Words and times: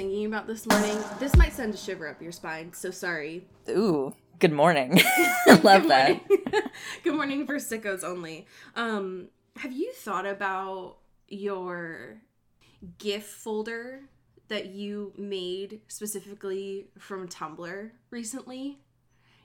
Thinking 0.00 0.24
about 0.24 0.46
this 0.46 0.66
morning? 0.66 0.96
This 1.18 1.36
might 1.36 1.52
send 1.52 1.74
a 1.74 1.76
shiver 1.76 2.08
up 2.08 2.22
your 2.22 2.32
spine, 2.32 2.72
so 2.72 2.90
sorry. 2.90 3.46
Ooh, 3.68 4.14
good 4.38 4.50
morning. 4.50 4.92
Love 5.46 5.82
Good 5.82 5.90
that. 5.90 6.08
morning. 6.08 6.20
Good 7.04 7.14
morning 7.14 7.46
for 7.46 7.56
sickos 7.56 8.02
only. 8.02 8.46
Um, 8.76 9.28
have 9.56 9.72
you 9.72 9.92
thought 9.92 10.24
about 10.24 10.96
your 11.28 12.22
GIF 12.96 13.26
folder 13.26 14.00
that 14.48 14.70
you 14.70 15.12
made 15.18 15.82
specifically 15.88 16.86
from 16.98 17.28
Tumblr 17.28 17.90
recently? 18.10 18.78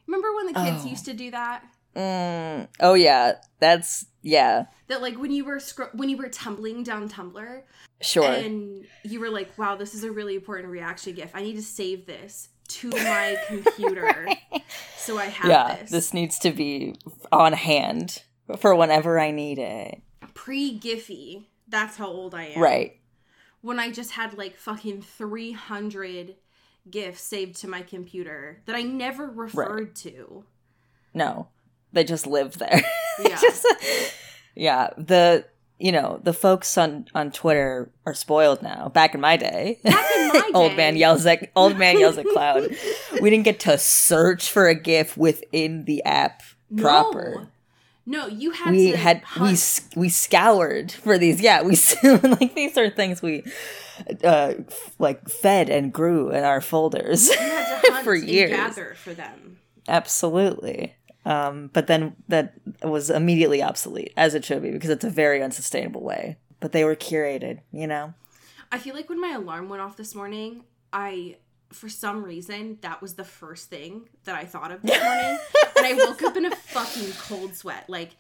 Remember 0.08 0.34
when 0.36 0.46
the 0.48 0.54
kids 0.54 0.86
Oh. 0.86 0.90
used 0.90 1.04
to 1.04 1.14
do 1.14 1.32
that? 1.32 1.66
Mm, 1.96 2.68
oh 2.82 2.94
yeah, 2.94 3.36
that's 3.60 4.06
yeah, 4.22 4.66
That 4.88 5.02
like 5.02 5.18
when 5.18 5.32
you 5.32 5.46
were 5.46 5.60
scro- 5.60 5.90
when 5.94 6.10
you 6.10 6.18
were 6.18 6.30
tumbling 6.30 6.84
down 6.84 7.08
Tumblr 7.08 7.62
sure. 8.02 8.26
and 8.26 8.86
you 9.04 9.20
were 9.20 9.30
like, 9.30 9.58
"Wow, 9.58 9.76
this 9.76 9.94
is 9.94 10.04
a 10.04 10.12
really 10.12 10.36
important 10.36 10.70
reaction 10.70 11.14
GIF. 11.14 11.32
I 11.34 11.42
need 11.42 11.56
to 11.56 11.62
save 11.64 12.06
this 12.06 12.50
to 12.68 12.90
my 12.90 13.38
computer 13.48 14.28
so 14.98 15.18
I 15.18 15.26
have 15.26 15.50
yeah, 15.50 15.76
this." 15.78 15.92
this 15.92 16.14
needs 16.14 16.40
to 16.40 16.52
be 16.52 16.96
on 17.32 17.54
hand 17.54 18.24
for 18.58 18.76
whenever 18.76 19.20
I 19.20 19.32
need 19.32 19.60
it. 19.60 20.02
pre 20.34 20.78
Giphy. 20.80 21.46
That's 21.68 21.98
how 21.98 22.08
old 22.08 22.36
I 22.36 22.46
am. 22.48 22.62
Right. 22.62 23.00
When 23.62 23.80
I 23.80 23.92
just 23.92 24.12
had 24.12 24.38
like 24.38 24.56
fucking 24.58 25.02
300 25.02 26.36
GIFs 26.90 27.22
saved 27.22 27.56
to 27.62 27.68
my 27.68 27.82
computer 27.82 28.62
that 28.66 28.76
I 28.76 28.84
never 28.84 29.28
referred 29.28 29.96
to. 29.98 30.46
No, 31.14 31.48
they 31.96 32.04
just 32.04 32.28
live 32.28 32.58
there. 32.60 32.82
Yeah. 33.20 33.40
Just- 33.42 33.66
yeah. 34.56 34.90
The 34.98 35.46
you 35.80 35.92
know 35.92 36.20
the 36.24 36.34
folks 36.34 36.78
on 36.78 37.08
on 37.16 37.32
Twitter 37.32 37.90
are 38.06 38.14
spoiled 38.14 38.62
now. 38.62 38.90
Back 38.90 39.16
in 39.16 39.22
my 39.22 39.38
day, 39.38 39.80
Back 39.84 40.06
in 40.18 40.28
my 40.28 40.52
old 40.54 40.72
day. 40.72 40.78
man 40.78 40.96
yells 40.98 41.26
at 41.26 41.50
old 41.56 41.78
man 41.78 41.98
yells 42.04 42.18
at 42.18 42.26
cloud. 42.28 42.70
We 43.22 43.30
didn't 43.30 43.46
get 43.46 43.60
to 43.62 43.78
search 43.78 44.50
for 44.52 44.68
a 44.68 44.76
GIF 44.76 45.16
within 45.18 45.86
the 45.86 46.04
app 46.04 46.44
proper. 46.78 47.48
No, 48.06 48.28
you 48.28 48.52
had 48.52 48.72
we 48.72 48.92
to 48.92 48.98
had 48.98 49.18
we 49.22 49.40
hunt. 49.40 49.54
s- 49.54 49.90
we 49.96 50.10
scoured 50.10 50.92
for 50.92 51.18
these 51.18 51.40
yeah 51.42 51.64
we 51.64 51.76
like 52.04 52.54
these 52.54 52.78
are 52.78 52.90
things 52.90 53.22
we 53.22 53.44
uh 54.24 54.54
f- 54.60 54.92
like 55.00 55.28
fed 55.30 55.70
and 55.70 55.92
grew 55.94 56.30
in 56.30 56.44
our 56.44 56.62
folders 56.62 57.30
You 57.30 57.36
had 57.38 57.82
to 57.82 57.92
hunt 57.94 58.04
for 58.04 58.14
years 58.14 58.52
gather 58.52 58.94
for 58.96 59.14
them. 59.16 59.58
absolutely 59.88 60.94
um 61.26 61.70
but 61.74 61.88
then 61.88 62.16
that 62.28 62.54
was 62.84 63.10
immediately 63.10 63.62
obsolete 63.62 64.14
as 64.16 64.36
it 64.36 64.46
should 64.46 64.62
be 64.62 64.72
because 64.72 64.90
it's 64.90 65.06
a 65.06 65.10
very 65.10 65.42
unsustainable 65.42 66.02
way 66.02 66.38
but 66.60 66.72
they 66.72 66.84
were 66.84 66.96
curated 66.96 67.60
you 67.72 67.88
know 67.88 68.14
I 68.72 68.78
feel 68.78 68.96
like 68.96 69.10
when 69.10 69.22
my 69.22 69.32
alarm 69.32 69.70
went 69.70 69.82
off 69.82 69.96
this 69.96 70.16
morning, 70.16 70.64
I 70.92 71.38
for 71.72 71.90
some 71.90 72.24
reason 72.24 72.78
that 72.82 73.02
was 73.02 73.16
the 73.16 73.24
first 73.24 73.70
thing 73.70 74.08
that 74.24 74.36
I 74.36 74.46
thought 74.46 74.72
of 74.72 74.82
this 74.82 75.02
morning. 75.04 75.40
and 75.78 75.86
I 75.86 75.94
woke 75.94 76.22
up 76.24 76.38
in 76.38 76.46
a 76.46 76.56
fucking 76.56 77.12
cold 77.14 77.56
sweat. 77.56 77.90
Like 77.90 78.12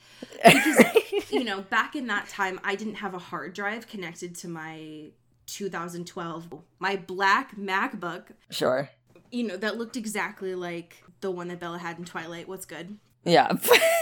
because 0.43 1.31
you 1.31 1.43
know, 1.43 1.61
back 1.61 1.95
in 1.95 2.07
that 2.07 2.27
time 2.29 2.59
I 2.63 2.75
didn't 2.75 2.95
have 2.95 3.13
a 3.13 3.19
hard 3.19 3.53
drive 3.53 3.87
connected 3.87 4.35
to 4.37 4.47
my 4.47 5.09
2012 5.47 6.53
my 6.79 6.95
black 6.95 7.55
MacBook, 7.55 8.27
sure 8.49 8.89
you 9.31 9.43
know, 9.43 9.57
that 9.57 9.77
looked 9.77 9.97
exactly 9.97 10.55
like 10.55 11.03
the 11.21 11.31
one 11.31 11.47
that 11.49 11.59
Bella 11.59 11.77
had 11.79 11.97
in 11.99 12.05
Twilight. 12.05 12.47
What's 12.47 12.65
good? 12.65 12.97
yeah 13.27 13.51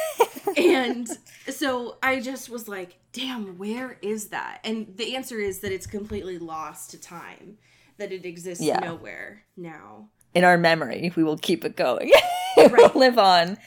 and 0.57 1.07
so 1.49 1.97
I 2.03 2.19
just 2.19 2.49
was 2.49 2.67
like, 2.67 2.97
damn, 3.13 3.57
where 3.57 3.97
is 4.01 4.27
that? 4.29 4.59
And 4.65 4.93
the 4.97 5.15
answer 5.15 5.39
is 5.39 5.59
that 5.59 5.71
it's 5.71 5.87
completely 5.87 6.37
lost 6.37 6.91
to 6.91 6.99
time, 6.99 7.57
that 7.97 8.11
it 8.11 8.25
exists 8.25 8.61
Yeah. 8.63 8.79
nowhere 8.79 9.43
now. 9.55 10.09
in 10.35 10.43
our 10.43 10.57
memory 10.57 11.11
we 11.15 11.23
will 11.23 11.37
keep 11.37 11.63
it 11.63 11.75
going 11.77 12.09
it 12.57 12.71
will 12.71 12.91
live 12.99 13.17
on 13.19 13.57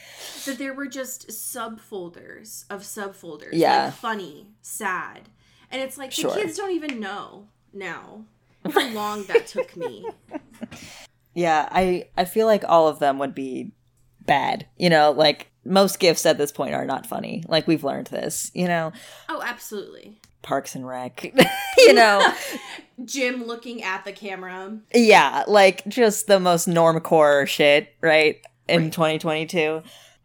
That 0.45 0.57
there 0.59 0.73
were 0.73 0.87
just 0.87 1.29
subfolders 1.29 2.65
of 2.69 2.81
subfolders. 2.83 3.53
Yeah. 3.53 3.85
Like 3.85 3.93
funny, 3.95 4.47
sad. 4.61 5.29
And 5.71 5.81
it's 5.81 5.97
like 5.97 6.11
Sure. 6.11 6.31
the 6.35 6.41
kids 6.41 6.55
don't 6.57 6.71
even 6.71 6.99
know 6.99 7.47
now 7.73 8.25
how 8.69 8.89
long 8.89 9.23
that 9.25 9.47
took 9.47 9.75
me. 9.75 10.05
Yeah, 11.37 11.69
I 11.71 12.05
I 12.17 12.25
feel 12.25 12.47
like 12.47 12.63
all 12.67 12.87
of 12.87 12.97
them 12.99 13.19
would 13.19 13.35
be 13.35 13.71
bad. 14.25 14.65
You 14.75 14.89
know, 14.89 15.11
like 15.11 15.51
most 15.63 15.99
gifts 15.99 16.25
at 16.25 16.37
this 16.39 16.51
point 16.51 16.73
are 16.73 16.85
not 16.85 17.05
funny. 17.05 17.43
Like 17.47 17.67
we've 17.67 17.83
learned 17.83 18.07
this. 18.07 18.49
You 18.55 18.67
know, 18.67 18.91
Oh, 19.29 19.41
absolutely. 19.43 20.19
Parks 20.41 20.73
and 20.75 20.87
Rec. 20.87 21.33
you 21.77 21.93
know, 21.93 22.33
Jim 23.05 23.43
looking 23.45 23.83
at 23.83 24.03
the 24.03 24.11
camera. 24.13 24.79
yeah, 24.95 25.43
like 25.47 25.87
just 25.87 26.25
the 26.27 26.39
most 26.39 26.67
normcore 26.67 27.45
shit, 27.47 27.93
right? 28.01 28.37
In 28.67 28.83
Right. 28.83 28.91
2022. 28.91 29.83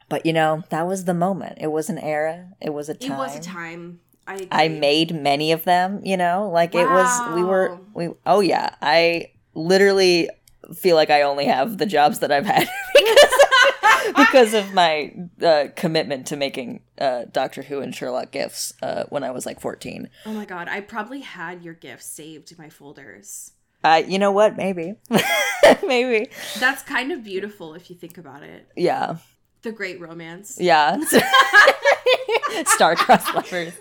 But 0.09 0.25
you 0.27 0.33
know, 0.33 0.62
that 0.71 0.87
was 0.87 1.05
the 1.05 1.15
moment. 1.15 1.59
It 1.61 1.71
was 1.73 1.91
an 1.91 1.99
era. 1.99 2.49
It 2.61 2.71
was 2.71 2.89
a 2.89 2.93
It 2.93 3.00
time. 3.03 3.19
was 3.19 3.37
a 3.37 3.41
time. 3.41 4.00
I 4.27 4.47
I 4.50 4.69
made 4.69 5.15
many 5.15 5.53
of 5.53 5.65
them, 5.65 6.00
you 6.05 6.17
know, 6.17 6.49
like 6.49 6.75
it 6.75 6.87
was 6.89 7.21
we 7.34 7.43
were 7.43 7.79
we 7.93 8.09
oh 8.25 8.41
yeah, 8.41 8.77
I 8.81 9.33
literally 9.55 10.29
feel 10.75 10.97
like 10.97 11.11
I 11.11 11.23
only 11.23 11.47
have 11.47 11.78
the 11.78 11.87
jobs 11.87 12.21
that 12.21 12.33
I've 12.33 12.47
had 12.47 12.69
because, 12.95 13.34
because 14.17 14.55
of 14.55 14.73
my 14.73 15.15
uh, 15.43 15.67
commitment 15.77 16.27
to 16.28 16.37
making 16.37 16.83
uh, 16.99 17.25
Doctor 17.31 17.62
Who 17.62 17.81
and 17.81 17.95
Sherlock 17.95 18.31
gifts 18.31 18.73
uh, 18.83 19.05
when 19.09 19.25
I 19.25 19.31
was 19.31 19.47
like 19.47 19.61
14. 19.61 20.09
Oh 20.27 20.33
my 20.33 20.45
god, 20.45 20.69
I 20.69 20.81
probably 20.81 21.21
had 21.21 21.62
your 21.62 21.75
gifts 21.75 22.06
saved 22.06 22.53
in 22.53 22.59
my 22.59 22.69
folders. 22.69 23.53
Uh, 23.84 24.03
you 24.06 24.19
know 24.19 24.31
what? 24.31 24.56
Maybe. 24.56 24.95
Maybe. 25.87 26.31
That's 26.61 26.83
kind 26.83 27.11
of 27.11 27.25
beautiful 27.25 27.75
if 27.75 27.91
you 27.91 27.97
think 27.97 28.17
about 28.17 28.43
it. 28.44 28.69
Yeah. 28.77 29.17
The 29.62 29.73
great 29.73 30.00
romance. 30.00 30.56
Yeah. 30.61 31.00
Star-crossed 32.67 33.34
lovers 33.34 33.73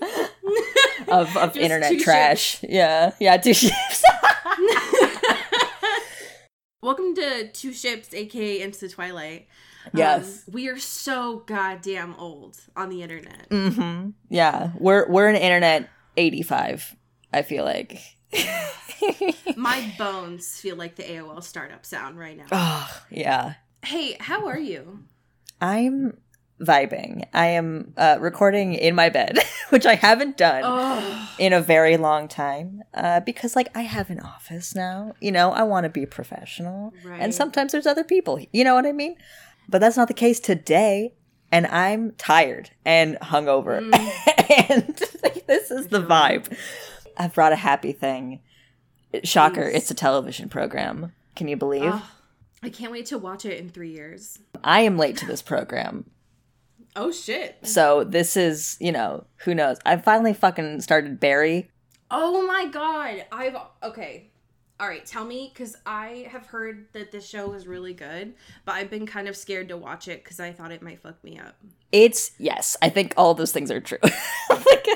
of, 1.08 1.36
of 1.38 1.53
Just 1.53 1.58
internet 1.58 2.00
trash. 2.00 2.63
Yeah. 2.63 3.12
Yeah, 3.19 3.38
two 3.38 3.53
ships. 3.53 4.03
Welcome 6.81 7.14
to 7.16 7.47
Two 7.52 7.74
Ships, 7.74 8.12
aka 8.14 8.59
Into 8.59 8.80
the 8.80 8.90
Twilight. 8.90 9.47
Yes. 9.94 10.44
Um, 10.47 10.53
we 10.53 10.68
are 10.68 10.80
so 10.80 11.44
goddamn 11.46 12.16
old 12.16 12.58
on 12.75 12.90
the 12.90 13.03
internet. 13.03 13.50
Mm-hmm. 13.50 14.09
Yeah, 14.30 14.72
we're 14.80 15.08
we're 15.08 15.28
an 15.28 15.36
internet 15.36 15.90
eighty 16.18 16.42
five. 16.42 16.96
I 17.31 17.44
feel 17.44 17.66
like. 17.66 18.00
My 19.56 19.94
bones 19.97 20.59
feel 20.59 20.75
like 20.75 20.96
the 20.96 21.03
AOL 21.03 21.44
startup 21.44 21.86
sound 21.86 22.18
right 22.18 22.38
now. 22.38 22.46
oh 22.52 23.03
yeah, 23.09 23.56
Hey, 23.84 24.16
how 24.19 24.48
are 24.48 24.59
you? 24.59 25.03
I'm 25.59 26.18
vibing. 26.61 27.25
I 27.33 27.47
am 27.47 27.94
uh, 27.97 28.17
recording 28.19 28.73
in 28.73 28.94
my 28.95 29.09
bed, 29.09 29.39
which 29.69 29.85
I 29.85 29.95
haven't 29.95 30.38
done 30.38 30.61
Oh, 30.66 31.30
in 31.39 31.53
a 31.53 31.62
very 31.62 31.97
long 31.97 32.27
time. 32.27 32.81
Uh, 32.94 33.19
because 33.21 33.56
like 33.56 33.69
I 33.75 33.81
have 33.81 34.09
an 34.09 34.19
office 34.19 34.75
now. 34.75 35.13
You 35.19 35.31
know, 35.31 35.51
I 35.51 35.63
want 35.63 35.86
to 35.86 35.89
be 35.89 36.06
professional, 36.06 36.94
Right. 37.03 37.19
and 37.21 37.33
sometimes 37.33 37.71
there's 37.71 37.88
other 37.88 38.03
people. 38.03 38.39
You 38.53 38.63
know 38.63 38.75
what 38.75 38.86
I 38.86 38.91
mean? 38.91 39.15
But 39.68 39.80
that's 39.80 39.97
not 39.97 40.07
the 40.07 40.13
case 40.13 40.39
today. 40.39 41.13
And 41.53 41.68
I'm 41.68 42.12
tired 42.13 42.69
and 42.86 43.18
hungover, 43.19 43.80
and 44.69 45.01
like, 45.21 45.45
this 45.47 45.69
is 45.69 45.88
the 45.88 46.01
vibe. 46.01 46.56
I've 47.18 47.33
brought 47.33 47.51
a 47.51 47.57
happy 47.57 47.91
thing. 47.91 48.39
Shocker, 49.25 49.63
it's 49.63 49.91
a 49.91 49.94
television 49.94 50.47
program. 50.47 51.12
Can 51.36 51.50
you 51.50 51.57
believe? 51.57 51.91
oh, 51.94 52.09
I 52.63 52.69
can't 52.69 52.91
wait 52.94 53.07
to 53.07 53.18
watch 53.18 53.44
it 53.44 53.59
in 53.59 53.69
three 53.69 53.91
years. 53.91 54.39
I 54.63 54.81
am 54.81 54.97
late 54.97 55.18
to 55.18 55.25
this 55.25 55.41
program. 55.41 56.06
Oh 56.95 57.11
shit. 57.11 57.57
So 57.63 58.03
this 58.03 58.35
is, 58.35 58.77
you 58.79 58.91
know, 58.91 59.25
who 59.38 59.55
knows. 59.55 59.77
I 59.85 59.97
finally 59.97 60.33
fucking 60.33 60.81
started 60.81 61.19
Barry. 61.19 61.69
Oh 62.09 62.45
my 62.45 62.65
god. 62.67 63.25
I've 63.31 63.55
okay. 63.83 64.27
All 64.79 64.88
right, 64.88 65.05
tell 65.05 65.23
me 65.25 65.51
because 65.53 65.75
I 65.85 66.27
have 66.31 66.47
heard 66.47 66.88
that 66.93 67.11
this 67.11 67.27
show 67.29 67.53
is 67.53 67.67
really 67.67 67.93
good, 67.93 68.33
but 68.65 68.73
I've 68.73 68.89
been 68.89 69.05
kind 69.05 69.27
of 69.27 69.35
scared 69.38 69.67
to 69.67 69.77
watch 69.77 70.07
it 70.07 70.23
because 70.23 70.39
I 70.39 70.51
thought 70.51 70.71
it 70.71 70.81
might 70.81 70.99
fuck 70.99 71.23
me 71.23 71.38
up. 71.38 71.55
It's 71.91 72.31
yes, 72.39 72.75
I 72.81 72.89
think 72.89 73.13
all 73.15 73.35
those 73.35 73.51
things 73.51 73.69
are 73.69 73.79
true. 73.79 73.99
like, 74.49 74.88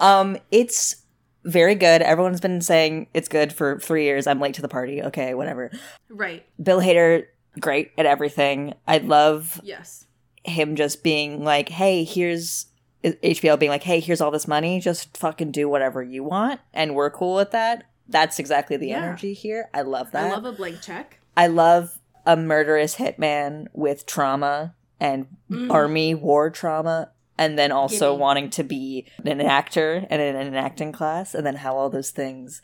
Um, 0.00 0.36
it's 0.50 0.96
very 1.44 1.74
good. 1.74 2.02
Everyone's 2.02 2.40
been 2.40 2.60
saying 2.60 3.06
it's 3.14 3.28
good 3.28 3.52
for 3.52 3.78
three 3.78 4.04
years. 4.04 4.26
I'm 4.26 4.40
late 4.40 4.54
to 4.54 4.62
the 4.62 4.68
party. 4.68 5.02
Okay, 5.02 5.34
whatever. 5.34 5.70
Right. 6.08 6.44
Bill 6.62 6.80
Hader, 6.80 7.26
great 7.58 7.92
at 7.96 8.06
everything. 8.06 8.74
I 8.86 8.98
love 8.98 9.60
Yes. 9.62 10.06
Him 10.44 10.76
just 10.76 11.02
being 11.02 11.44
like, 11.44 11.68
hey, 11.68 12.04
here's 12.04 12.66
HBO 13.04 13.58
being 13.58 13.70
like, 13.70 13.82
hey, 13.82 14.00
here's 14.00 14.20
all 14.20 14.30
this 14.30 14.48
money. 14.48 14.80
Just 14.80 15.16
fucking 15.16 15.52
do 15.52 15.68
whatever 15.68 16.02
you 16.02 16.22
want. 16.24 16.60
And 16.74 16.94
we're 16.94 17.10
cool 17.10 17.36
with 17.36 17.50
that. 17.52 17.84
That's 18.08 18.38
exactly 18.38 18.76
the 18.76 18.88
Yeah. 18.88 19.02
energy 19.04 19.32
here. 19.34 19.68
I 19.72 19.82
love 19.82 20.10
that. 20.12 20.26
I 20.26 20.30
love 20.34 20.44
a 20.44 20.52
blank 20.52 20.80
check. 20.82 21.18
I 21.36 21.46
love 21.46 21.98
a 22.26 22.36
murderous 22.36 22.96
hitman 22.96 23.66
with 23.72 24.04
trauma 24.06 24.74
and 24.98 25.26
Mm. 25.50 25.70
army 25.70 26.14
war 26.14 26.50
trauma. 26.50 27.10
And 27.38 27.58
then 27.58 27.72
also 27.72 28.12
Gimme. 28.12 28.20
wanting 28.20 28.50
to 28.50 28.62
be 28.62 29.06
an 29.24 29.40
actor 29.40 30.06
and 30.10 30.20
in 30.20 30.36
an 30.36 30.54
acting 30.54 30.92
class, 30.92 31.34
and 31.34 31.46
then 31.46 31.54
how 31.56 31.74
all 31.74 31.88
those 31.88 32.10
things 32.10 32.60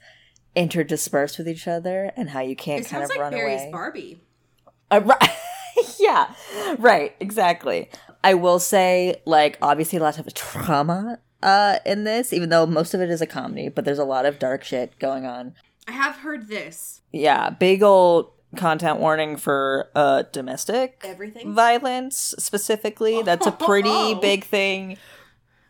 interdisperse 0.55 1.39
with 1.39 1.49
each 1.49 1.67
other, 1.67 2.13
and 2.15 2.31
how 2.31 2.41
you 2.41 2.55
can't 2.57 2.85
It 2.85 2.89
kind 2.91 3.03
of 3.05 3.09
like 3.09 3.19
run 3.19 3.33
Barry's 3.33 3.63
away. 3.63 3.71
Barbie. 3.73 4.21
Uh, 4.91 5.01
right. 5.03 5.31
yeah, 6.01 6.35
right, 6.79 7.15
exactly. 7.21 7.89
I 8.25 8.35
will 8.35 8.59
say, 8.59 9.17
like, 9.25 9.59
obviously, 9.63 9.99
a 9.99 10.03
lot 10.03 10.19
of 10.19 10.33
trauma 10.35 11.19
uh, 11.43 11.79
in 11.87 12.05
this, 12.05 12.33
even 12.33 12.49
though 12.49 12.67
most 12.67 12.95
of 12.95 13.01
it 13.01 13.11
is 13.11 13.21
a 13.21 13.27
comedy, 13.27 13.69
but 13.69 13.85
there's 13.85 13.99
a 13.99 14.05
lot 14.05 14.27
of 14.27 14.39
dark 14.39 14.65
shit 14.65 14.99
going 14.99 15.27
on. 15.27 15.55
I 15.87 15.93
have 15.93 16.17
heard 16.17 16.49
this. 16.49 17.03
Yeah, 17.13 17.51
big 17.51 17.83
old 17.83 18.33
content 18.57 18.99
warning 19.01 19.37
for 19.37 19.91
uh, 19.95 20.23
domestic 20.33 21.01
Everything. 21.05 21.53
violence 21.55 22.35
specifically. 22.39 23.23
That's 23.23 23.47
a 23.47 23.53
pretty 23.53 23.89
Oh. 23.93 24.15
big 24.21 24.45
thing 24.45 24.97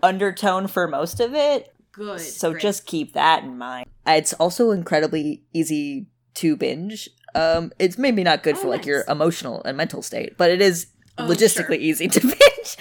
undertone 0.02 0.66
for 0.68 0.86
most 0.86 1.20
of 1.20 1.34
it. 1.34 1.74
Good. 1.92 2.20
So 2.20 2.50
great. 2.52 2.62
just 2.62 2.86
keep 2.86 3.14
that 3.14 3.42
in 3.44 3.58
mind. 3.58 3.88
It's 4.06 4.32
also 4.34 4.70
incredibly 4.70 5.42
easy 5.52 6.06
to 6.34 6.56
binge. 6.56 7.08
Um, 7.36 7.72
it's 7.78 7.98
maybe 7.98 8.24
not 8.24 8.42
good 8.42 8.56
Oh, 8.56 8.60
for 8.62 8.68
like 8.68 8.80
nice. 8.80 8.86
your 8.86 9.04
emotional 9.08 9.62
and 9.64 9.76
mental 9.76 10.02
state, 10.02 10.36
but 10.36 10.50
it 10.50 10.60
is 10.60 10.86
Oh, 11.18 11.24
logistically 11.26 11.66
sure. 11.66 11.72
easy 11.74 12.08
to 12.08 12.20
binge 12.20 12.76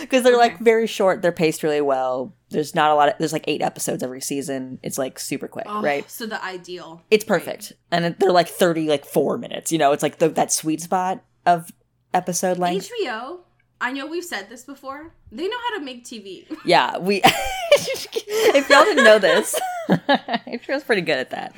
because 0.00 0.22
they're 0.22 0.36
like 0.36 0.58
very 0.58 0.86
short. 0.86 1.22
They're 1.22 1.32
paced 1.32 1.62
really 1.62 1.80
well. 1.80 2.34
There's 2.50 2.74
not 2.74 2.90
a 2.90 2.94
lot. 2.94 3.08
Of, 3.08 3.14
there's 3.18 3.32
like 3.32 3.44
eight 3.46 3.62
episodes 3.62 4.02
every 4.02 4.20
season. 4.20 4.78
It's 4.82 4.98
like 4.98 5.18
super 5.18 5.48
quick, 5.48 5.64
Oh, 5.66 5.80
right? 5.80 6.08
So 6.10 6.26
the 6.26 6.42
ideal. 6.44 7.02
It's 7.10 7.24
perfect, 7.24 7.72
and 7.90 8.14
they're 8.18 8.30
like 8.30 8.48
thirty, 8.48 8.88
like 8.88 9.06
four 9.06 9.38
minutes. 9.38 9.72
You 9.72 9.78
know, 9.78 9.92
it's 9.92 10.02
like 10.02 10.18
the, 10.18 10.28
that 10.28 10.52
sweet 10.52 10.82
spot 10.82 11.24
of 11.46 11.70
episode 12.12 12.58
length. 12.58 12.90
HBO. 13.02 13.38
I 13.80 13.92
know 13.92 14.06
we've 14.06 14.24
said 14.24 14.50
this 14.50 14.64
before. 14.64 15.14
They 15.32 15.48
know 15.48 15.56
how 15.70 15.78
to 15.78 15.84
make 15.84 16.04
TV. 16.04 16.44
Yeah, 16.66 16.98
we. 16.98 17.22
if 17.24 18.68
y'all 18.68 18.84
didn't 18.84 19.04
know 19.04 19.18
this, 19.18 19.58
HBO's 20.46 20.84
pretty 20.84 21.02
good 21.02 21.18
at 21.18 21.30
that. 21.30 21.54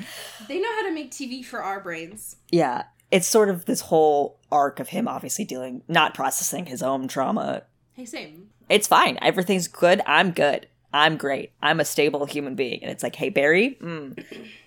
they 0.47 0.59
know 0.59 0.71
how 0.75 0.87
to 0.87 0.93
make 0.93 1.11
TV 1.11 1.43
for 1.43 1.61
our 1.61 1.79
brains. 1.79 2.37
Yeah, 2.51 2.83
it's 3.11 3.27
sort 3.27 3.49
of 3.49 3.65
this 3.65 3.81
whole 3.81 4.39
arc 4.51 4.79
of 4.79 4.89
him 4.89 5.07
obviously 5.07 5.45
dealing, 5.45 5.83
not 5.87 6.13
processing 6.13 6.65
his 6.65 6.81
own 6.81 7.07
trauma. 7.07 7.63
Hey, 7.93 8.05
same. 8.05 8.49
It's 8.69 8.87
fine. 8.87 9.17
Everything's 9.21 9.67
good. 9.67 10.01
I'm 10.05 10.31
good. 10.31 10.67
I'm 10.93 11.17
great. 11.17 11.51
I'm 11.61 11.79
a 11.79 11.85
stable 11.85 12.25
human 12.25 12.55
being. 12.55 12.81
And 12.81 12.91
it's 12.91 13.03
like, 13.03 13.15
hey, 13.15 13.29
Barry, 13.29 13.77
mm, 13.81 14.23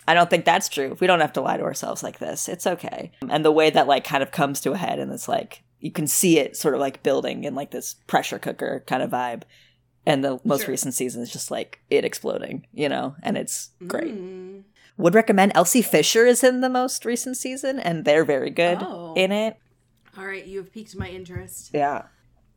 I 0.09 0.15
don't 0.15 0.31
think 0.31 0.45
that's 0.45 0.69
true. 0.69 0.97
We 1.01 1.07
don't 1.07 1.21
have 1.21 1.35
to 1.35 1.41
lie 1.43 1.57
to 1.57 1.65
ourselves 1.65 2.03
like 2.03 2.19
this. 2.19 2.49
It's 2.49 2.67
okay. 2.67 3.13
And 3.29 3.45
the 3.45 3.53
way 3.53 3.71
that 3.71 3.87
like 3.87 4.05
kind 4.05 4.23
of 4.23 4.31
comes 4.31 4.61
to 4.63 4.73
a 4.73 4.77
head 4.77 4.99
and 4.99 5.13
it's 5.13 5.29
like, 5.29 5.63
you 5.81 5.91
can 5.91 6.07
see 6.07 6.39
it 6.39 6.57
sort 6.57 6.75
of 6.75 6.81
like 6.81 7.03
building 7.03 7.45
in 7.45 7.55
like 7.55 7.71
this 7.71 7.95
pressure 8.07 8.39
cooker 8.39 8.85
kind 8.87 9.03
of 9.03 9.11
vibe. 9.11 9.43
And 10.07 10.23
the 10.25 10.39
most 10.45 10.63
Sure. 10.63 10.71
recent 10.73 10.93
season 10.95 11.23
is 11.23 11.33
just 11.33 11.51
like 11.51 11.81
it 11.89 12.05
exploding, 12.05 12.67
you 12.73 12.89
know, 12.89 13.17
and 13.23 13.39
it's 13.39 13.71
great. 13.87 14.15
Mm. 14.15 14.65
Would 14.99 15.15
recommend 15.15 15.53
Elsie 15.55 15.83
Fisher 15.83 16.27
is 16.27 16.45
in 16.45 16.61
the 16.61 16.69
most 16.69 17.05
recent 17.05 17.37
season, 17.37 17.81
and 17.81 18.05
they're 18.05 18.25
very 18.25 18.51
good 18.51 18.79
Oh. 18.81 19.15
in 19.17 19.33
it. 19.33 19.57
All 20.17 20.27
right, 20.27 20.45
you 20.45 20.59
have 20.59 20.73
piqued 20.73 20.95
my 20.97 21.09
interest. 21.09 21.71
Yeah. 21.73 22.03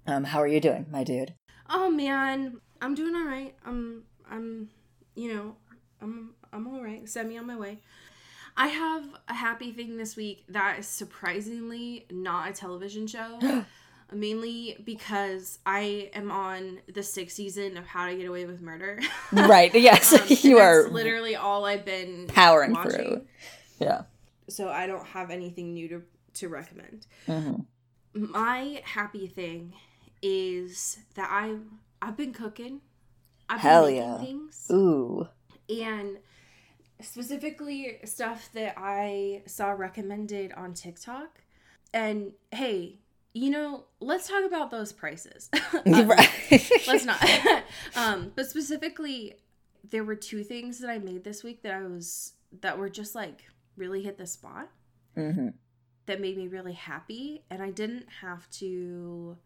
Um, 0.06 0.26
how 0.26 0.40
are 0.40 0.48
you 0.48 0.60
doing, 0.60 0.86
my 0.92 1.04
dude? 1.04 1.34
Oh 1.70 1.90
man, 1.90 2.60
I'm 2.82 2.96
doing 2.96 3.16
all 3.16 3.26
right. 3.26 3.56
I'm 3.66 4.04
I'm 4.30 4.70
you 5.16 5.34
know, 5.34 5.56
I'm 6.02 6.36
I'm 6.54 6.68
all 6.68 6.84
right. 6.84 7.08
Send 7.10 7.30
me 7.30 7.38
on 7.38 7.48
my 7.48 7.56
way. 7.56 7.80
I 8.56 8.68
have 8.68 9.04
a 9.28 9.34
happy 9.34 9.72
thing 9.72 9.98
this 9.98 10.16
week 10.16 10.44
that 10.50 10.80
is 10.80 10.88
surprisingly 10.88 12.06
not 12.12 12.50
a 12.50 12.54
television 12.54 13.08
show. 13.08 13.40
mainly 14.14 14.78
because 14.84 15.60
I 15.66 16.10
am 16.14 16.32
on 16.32 16.80
the 16.94 17.04
sixth 17.04 17.36
season 17.36 17.78
of 17.78 17.86
How 17.86 18.08
to 18.08 18.16
Get 18.16 18.28
Away 18.28 18.46
with 18.46 18.62
Murder. 18.62 19.00
Right. 19.32 19.74
Yes, 19.76 20.14
Um, 20.14 20.22
you 20.42 20.58
are 20.60 20.88
literally 20.90 21.36
all 21.36 21.66
I've 21.66 21.86
been 21.86 22.28
powering 22.28 22.74
watching. 22.74 22.92
through. 22.92 23.22
Yeah. 23.80 24.04
So 24.50 24.70
I 24.70 24.88
don't 24.88 25.06
have 25.08 25.30
anything 25.32 25.74
new 25.74 25.88
to 25.90 26.02
to 26.36 26.50
recommend. 26.50 27.08
hmm 27.26 27.56
My 28.14 28.82
happy 28.86 29.28
thing 29.28 29.74
is 30.22 31.00
that 31.16 31.28
I 31.32 31.56
I've 32.02 32.16
been 32.18 32.34
cooking. 32.34 32.82
I've 33.50 33.60
Hell 33.62 33.86
been 33.88 33.96
yeah. 33.96 34.18
things. 34.20 34.68
Ooh. 34.72 35.28
And 35.70 36.18
specifically 37.02 38.00
stuff 38.06 38.50
that 38.54 38.76
I 38.78 39.44
saw 39.46 39.70
recommended 39.72 40.52
on 40.54 40.74
TikTok. 40.74 41.42
And 41.94 42.34
hey, 42.52 43.00
you 43.38 43.52
know, 43.52 43.84
let's 44.00 44.28
talk 44.28 44.44
about 44.46 44.72
those 44.72 44.92
prices. 44.92 45.50
Right. 45.86 46.70
let's 46.88 47.06
not. 47.06 47.24
um, 47.96 48.32
but 48.36 48.48
specifically, 48.48 49.36
there 49.90 50.04
were 50.04 50.16
two 50.16 50.44
things 50.44 50.80
that 50.80 50.90
I 50.90 50.98
made 50.98 51.24
this 51.24 51.44
week 51.44 51.62
that 51.62 51.74
I 51.74 51.82
was 51.84 52.34
that 52.62 52.78
were 52.78 52.90
just 52.90 53.14
like 53.14 53.44
really 53.76 54.02
hit 54.02 54.18
the 54.18 54.26
spot 54.26 54.70
hmm 55.16 55.50
that 56.06 56.22
made 56.22 56.38
me 56.38 56.48
really 56.48 56.74
happy 56.74 57.44
and 57.50 57.62
I 57.62 57.70
didn't 57.70 58.06
have 58.22 58.50
to 58.52 59.38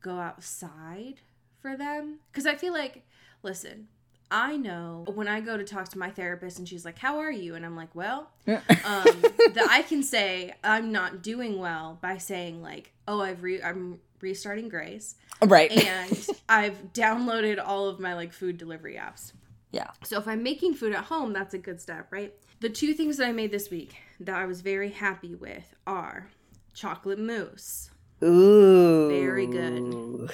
go 0.00 0.18
outside 0.18 1.16
for 1.60 1.76
them 1.76 2.20
cuz 2.32 2.46
I 2.46 2.54
feel 2.54 2.72
like 2.72 3.04
listen 3.42 3.88
I 4.30 4.56
know 4.56 5.04
when 5.14 5.28
I 5.28 5.40
go 5.40 5.56
to 5.56 5.64
talk 5.64 5.88
to 5.90 5.98
my 5.98 6.10
therapist 6.10 6.58
and 6.58 6.68
she's 6.68 6.84
like 6.84 6.98
how 6.98 7.18
are 7.18 7.30
you 7.30 7.54
and 7.54 7.64
I'm 7.64 7.76
like 7.76 7.94
well 7.94 8.30
um, 8.46 8.64
that 8.84 9.68
I 9.70 9.82
can 9.82 10.02
say 10.02 10.54
I'm 10.64 10.92
not 10.92 11.22
doing 11.22 11.58
well 11.58 11.98
by 12.00 12.18
saying 12.18 12.62
like 12.62 12.92
oh 13.06 13.20
I've 13.20 13.42
re- 13.42 13.62
I'm 13.62 14.00
restarting 14.20 14.68
Grace 14.68 15.14
right. 15.42 15.70
and 15.86 16.28
I've 16.48 16.92
downloaded 16.92 17.62
all 17.64 17.88
of 17.88 18.00
my 18.00 18.14
like 18.14 18.32
food 18.32 18.58
delivery 18.58 18.96
apps 18.96 19.32
yeah. 19.76 19.90
so 20.04 20.18
if 20.18 20.26
I'm 20.26 20.42
making 20.42 20.74
food 20.74 20.94
at 20.94 21.04
home, 21.04 21.32
that's 21.32 21.54
a 21.54 21.58
good 21.58 21.80
step, 21.80 22.08
right? 22.10 22.32
The 22.60 22.70
two 22.70 22.94
things 22.94 23.18
that 23.18 23.28
I 23.28 23.32
made 23.32 23.50
this 23.50 23.70
week 23.70 23.94
that 24.20 24.34
I 24.34 24.46
was 24.46 24.62
very 24.62 24.90
happy 24.90 25.34
with 25.34 25.74
are 25.86 26.30
chocolate 26.72 27.18
mousse. 27.18 27.90
Ooh. 28.24 29.08
Very 29.10 29.46
good. 29.46 30.30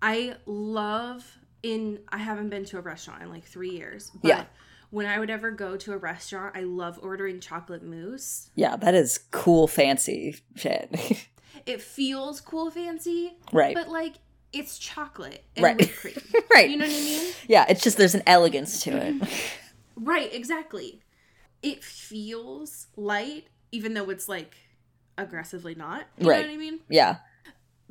I 0.00 0.36
love 0.46 1.38
in 1.62 2.00
I 2.10 2.18
haven't 2.18 2.48
been 2.50 2.64
to 2.66 2.78
a 2.78 2.80
restaurant 2.80 3.22
in 3.22 3.30
like 3.30 3.44
3 3.44 3.70
years, 3.70 4.10
but 4.14 4.28
Yeah. 4.28 4.44
when 4.90 5.06
I 5.06 5.18
would 5.18 5.30
ever 5.30 5.50
go 5.50 5.76
to 5.76 5.92
a 5.92 5.96
restaurant, 5.96 6.56
I 6.56 6.60
love 6.62 6.98
ordering 7.02 7.40
chocolate 7.40 7.82
mousse. 7.82 8.50
Yeah, 8.54 8.76
that 8.76 8.94
is 8.94 9.18
cool, 9.30 9.66
fancy 9.68 10.36
shit. 10.56 10.94
It 11.64 11.80
feels 11.80 12.40
cool 12.40 12.70
fancy, 12.72 13.36
right. 13.52 13.72
but 13.74 13.88
like 13.88 14.14
it's 14.52 14.78
chocolate 14.78 15.44
and 15.54 15.62
Right. 15.62 15.76
whipped 15.78 15.94
cream. 15.96 16.16
right. 16.52 16.68
You 16.68 16.76
know 16.76 16.86
what 16.86 16.94
I 16.94 16.98
mean? 16.98 17.32
yeah, 17.46 17.66
it's 17.68 17.82
just 17.82 17.98
there's 17.98 18.16
an 18.16 18.22
elegance 18.26 18.82
to 18.82 18.90
it. 18.96 19.14
Mm-hmm. 19.20 20.04
Right, 20.04 20.34
exactly. 20.34 21.02
It 21.62 21.84
feels 21.84 22.88
light, 22.96 23.46
even 23.70 23.94
though 23.94 24.10
it's 24.10 24.28
like 24.28 24.56
aggressively 25.16 25.74
not. 25.76 26.06
You 26.18 26.28
Right. 26.30 26.40
know 26.42 26.48
what 26.48 26.54
I 26.54 26.56
mean? 26.56 26.80
yeah. 26.88 27.16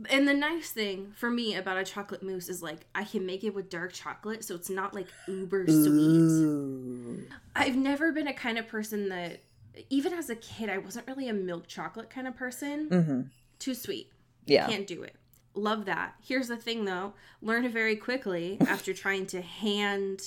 And 0.09 0.27
the 0.27 0.33
nice 0.33 0.71
thing 0.71 1.13
for 1.15 1.29
me 1.29 1.55
about 1.55 1.77
a 1.77 1.83
chocolate 1.83 2.23
mousse 2.23 2.49
is 2.49 2.61
like 2.63 2.85
I 2.95 3.03
can 3.03 3.25
make 3.25 3.43
it 3.43 3.53
with 3.53 3.69
dark 3.69 3.93
chocolate, 3.93 4.43
so 4.43 4.55
it's 4.55 4.69
not 4.69 4.93
like 4.93 5.07
uber 5.27 5.65
sweet. 5.67 5.87
Ooh. 5.89 7.23
I've 7.55 7.75
never 7.75 8.11
been 8.11 8.27
a 8.27 8.33
kind 8.33 8.57
of 8.57 8.67
person 8.67 9.09
that, 9.09 9.41
even 9.89 10.13
as 10.13 10.29
a 10.29 10.35
kid, 10.35 10.69
I 10.69 10.77
wasn't 10.77 11.07
really 11.07 11.27
a 11.29 11.33
milk 11.33 11.67
chocolate 11.67 12.09
kind 12.09 12.27
of 12.27 12.35
person. 12.35 12.87
hmm 12.89 13.21
Too 13.59 13.73
sweet. 13.73 14.11
Yeah. 14.45 14.67
Can't 14.67 14.87
do 14.87 15.03
it. 15.03 15.15
Love 15.53 15.85
that. 15.85 16.15
Here's 16.23 16.47
the 16.47 16.57
thing 16.57 16.85
though 16.85 17.13
learned 17.41 17.71
very 17.71 17.95
quickly 17.95 18.57
after 18.67 18.93
trying 18.93 19.25
to 19.27 19.41
hand 19.41 20.21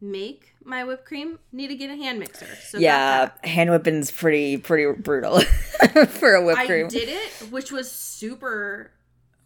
make 0.00 0.54
my 0.64 0.82
whipped 0.84 1.04
cream. 1.04 1.38
Need 1.52 1.68
to 1.68 1.76
get 1.76 1.90
a 1.90 1.94
hand 1.96 2.18
mixer. 2.18 2.46
So 2.62 2.78
yeah, 2.78 3.30
hand 3.44 3.68
whipping's 3.70 4.10
pretty 4.10 4.56
pretty 4.56 4.98
brutal 5.00 5.40
for 6.08 6.34
a 6.34 6.44
whipped 6.44 6.58
I 6.60 6.66
cream. 6.66 6.88
did 6.88 7.08
it, 7.10 7.50
which 7.52 7.70
was 7.70 7.90
super 7.90 8.90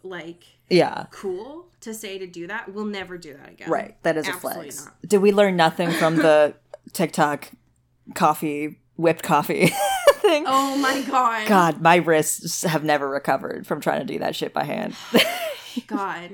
like 0.04 0.44
Yeah. 0.70 1.06
cool 1.10 1.66
to 1.80 1.92
say 1.94 2.18
to 2.18 2.26
do 2.26 2.46
that. 2.46 2.72
We'll 2.72 2.84
never 2.86 3.18
do 3.18 3.34
that 3.34 3.50
again. 3.50 3.70
Right. 3.70 3.96
That 4.02 4.16
is 4.16 4.26
a 4.28 4.32
Absolutely 4.32 4.62
flex. 4.70 4.84
not. 4.86 4.94
Did 5.06 5.18
we 5.18 5.32
learn 5.32 5.56
nothing 5.56 5.90
from 5.90 6.16
the 6.16 6.54
TikTok 6.92 7.50
coffee 8.14 8.78
whipped 8.96 9.22
coffee 9.22 9.66
thing? 10.14 10.44
Oh 10.46 10.76
my 10.78 11.02
god. 11.02 11.48
God, 11.48 11.80
my 11.82 11.96
wrists 11.96 12.62
have 12.62 12.84
never 12.84 13.08
recovered 13.08 13.66
from 13.66 13.80
trying 13.80 14.00
to 14.00 14.12
do 14.12 14.18
that 14.20 14.36
shit 14.36 14.52
by 14.52 14.64
hand. 14.64 14.94
God. 15.86 16.30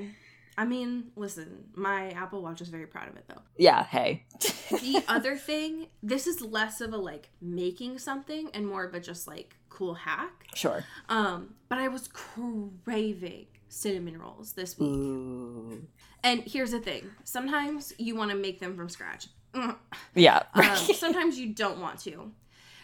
I 0.57 0.65
mean, 0.65 1.05
listen, 1.15 1.69
my 1.73 2.11
Apple 2.11 2.41
Watch 2.43 2.61
is 2.61 2.67
very 2.69 2.85
proud 2.85 3.07
of 3.09 3.15
it 3.15 3.23
though. 3.27 3.41
Yeah, 3.57 3.83
hey. 3.85 4.25
The 4.69 5.03
other 5.07 5.35
thing, 5.35 5.87
this 6.03 6.27
is 6.27 6.41
less 6.41 6.81
of 6.81 6.93
a 6.93 6.97
like 6.97 7.29
making 7.41 7.97
something 7.99 8.49
and 8.53 8.67
more 8.67 8.83
of 8.83 8.93
a 8.93 8.99
just 8.99 9.27
like 9.27 9.55
cool 9.69 9.93
hack. 9.95 10.45
Sure. 10.53 10.83
Um, 11.09 11.55
but 11.69 11.79
I 11.79 11.87
was 11.87 12.07
craving 12.09 13.47
cinnamon 13.71 14.19
rolls 14.19 14.53
this 14.53 14.77
week. 14.77 14.89
Ooh. 14.89 15.87
And 16.23 16.43
here's 16.45 16.71
the 16.71 16.79
thing 16.79 17.09
sometimes 17.23 17.93
you 17.97 18.15
want 18.15 18.31
to 18.31 18.37
make 18.37 18.59
them 18.59 18.75
from 18.75 18.89
scratch. 18.89 19.27
Mm. 19.53 19.75
Yeah. 20.15 20.43
Um, 20.53 20.75
sometimes 20.75 21.39
you 21.39 21.53
don't 21.53 21.79
want 21.79 21.99
to. 22.01 22.31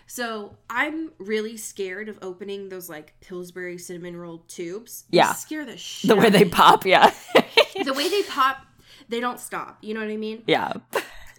So 0.10 0.56
I'm 0.70 1.12
really 1.18 1.58
scared 1.58 2.08
of 2.08 2.18
opening 2.22 2.70
those 2.70 2.90
like 2.90 3.14
Pillsbury 3.20 3.78
cinnamon 3.78 4.16
roll 4.16 4.40
tubes. 4.48 5.04
They 5.12 5.18
Yeah. 5.18 5.34
scare 5.34 5.66
the 5.66 5.76
shit. 5.78 6.08
the 6.10 6.16
way 6.16 6.30
they 6.30 6.46
pop, 6.46 6.86
yeah. 6.86 7.14
the 7.84 7.94
way 7.94 8.08
they 8.10 8.24
pop, 8.24 8.66
they 9.10 9.20
don't 9.20 9.40
stop. 9.40 9.78
You 9.82 9.94
know 9.94 10.00
what 10.00 10.10
I 10.10 10.18
mean? 10.18 10.44
yeah. 10.48 10.74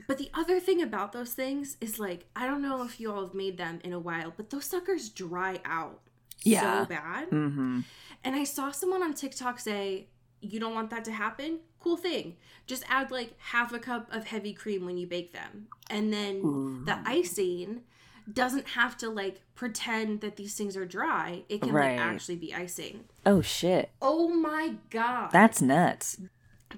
But 0.07 0.17
the 0.17 0.31
other 0.33 0.59
thing 0.59 0.81
about 0.81 1.12
those 1.12 1.33
things 1.35 1.76
is 1.83 1.99
like 1.99 2.26
I 2.37 2.47
don't 2.47 2.62
know 2.62 2.83
if 2.83 2.99
you 3.00 3.12
all 3.12 3.25
have 3.26 3.35
made 3.35 3.59
them 3.59 3.81
in 3.85 3.93
a 3.93 3.99
while, 3.99 4.33
but 4.37 4.49
those 4.50 4.64
suckers 4.67 5.09
dry 5.11 5.61
out 5.67 6.00
Yeah. 6.45 6.83
so 6.85 6.88
bad. 6.88 7.31
Mm-hmm. 7.31 7.81
And 8.25 8.34
I 8.34 8.44
saw 8.44 8.70
someone 8.70 9.02
on 9.02 9.14
TikTok 9.14 9.58
say, 9.60 10.08
"You 10.40 10.58
don't 10.60 10.75
want 10.75 10.90
that 10.90 11.04
to 11.06 11.12
happen? 11.12 11.60
Cool 11.80 11.96
thing. 11.96 12.37
Just 12.66 12.84
add 12.88 13.10
like 13.10 13.34
half 13.38 13.72
a 13.72 13.78
cup 13.78 14.12
of 14.12 14.26
heavy 14.26 14.52
cream 14.52 14.84
when 14.84 14.98
you 14.98 15.06
bake 15.06 15.32
them, 15.32 15.68
and 15.90 16.12
then 16.12 16.84
the 16.84 16.98
icing." 17.06 17.82
Doesn't 18.30 18.68
have 18.68 18.98
to 18.98 19.08
like 19.08 19.40
pretend 19.54 20.20
that 20.20 20.37
these 20.37 20.54
things 20.54 20.76
are 20.76 20.84
dry. 20.84 21.44
It 21.48 21.62
can 21.62 21.72
Right. 21.72 21.92
like 21.96 22.00
actually 22.06 22.37
be 22.37 22.52
icing. 22.52 23.04
Oh 23.25 23.40
shit. 23.40 23.90
Oh 24.02 24.28
my 24.28 24.75
god. 24.90 25.30
That's 25.32 25.62
nuts. 25.62 26.20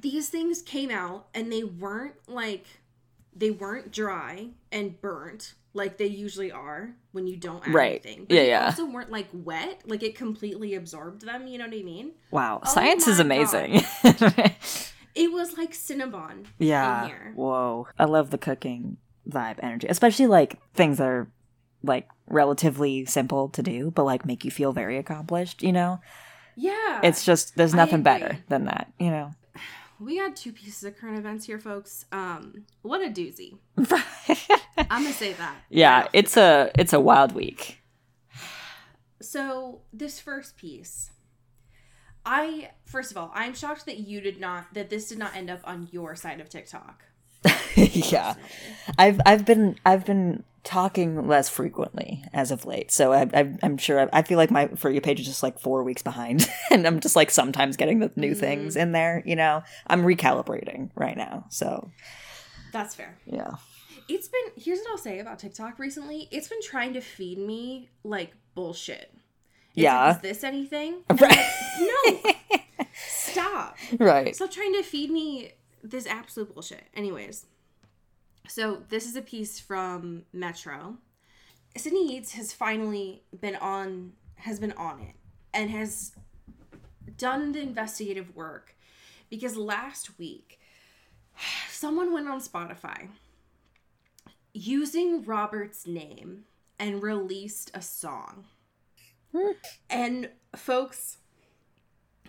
these 0.01 0.29
things 0.29 0.63
came 0.63 0.91
out 0.93 1.27
and 1.35 1.51
they 1.53 1.65
weren't 1.65 2.15
like 2.29 2.67
they 3.35 3.51
weren't 3.51 3.91
dry 3.91 4.51
and 4.71 5.01
burnt 5.01 5.55
like 5.73 5.99
they 5.99 6.07
usually 6.07 6.51
are 6.51 6.91
when 7.13 7.27
you 7.27 7.37
don't 7.37 7.67
add 7.67 7.75
Right. 7.75 8.03
anything. 8.05 8.27
Yeah, 8.29 8.41
they 8.41 8.49
yeah. 8.49 8.65
also 8.67 8.87
weren't 8.87 9.11
like 9.11 9.29
wet, 9.33 9.83
like 9.87 10.03
it 10.03 10.17
completely 10.17 10.75
absorbed 10.75 11.25
them, 11.25 11.47
you 11.47 11.59
know 11.59 11.67
what 11.67 11.75
I 11.75 11.83
mean? 11.83 12.13
Wow. 12.31 12.61
Oh 12.65 12.73
Science 12.73 13.07
is 13.07 13.19
amazing. 13.21 13.83
It 15.15 15.33
was 15.33 15.59
like 15.59 15.73
Cinnabon 15.73 16.47
yeah. 16.59 17.03
in 17.03 17.09
here. 17.09 17.33
Whoa. 17.35 17.89
I 17.99 18.05
love 18.05 18.31
the 18.31 18.39
cooking 18.39 18.97
vibe 19.29 19.57
energy, 19.63 19.87
especially 19.89 20.29
like 20.29 20.59
things 20.75 20.99
that 20.99 21.07
are 21.09 21.29
like 21.83 22.09
relatively 22.27 23.05
simple 23.07 23.49
to 23.51 23.63
do, 23.63 23.91
but 23.91 24.05
like 24.05 24.25
make 24.25 24.45
you 24.45 24.51
feel 24.51 24.73
very 24.73 24.99
accomplished, 24.99 25.63
you 25.63 25.73
know? 25.73 26.01
Yeah. 26.57 27.01
It's 27.03 27.25
just, 27.25 27.57
there's 27.57 27.75
nothing 27.75 28.03
better 28.03 28.39
than 28.49 28.67
that, 28.67 28.93
you 28.99 29.11
know? 29.11 29.33
We 30.01 30.19
got 30.19 30.35
two 30.35 30.53
pieces 30.53 30.83
of 30.85 30.97
current 30.97 31.19
events 31.19 31.45
here, 31.45 31.59
folks. 31.59 32.07
Um, 32.11 32.65
what 32.83 33.03
a 33.03 33.11
doozy. 33.11 33.59
I'm 33.77 35.03
gonna 35.03 35.13
say 35.13 35.35
that. 35.35 35.57
yeah, 35.69 35.97
Right 35.99 36.05
off 36.07 36.13
the 36.13 36.19
it's 36.19 36.37
a 36.37 36.71
it's 36.77 36.93
a 36.93 37.01
wild 37.01 37.33
week. 37.33 37.81
So 39.21 39.83
this 39.93 40.19
first 40.19 40.57
piece, 40.57 41.11
I 42.25 42.71
first 42.87 43.11
of 43.11 43.19
all, 43.19 43.31
I'm 43.35 43.55
shocked 43.55 43.87
that 43.87 43.99
you 43.99 44.21
did 44.21 44.41
not 44.41 44.73
that 44.75 44.89
this 44.89 45.09
did 45.09 45.19
not 45.19 45.37
end 45.37 45.51
up 45.51 45.61
on 45.65 45.89
your 45.93 46.17
side 46.17 46.41
of 46.41 46.49
TikTok. 46.49 47.05
yeah. 47.77 48.35
I've 48.99 49.21
I've 49.27 49.45
been 49.45 49.77
I've 49.85 50.07
been 50.07 50.45
talking 50.63 51.27
less 51.27 51.49
frequently 51.49 52.25
as 52.33 52.51
of 52.51 52.67
late, 52.67 52.91
so 52.91 53.13
I, 53.13 53.29
I, 53.33 53.57
I'm 53.63 53.77
sure 53.79 54.01
I, 54.01 54.09
I 54.13 54.23
feel 54.23 54.37
like 54.37 54.51
my 54.51 54.69
for 54.69 54.91
you 54.91 55.01
page 55.01 55.21
is 55.21 55.27
just 55.27 55.43
like 55.43 55.59
four 55.59 55.83
weeks 55.83 56.03
behind, 56.03 56.49
and 56.71 56.87
I'm 56.87 57.01
just 57.01 57.17
like 57.17 57.31
sometimes 57.31 57.77
getting 57.77 58.01
the 58.01 58.11
new 58.17 58.33
mm-hmm. 58.33 58.41
things 58.41 58.77
in 58.77 58.93
there. 58.93 59.23
You 59.25 59.37
know, 59.37 59.63
I'm 59.87 60.03
recalibrating 60.03 60.91
right 60.95 61.17
now, 61.17 61.47
so 61.49 61.91
That's 62.73 62.95
fair. 62.95 63.17
yeah. 63.27 63.53
It's 64.09 64.29
been 64.29 64.41
here's 64.57 64.81
what 64.81 64.91
I'll 64.91 64.99
say 64.99 65.21
about 65.21 65.39
TikTok 65.39 65.79
recently. 65.79 66.29
It's 66.31 66.49
been 66.49 66.63
trying 66.63 66.95
to 66.95 67.01
feed 67.01 67.39
me 67.39 67.91
like 68.03 68.33
bullshit. 68.55 69.13
It's 69.71 69.77
Yeah. 69.77 70.07
Like, 70.07 70.17
is 70.17 70.23
this 70.23 70.45
anything? 70.45 71.03
Right. 71.09 71.51
No. 71.79 72.33
Stop. 73.07 73.77
right. 73.99 74.35
Stop 74.35 74.51
trying 74.51 74.75
to 74.75 74.83
feed 74.83 75.11
me 75.11 75.53
this 75.83 76.07
absolute 76.07 76.53
bullshit. 76.53 76.83
Anyways, 76.95 77.47
so 78.51 78.83
this 78.89 79.07
is 79.07 79.15
a 79.15 79.23
piece 79.23 79.61
from 79.61 80.25
Metro. 80.33 80.97
Sydney 81.77 82.13
Yates 82.13 82.33
has 82.33 82.53
finally 82.53 83.23
been 83.41 83.55
on 83.57 84.13
has 84.37 84.59
been 84.59 84.73
on 84.73 85.01
it 85.01 85.15
and 85.55 85.71
has 85.71 86.13
done 87.17 87.53
the 87.53 87.61
investigative 87.61 88.35
work 88.35 88.75
because 89.29 89.57
last 89.57 90.19
week 90.19 90.59
someone 91.69 92.13
went 92.13 92.29
on 92.29 92.41
Spotify 92.41 93.09
using 94.53 95.23
Robert's 95.23 95.87
name 95.87 96.45
and 96.79 97.03
released 97.03 97.71
a 97.75 97.83
song. 97.83 98.47
Hmm. 99.33 99.53
and 99.89 100.29
folks, 100.57 101.19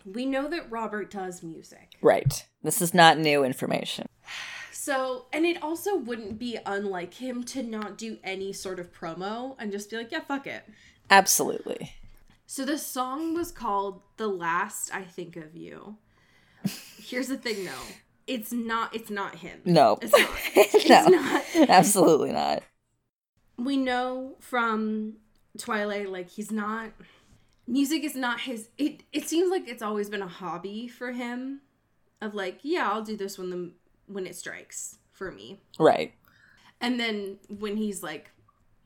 we 0.06 0.28
know 0.28 0.48
that 0.50 0.70
Robert 0.70 1.10
does 1.10 1.42
music. 1.42 1.96
Right. 2.00 2.46
This 2.62 2.80
is 2.80 2.94
not 2.94 3.18
new 3.18 3.44
information. 3.44 4.08
So, 4.84 5.28
and 5.32 5.46
it 5.46 5.62
also 5.62 5.96
wouldn't 5.96 6.40
be 6.40 6.58
unlike 6.66 7.14
him 7.14 7.44
to 7.44 7.62
not 7.62 8.00
do 8.00 8.18
any 8.24 8.52
sort 8.52 8.80
of 8.80 8.92
promo 8.92 9.56
and 9.60 9.72
just 9.72 9.92
be 9.92 9.98
like, 9.98 10.12
yeah, 10.12 10.22
fuck 10.22 10.48
it. 10.48 10.64
Absolutely. 11.08 11.94
So 12.48 12.66
the 12.66 12.80
song 12.80 13.36
was 13.36 13.52
called 13.52 14.02
The 14.18 14.26
Last 14.26 14.92
I 14.92 15.04
Think 15.04 15.36
of 15.36 15.56
You. 15.56 15.98
Here's 16.98 17.28
the 17.28 17.38
thing 17.38 17.64
though. 17.64 17.94
It's 18.26 18.52
not 18.52 18.96
it's 18.96 19.12
not 19.12 19.36
him. 19.36 19.60
No. 19.66 20.00
It's 20.02 20.18
not. 20.18 20.30
It's 20.56 20.90
no. 20.90 21.06
not. 21.10 21.70
Absolutely 21.70 22.32
not. 22.32 22.64
We 23.60 23.78
know 23.78 24.38
from 24.40 25.18
Twilight 25.60 26.10
like 26.10 26.32
he's 26.32 26.50
not 26.50 26.90
music 27.68 28.04
is 28.04 28.16
not 28.16 28.42
his 28.42 28.70
it 28.80 29.04
it 29.14 29.30
seems 29.30 29.52
like 29.52 29.70
it's 29.70 29.84
always 29.84 30.10
been 30.10 30.24
a 30.24 30.28
hobby 30.28 30.88
for 30.88 31.12
him 31.12 31.62
of 32.22 32.36
like, 32.36 32.60
yeah, 32.62 32.90
I'll 32.90 33.02
do 33.02 33.18
this 33.18 33.38
when 33.38 33.50
the 33.50 33.72
when 34.14 34.26
it 34.28 34.36
strikes 34.36 34.98
for 35.12 35.32
me. 35.32 35.60
Right. 35.80 36.14
And 36.80 37.00
then 37.00 37.38
when 37.60 37.78
he's 37.78 38.02
like 38.04 38.32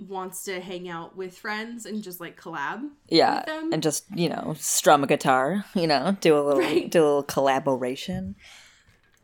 wants 0.10 0.44
to 0.44 0.60
hang 0.60 0.90
out 0.90 1.16
with 1.16 1.38
friends 1.38 1.86
and 1.86 2.04
just 2.04 2.20
like 2.20 2.40
collab. 2.40 2.90
Yeah. 3.08 3.38
with 3.38 3.46
them. 3.46 3.72
And 3.74 3.82
just, 3.82 4.04
you 4.14 4.28
know, 4.28 4.54
strum 4.60 5.04
a 5.04 5.08
guitar, 5.08 5.64
you 5.74 5.88
know, 5.88 6.18
do 6.20 6.38
a 6.38 6.42
little 6.42 6.60
Right. 6.62 6.90
do 6.92 7.00
a 7.02 7.06
little 7.06 7.24
collaboration. 7.24 8.36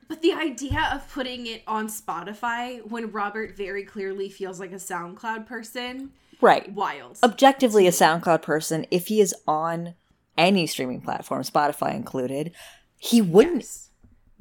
But 0.07 0.21
the 0.21 0.33
idea 0.33 0.89
of 0.93 1.09
putting 1.11 1.45
it 1.47 1.63
on 1.67 1.87
Spotify 1.87 2.85
when 2.85 3.11
Robert 3.11 3.55
very 3.55 3.83
clearly 3.83 4.29
feels 4.29 4.59
like 4.59 4.71
a 4.71 4.75
SoundCloud 4.75 5.45
person, 5.45 6.11
Right. 6.41 6.71
wild. 6.73 7.17
objectively 7.23 7.85
a 7.87 7.91
SoundCloud 7.91 8.41
person, 8.41 8.85
if 8.91 9.07
he 9.07 9.19
is 9.21 9.33
on 9.47 9.95
any 10.37 10.67
streaming 10.67 11.01
platform, 11.01 11.43
Spotify 11.43 11.93
included, 11.95 12.51
he 12.97 13.21
wouldn't 13.21 13.57
Yes. 13.63 13.89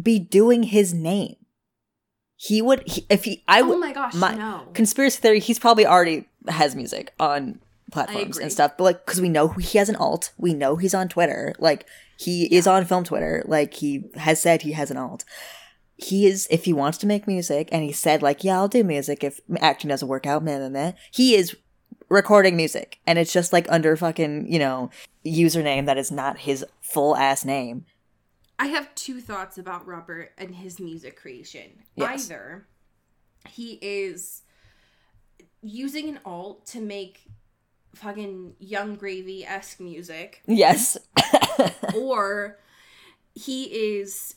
be 0.00 0.18
doing 0.18 0.62
his 0.64 0.94
name. 0.94 1.36
He 2.42 2.62
would 2.62 2.88
he, 2.88 3.04
if 3.10 3.24
he 3.24 3.42
I 3.46 3.60
Oh 3.60 3.68
would 3.68 3.80
my 3.80 3.92
gosh, 3.92 4.14
my 4.14 4.34
no. 4.34 4.66
conspiracy 4.72 5.20
theory. 5.20 5.40
He's 5.40 5.58
probably 5.58 5.84
already 5.84 6.24
has 6.48 6.74
music 6.74 7.12
on 7.20 7.60
platforms 7.92 8.38
and 8.38 8.50
stuff, 8.50 8.78
but 8.78 8.84
like 8.84 9.04
because 9.04 9.20
we 9.20 9.28
know 9.28 9.48
he 9.48 9.76
has 9.76 9.90
an 9.90 9.96
alt, 9.96 10.32
we 10.38 10.54
know 10.54 10.76
he's 10.76 10.94
on 10.94 11.10
Twitter. 11.10 11.54
Like 11.58 11.84
he 12.16 12.44
is 12.46 12.66
on 12.66 12.86
film 12.86 13.04
Twitter. 13.04 13.42
Like 13.46 13.74
he 13.74 14.04
has 14.14 14.40
said 14.40 14.62
he 14.62 14.72
has 14.72 14.90
an 14.90 14.96
alt. 14.96 15.22
He 15.96 16.26
is 16.26 16.48
if 16.50 16.64
he 16.64 16.72
wants 16.72 16.96
to 16.98 17.06
make 17.06 17.26
music, 17.26 17.68
and 17.72 17.82
he 17.84 17.92
said 17.92 18.22
like 18.22 18.42
yeah 18.42 18.56
I'll 18.56 18.68
do 18.68 18.84
music 18.84 19.22
if 19.22 19.42
acting 19.60 19.88
doesn't 19.88 20.08
work 20.08 20.24
out. 20.24 20.42
Man, 20.42 20.60
man, 20.60 20.72
man. 20.72 20.94
He 21.10 21.34
is 21.34 21.54
recording 22.08 22.56
music, 22.56 23.00
and 23.06 23.18
it's 23.18 23.34
just 23.34 23.52
like 23.52 23.66
under 23.70 23.94
fucking 23.96 24.50
you 24.50 24.58
know 24.58 24.88
username 25.26 25.84
that 25.84 25.98
is 25.98 26.10
not 26.10 26.38
his 26.38 26.64
full 26.80 27.14
ass 27.18 27.44
name. 27.44 27.84
I 28.60 28.66
have 28.66 28.94
two 28.94 29.22
thoughts 29.22 29.56
about 29.56 29.86
Robert 29.86 30.32
and 30.36 30.54
his 30.54 30.78
music 30.78 31.16
creation. 31.16 31.70
Yes. 31.96 32.30
Either 32.30 32.66
he 33.48 33.78
is 33.80 34.42
using 35.62 36.10
an 36.10 36.20
alt 36.26 36.66
to 36.66 36.80
make 36.82 37.22
fucking 37.94 38.56
Yung 38.58 38.96
Gravy 38.96 39.46
esque 39.46 39.80
music, 39.80 40.42
Yes, 40.46 40.98
or 41.96 42.58
he 43.34 43.64
is 43.64 44.34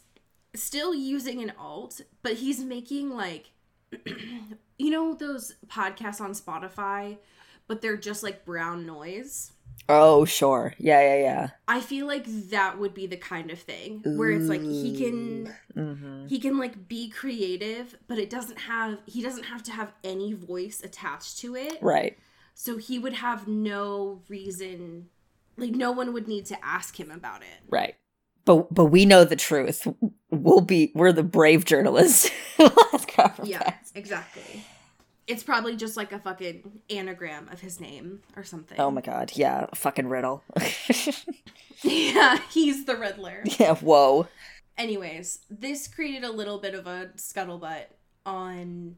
still 0.56 0.96
using 0.96 1.42
an 1.42 1.51
alt, 1.60 2.00
but 2.22 2.36
he's 2.36 2.63
making 2.63 3.10
like 3.10 3.51
you 4.77 4.89
know 4.89 5.15
those 5.15 5.56
podcasts 5.68 6.22
on 6.22 6.32
Spotify, 6.32 7.18
but 7.68 7.82
they're 7.82 7.98
just 7.98 8.24
like 8.24 8.46
brown 8.46 8.86
noise. 8.86 9.51
Oh 9.90 10.25
sure, 10.25 10.74
yeah, 10.78 11.02
yeah, 11.02 11.22
yeah. 11.22 11.48
I 11.68 11.82
feel 11.82 12.08
like 12.08 12.25
that 12.50 12.80
would 12.80 12.94
be 12.94 13.08
the 13.08 13.18
kind 13.18 13.52
of 13.52 13.60
thing 13.60 14.02
where 14.18 14.32
it's 14.32 14.48
like 14.50 14.62
he 14.62 14.96
can 14.98 15.54
Mm-hmm. 15.75 16.28
he 16.28 16.40
can 16.40 16.60
like 16.60 16.88
be 16.88 17.10
creative, 17.10 17.96
but 18.08 18.20
it 18.20 18.30
doesn't 18.30 18.60
have 18.60 19.00
he 19.08 19.22
doesn't 19.24 19.46
have 19.46 19.63
to 19.63 19.72
have 19.72 19.92
any 20.04 20.34
voice 20.34 20.82
attached 20.84 21.40
to 21.40 21.56
it. 21.56 21.80
Right. 21.82 22.18
So 22.54 22.78
he 22.78 23.00
would 23.00 23.13
have 23.13 23.48
no 23.48 24.22
reason 24.30 25.10
like 25.58 25.72
no 25.72 25.92
one 25.92 26.13
would 26.13 26.28
need 26.28 26.46
to 26.48 26.66
ask 26.66 27.00
him 27.00 27.10
about 27.10 27.42
it. 27.42 27.60
Right. 27.68 27.96
but 28.46 28.72
but 28.74 28.86
we 28.86 29.06
know 29.06 29.24
the 29.24 29.36
truth. 29.36 29.88
We'll 30.30 30.62
be 30.62 30.92
we're 30.94 31.12
the 31.12 31.24
brave 31.24 31.66
journalists. 31.66 32.30
Let's 32.60 33.06
cover 33.06 33.44
Yeah, 33.46 33.60
that. 33.60 33.90
exactly. 33.96 34.63
It's 35.27 35.44
probably 35.44 35.75
just 35.77 35.96
like 35.96 36.12
a 36.12 36.20
fucking 36.20 36.82
anagram 36.89 37.48
of 37.50 37.62
his 37.62 37.80
name 37.80 38.22
or 38.36 38.44
something. 38.44 38.80
Oh 38.80 38.92
my 38.92 39.01
god, 39.01 39.32
yeah, 39.36 39.68
fucking 39.74 40.08
riddle. 40.08 40.44
yeah, 41.84 42.39
he's 42.51 42.86
the 42.86 42.96
Riddler. 42.96 43.44
yeah, 43.60 43.75
whoa. 43.75 44.27
Anyways, 44.77 45.39
this 45.50 45.88
created 45.88 46.24
a 46.24 46.32
little 46.32 46.60
bit 46.60 46.74
of 46.74 46.88
a 46.88 47.12
scuttlebutt 47.15 47.86
on 48.25 48.96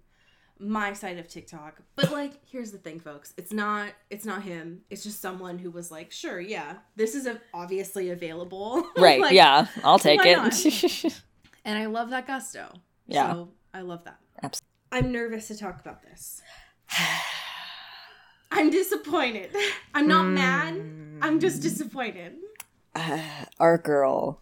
my 0.58 0.94
side 0.94 1.17
of 1.17 1.27
TikTok. 1.27 1.82
But 1.96 2.12
like, 2.12 2.34
here's 2.50 2.72
the 2.72 2.77
thing, 2.77 3.00
folks. 3.00 3.34
It's 3.38 3.51
not 3.51 3.89
it's 4.10 4.25
not 4.25 4.44
him. 4.44 4.82
It's 4.89 5.03
just 5.03 5.22
someone 5.22 5.60
who 5.60 5.70
was 5.70 5.91
like, 5.91 6.12
"Sure, 6.12 6.39
yeah. 6.39 6.75
This 6.96 7.13
is 7.15 7.27
a, 7.27 7.41
obviously 7.53 8.10
available." 8.12 8.88
Right, 8.98 9.20
Like, 9.20 9.34
yeah, 9.34 9.67
I'll 9.84 10.00
take 10.00 10.22
it. 10.24 11.22
And 11.65 11.77
I 11.77 11.88
love 11.88 12.12
that 12.12 12.27
gusto. 12.27 12.72
Yeah. 13.08 13.34
So, 13.34 13.50
I 13.74 13.82
love 13.82 14.05
that. 14.05 14.17
Abs- 14.41 14.62
I'm 14.96 15.12
nervous 15.12 15.50
to 15.50 15.58
talk 15.58 15.82
about 15.82 16.04
this. 16.04 16.42
I'm 18.50 18.70
disappointed. 18.70 19.54
I'm 19.94 20.08
not 20.08 20.24
mad. 20.24 20.75
I'm 21.22 21.42
just 21.42 21.62
disappointed. 21.62 22.36
Uh, 22.96 23.20
our 23.60 23.78
girl, 23.78 24.40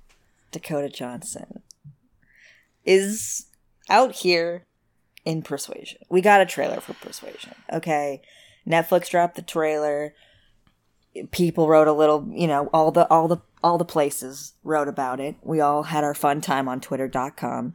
Dakota 0.52 0.90
Johnson, 0.90 1.64
is 2.86 3.48
out 3.90 4.12
here 4.12 4.68
in 5.26 5.42
Persuasion. 5.42 5.98
We 6.12 6.22
got 6.22 6.42
a 6.42 6.46
trailer 6.46 6.80
for 6.82 6.94
Persuasion. 6.94 7.56
Okay. 7.72 8.22
Netflix 8.68 9.10
dropped 9.10 9.34
the 9.34 9.42
trailer. 9.42 10.14
People 11.32 11.68
wrote 11.68 11.88
a 11.88 11.94
little, 11.94 12.30
you 12.32 12.46
know, 12.46 12.70
all 12.72 12.92
the 12.92 13.10
all 13.10 13.28
the 13.28 13.38
all 13.64 13.80
the 13.80 13.86
places 13.86 14.54
wrote 14.64 14.88
about 14.88 15.20
it. 15.20 15.36
We 15.42 15.62
all 15.62 15.82
had 15.82 16.04
our 16.04 16.14
fun 16.14 16.42
time 16.42 16.68
on 16.70 16.80
twitter.com. 16.80 17.74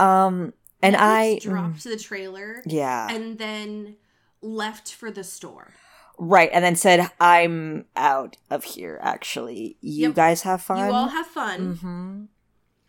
Um 0.00 0.52
and 0.82 0.96
I 0.96 1.38
dropped 1.38 1.84
the 1.84 1.96
trailer 1.96 2.62
yeah. 2.66 3.08
and 3.10 3.38
then 3.38 3.96
left 4.42 4.92
for 4.92 5.10
the 5.10 5.24
store. 5.24 5.72
right, 6.18 6.50
and 6.52 6.64
then 6.64 6.76
said 6.76 7.10
I'm 7.20 7.86
out 7.96 8.36
of 8.50 8.64
here 8.64 8.98
actually. 9.02 9.76
You 9.80 10.08
Yep. 10.08 10.14
guys 10.14 10.42
have 10.42 10.62
fun. 10.62 10.86
You 10.88 10.92
all 10.94 11.08
have 11.08 11.26
fun. 11.26 11.76
hmm 11.76 12.24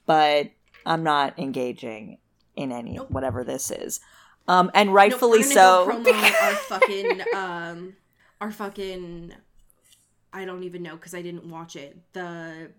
But 0.06 0.52
I'm 0.86 1.04
not 1.04 1.38
engaging 1.40 2.20
in 2.56 2.72
any 2.72 2.94
Nope. 2.94 3.12
whatever 3.12 3.44
this 3.44 3.70
is. 3.72 4.00
Um, 4.48 4.72
and 4.74 4.94
rightfully 4.94 5.40
we're 5.40 5.44
so. 5.52 5.88
Promo 5.90 6.42
our 6.42 6.54
fucking 6.56 7.22
um, 7.36 7.96
our 8.40 8.52
fucking. 8.52 9.34
I 10.32 10.46
don't 10.46 10.64
even 10.64 10.84
know 10.84 10.96
because 10.96 11.14
I 11.14 11.22
didn't 11.22 11.50
watch 11.50 11.76
it. 11.76 11.98
The 12.14 12.72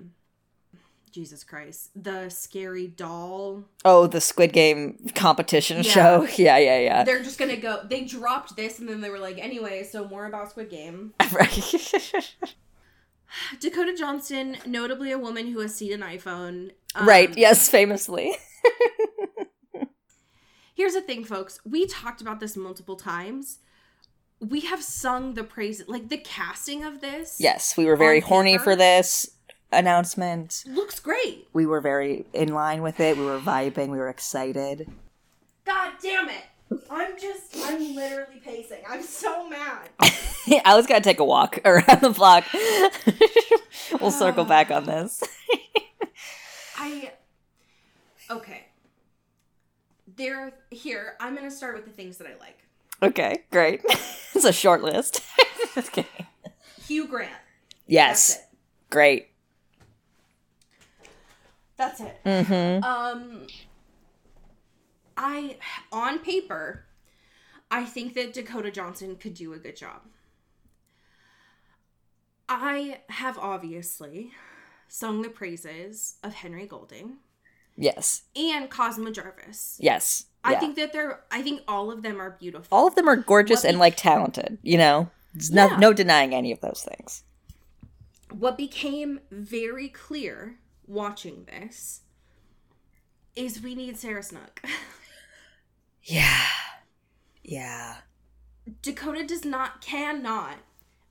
Jesus 1.18 1.42
Christ, 1.42 1.90
the 1.96 2.28
scary 2.28 2.86
doll. 2.86 3.64
oh, 3.84 4.06
the 4.06 4.20
Squid 4.20 4.52
Game 4.52 4.96
competition 5.16 5.78
Yeah. 5.78 5.82
show. 5.82 6.28
Yeah, 6.38 6.58
yeah, 6.58 6.78
yeah. 6.78 7.02
They're 7.02 7.24
just 7.24 7.40
gonna 7.40 7.56
go. 7.56 7.80
They 7.84 8.04
dropped 8.04 8.54
this 8.54 8.78
and 8.78 8.88
then 8.88 9.00
they 9.00 9.10
were 9.10 9.18
like, 9.18 9.36
anyway, 9.36 9.82
so 9.82 10.06
more 10.06 10.26
about 10.26 10.50
Squid 10.50 10.70
Game. 10.70 11.14
right. 11.32 12.34
Dakota 13.60 13.96
Johnson, 13.98 14.58
notably 14.64 15.10
a 15.10 15.18
woman 15.18 15.48
who 15.48 15.58
has 15.58 15.74
seen 15.74 15.92
an 15.92 16.02
iPhone. 16.02 16.70
Um, 16.94 17.08
right. 17.08 17.36
Yes, 17.36 17.68
famously. 17.68 18.36
Here's 20.76 20.94
the 20.94 21.00
thing, 21.00 21.24
folks. 21.24 21.58
We 21.64 21.88
talked 21.88 22.20
about 22.20 22.38
this 22.38 22.56
multiple 22.56 22.94
times. 22.94 23.58
We 24.38 24.60
have 24.60 24.84
sung 24.84 25.34
the 25.34 25.42
praise, 25.42 25.82
like 25.88 26.10
the 26.10 26.18
casting 26.18 26.84
of 26.84 27.00
this. 27.00 27.38
Yes, 27.40 27.76
we 27.76 27.86
were 27.86 27.96
very 27.96 28.20
horny 28.20 28.52
paper? 28.52 28.62
for 28.62 28.76
this 28.76 29.26
announcement. 29.72 30.64
looks 30.66 31.00
great. 31.00 31.48
We 31.52 31.66
were 31.66 31.80
very 31.80 32.26
in 32.32 32.52
line 32.54 32.82
with 32.82 33.00
it. 33.00 33.16
We 33.16 33.24
were 33.24 33.38
vibing. 33.38 33.88
We 33.88 33.98
were 33.98 34.08
excited. 34.08 34.90
God 35.64 35.92
damn 36.02 36.28
it! 36.28 36.44
I'm 36.90 37.18
just, 37.18 37.56
I'm 37.64 37.94
literally 37.94 38.40
pacing. 38.44 38.82
I'm 38.88 39.02
so 39.02 39.48
mad. 39.48 39.88
I 40.64 40.74
was 40.76 40.86
gonna 40.86 41.00
take 41.00 41.20
a 41.20 41.24
walk 41.24 41.58
around 41.64 42.00
the 42.00 42.10
block. 42.10 42.44
we'll 44.00 44.10
circle 44.10 44.44
uh, 44.44 44.48
back 44.48 44.70
on 44.70 44.84
this. 44.84 45.22
I. 46.78 47.12
Okay. 48.30 48.64
There, 50.16 50.52
here. 50.70 51.14
I'm 51.20 51.34
gonna 51.34 51.50
start 51.50 51.76
with 51.76 51.84
the 51.84 51.92
things 51.92 52.18
that 52.18 52.26
I 52.26 52.38
like. 52.40 52.58
Okay, 53.02 53.44
great. 53.50 53.82
it's 54.34 54.44
a 54.44 54.52
short 54.52 54.82
list. 54.82 55.22
Hugh 56.86 57.06
Grant. 57.06 57.30
Yes, 57.86 58.38
great. 58.90 59.28
That's 61.78 62.00
it. 62.00 62.18
Mm-hmm. 62.26 62.84
Um, 62.84 63.46
I 65.16 65.56
on 65.90 66.18
paper, 66.18 66.84
I 67.70 67.84
think 67.84 68.14
that 68.14 68.32
Dakota 68.34 68.70
Johnson 68.70 69.16
could 69.16 69.34
do 69.34 69.52
a 69.54 69.58
good 69.58 69.76
job. 69.76 70.02
I 72.48 73.00
have 73.10 73.38
obviously 73.38 74.32
sung 74.88 75.22
the 75.22 75.28
praises 75.28 76.16
of 76.22 76.34
Henry 76.34 76.66
Golding 76.66 77.18
Yes, 77.76 78.22
and 78.34 78.68
Cosmo 78.68 79.10
Jarvis. 79.12 79.76
yes. 79.80 80.24
I 80.42 80.52
yeah. 80.52 80.60
think 80.60 80.76
that 80.76 80.92
they're. 80.92 81.20
I 81.30 81.42
think 81.42 81.62
all 81.68 81.90
of 81.92 82.02
them 82.02 82.20
are 82.20 82.30
beautiful. 82.30 82.76
all 82.76 82.86
of 82.88 82.94
them 82.94 83.08
are 83.08 83.16
gorgeous 83.16 83.62
What 83.64 83.68
and 83.68 83.76
be- 83.76 83.80
like 83.80 83.96
talented. 83.96 84.58
You 84.62 84.78
know, 84.78 85.10
There's 85.34 85.50
no, 85.50 85.66
Yeah. 85.66 85.76
no 85.76 85.92
denying 85.92 86.32
any 86.34 86.50
of 86.52 86.60
those 86.60 86.82
things. 86.88 87.22
what 88.32 88.56
became 88.56 89.20
very 89.30 89.88
clear 89.88 90.58
watching 90.88 91.44
this 91.44 92.00
is 93.36 93.62
we 93.62 93.74
need 93.74 93.96
Sarah 93.96 94.22
Snook. 94.22 94.62
Yeah, 96.08 96.46
yeah. 97.44 97.96
Dakota 98.80 99.24
does 99.26 99.44
not 99.44 99.82
cannot 99.82 100.56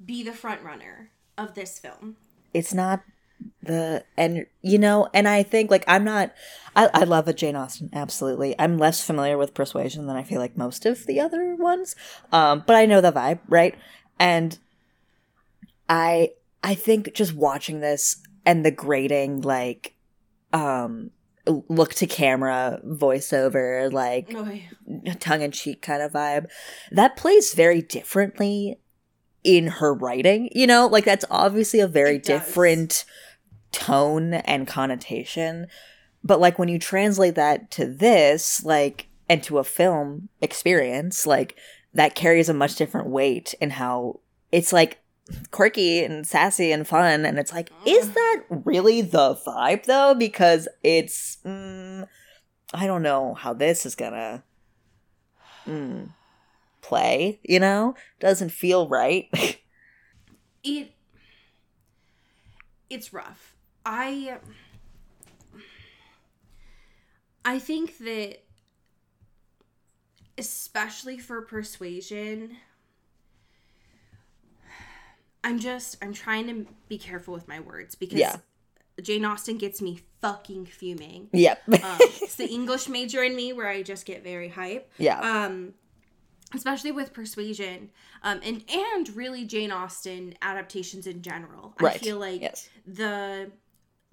be 0.04 0.24
the 0.24 0.34
front 0.34 0.64
runner 0.64 1.12
of 1.38 1.54
this 1.54 1.78
film. 1.78 2.18
It's 2.52 2.74
not 2.74 3.04
the 3.62 4.04
and 4.18 4.48
you 4.64 4.80
know, 4.80 5.08
and 5.14 5.28
I 5.28 5.44
think 5.44 5.70
like 5.70 5.84
I'm 5.88 6.04
not. 6.04 6.34
I 6.76 6.90
I 6.96 7.04
love 7.04 7.28
a 7.28 7.34
Jane 7.34 7.56
Austen 7.56 7.92
absolutely. 7.94 8.56
I'm 8.58 8.80
less 8.80 9.06
familiar 9.06 9.38
with 9.38 9.54
Persuasion 9.54 10.08
than 10.08 10.16
I 10.16 10.24
feel 10.24 10.40
like 10.40 10.58
most 10.58 10.88
of 10.88 11.06
the 11.06 11.20
other 11.20 11.56
ones, 11.56 11.96
um, 12.32 12.64
but 12.66 12.76
I 12.76 12.88
know 12.88 13.00
the 13.00 13.12
vibe, 13.12 13.40
right? 13.48 13.76
And 14.18 14.58
I 15.88 16.32
I 16.64 16.74
think 16.74 17.14
just 17.14 17.36
watching 17.36 17.82
this 17.82 18.18
and 18.48 18.66
the 18.66 18.72
grading 18.72 19.42
like 19.42 19.94
um 20.54 21.12
look 21.70 21.94
to 21.94 22.08
camera 22.08 22.80
voiceover 22.86 23.92
like 23.94 24.34
Oh, 24.36 24.50
yeah. 24.86 25.14
tongue 25.14 25.42
in 25.42 25.52
cheek 25.52 25.82
kind 25.82 26.02
of 26.02 26.12
vibe. 26.14 26.48
That 26.92 27.16
plays 27.16 27.54
very 27.54 27.82
differently 27.82 28.80
in 29.44 29.68
her 29.68 29.94
writing. 29.94 30.50
You 30.54 30.68
know, 30.68 30.88
like 30.88 31.06
that's 31.06 31.24
obviously 31.32 31.80
a 31.80 31.88
very 31.88 32.18
different 32.20 33.06
tone 33.72 34.34
and 34.34 34.68
connotation. 34.68 35.68
But 36.24 36.42
like 36.42 36.60
when 36.60 36.68
you 36.68 36.80
translate 36.80 37.36
that 37.36 37.72
to 37.72 37.86
this, 37.86 38.64
like, 38.64 39.08
and 39.30 39.42
to 39.44 39.60
a 39.60 39.64
film 39.64 40.28
experience, 40.42 41.26
like 41.26 41.56
that 41.94 42.16
carries 42.16 42.50
a 42.50 42.54
much 42.54 42.76
different 42.76 43.08
weight 43.08 43.54
in 43.62 43.70
how 43.72 44.20
it's 44.52 44.74
like 44.74 45.00
quirky 45.52 46.04
and 46.04 46.26
sassy 46.26 46.72
and 46.72 46.88
fun. 46.88 47.26
And 47.26 47.38
it's 47.40 47.52
like, 47.52 47.72
is 47.86 48.12
that 48.12 48.44
really 48.50 49.02
the 49.02 49.36
vibe 49.46 49.86
though? 49.86 50.16
Because 50.16 50.68
it's, 50.84 51.38
mm, 51.46 52.08
I 52.74 52.88
don't 52.88 53.04
know 53.04 53.34
how 53.34 53.54
this 53.54 53.86
is 53.86 53.96
gonna 53.96 54.44
mm, 55.66 56.10
play, 56.82 57.40
you 57.44 57.60
know? 57.60 57.96
Doesn't 58.20 58.52
feel 58.52 58.88
right. 58.88 59.30
it 60.64 60.94
it's 62.90 63.14
rough 63.14 63.56
i 63.86 64.38
i 67.46 67.60
think 67.60 67.98
that 67.98 68.44
especially 70.38 71.18
for 71.18 71.42
persuasion 71.42 72.58
i'm 75.44 75.60
just 75.60 75.98
i'm 76.02 76.14
trying 76.14 76.48
to 76.48 76.66
be 76.88 76.98
careful 76.98 77.34
with 77.34 77.48
my 77.48 77.60
words 77.60 77.96
because 77.96 78.20
Yeah. 78.20 78.38
jane 79.02 79.26
austen 79.26 79.58
gets 79.58 79.82
me 79.82 80.00
fucking 80.22 80.66
fuming 80.66 81.30
yep. 81.34 81.62
um, 81.68 81.98
it's 82.00 82.36
the 82.44 82.48
english 82.50 82.88
major 82.90 83.24
in 83.24 83.36
me 83.36 83.54
where 83.54 83.68
i 83.68 83.82
just 83.84 84.06
get 84.06 84.24
very 84.24 84.50
hype 84.50 84.92
yeah. 84.98 85.20
um 85.46 85.74
especially 86.56 86.92
with 86.92 87.14
persuasion 87.14 87.90
um 88.24 88.40
and 88.44 88.64
and 88.70 89.16
really 89.16 89.46
jane 89.46 89.72
austen 89.72 90.34
adaptations 90.42 91.06
in 91.06 91.22
general 91.22 91.76
right. 91.80 91.96
i 91.96 91.98
feel 91.98 92.18
like 92.20 92.42
yes. 92.42 92.70
the 92.86 93.52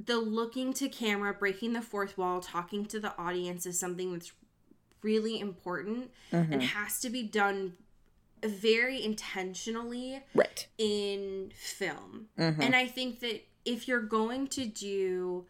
the 0.05 0.17
looking 0.17 0.73
to 0.73 0.89
camera 0.89 1.33
breaking 1.33 1.73
the 1.73 1.81
fourth 1.83 2.19
wall 2.19 2.41
talking 2.41 2.85
to 2.85 2.99
the 2.99 3.17
audience 3.17 3.65
is 3.67 3.79
something 3.79 4.13
that's 4.13 4.33
really 5.03 5.39
important 5.39 6.11
Mhm. 6.33 6.53
and 6.53 6.63
has 6.63 6.99
to 7.01 7.11
be 7.11 7.23
done 7.23 7.75
very 8.49 9.03
intentionally 9.03 10.23
Right. 10.35 10.67
in 10.79 11.53
film 11.57 12.29
Mhm. 12.39 12.61
and 12.61 12.77
i 12.77 12.87
think 12.87 13.21
that 13.21 13.45
if 13.65 13.89
you're 13.89 14.03
going 14.03 14.47
to 14.49 14.67
do 14.67 15.47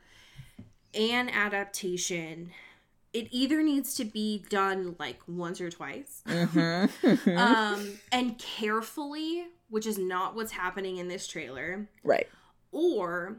an 0.94 1.28
adaptation, 1.28 2.52
it 3.12 3.26
either 3.32 3.62
needs 3.62 3.94
to 3.96 4.04
be 4.04 4.44
done 4.48 4.94
like 5.00 5.20
once 5.26 5.60
or 5.60 5.68
twice 5.70 6.22
Mhm. 6.26 7.36
um, 7.36 7.98
and 8.12 8.38
carefully, 8.38 9.46
which 9.68 9.86
is 9.86 9.98
not 9.98 10.36
what's 10.36 10.52
happening 10.52 10.98
in 10.98 11.08
this 11.08 11.26
trailer, 11.26 11.88
right. 12.04 12.28
or 12.70 13.38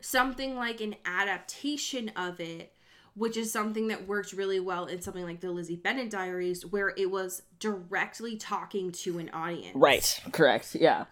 something 0.00 0.56
like 0.56 0.80
an 0.80 0.96
adaptation 1.04 2.08
of 2.10 2.40
it, 2.40 2.72
which 3.18 3.36
is 3.36 3.52
something 3.52 3.88
that 3.88 4.06
worked 4.06 4.32
really 4.32 4.60
well 4.60 4.86
in 4.86 5.02
something 5.02 5.24
like 5.24 5.40
the 5.40 5.50
Lizzie 5.50 5.76
Bennet 5.76 6.10
Diaries, 6.10 6.64
where 6.64 6.94
it 6.96 7.10
was 7.10 7.42
directly 7.58 8.36
talking 8.36 8.92
to 8.92 9.18
an 9.18 9.28
audience. 9.30 9.74
Right. 9.74 10.20
Correct. 10.32 10.74
Yeah. 10.74 11.04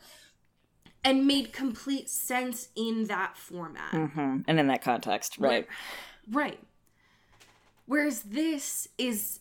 And 1.04 1.26
made 1.26 1.52
complete 1.52 2.08
sense 2.08 2.68
in 2.76 3.04
that 3.06 3.36
format. 3.36 3.90
hmm 3.92 4.38
And 4.48 4.58
in 4.60 4.66
that 4.68 4.82
context, 4.82 5.38
right? 5.38 5.66
Right. 6.30 6.58
Whereas 7.86 8.22
this 8.22 8.88
is 8.98 9.40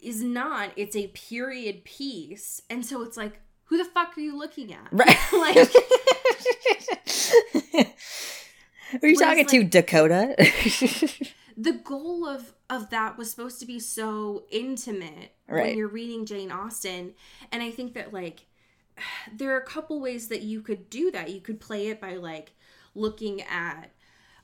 is 0.00 0.22
not, 0.22 0.70
it's 0.76 0.96
a 0.96 1.08
period 1.08 1.84
piece. 1.84 2.62
And 2.70 2.86
so 2.86 3.02
it's 3.02 3.16
like, 3.18 3.40
who 3.64 3.76
the 3.76 3.84
fuck 3.84 4.16
are 4.16 4.20
you 4.20 4.38
looking 4.38 4.72
at? 4.72 4.88
Right. 4.90 5.16
Like 5.32 5.56
Are 9.02 9.06
you 9.06 9.14
Whereas, 9.14 9.18
talking 9.20 9.46
to 9.46 9.58
like- 9.60 9.70
Dakota? 9.70 10.34
the 11.56 11.72
goal 11.72 12.26
of 12.26 12.52
of 12.68 12.90
that 12.90 13.18
was 13.18 13.30
supposed 13.30 13.60
to 13.60 13.66
be 13.66 13.78
so 13.78 14.44
intimate 14.50 15.34
right. 15.48 15.66
when 15.66 15.78
you're 15.78 15.88
reading 15.88 16.26
Jane 16.26 16.52
Austen. 16.52 17.14
And 17.52 17.62
I 17.62 17.70
think 17.70 17.94
that 17.94 18.12
like 18.12 18.46
there 19.32 19.54
are 19.54 19.60
a 19.60 19.66
couple 19.66 20.00
ways 20.00 20.28
that 20.28 20.42
you 20.42 20.60
could 20.62 20.90
do 20.90 21.10
that. 21.10 21.30
You 21.30 21.40
could 21.40 21.60
play 21.60 21.88
it 21.88 22.00
by 22.00 22.16
like 22.16 22.52
looking 22.94 23.42
at 23.42 23.90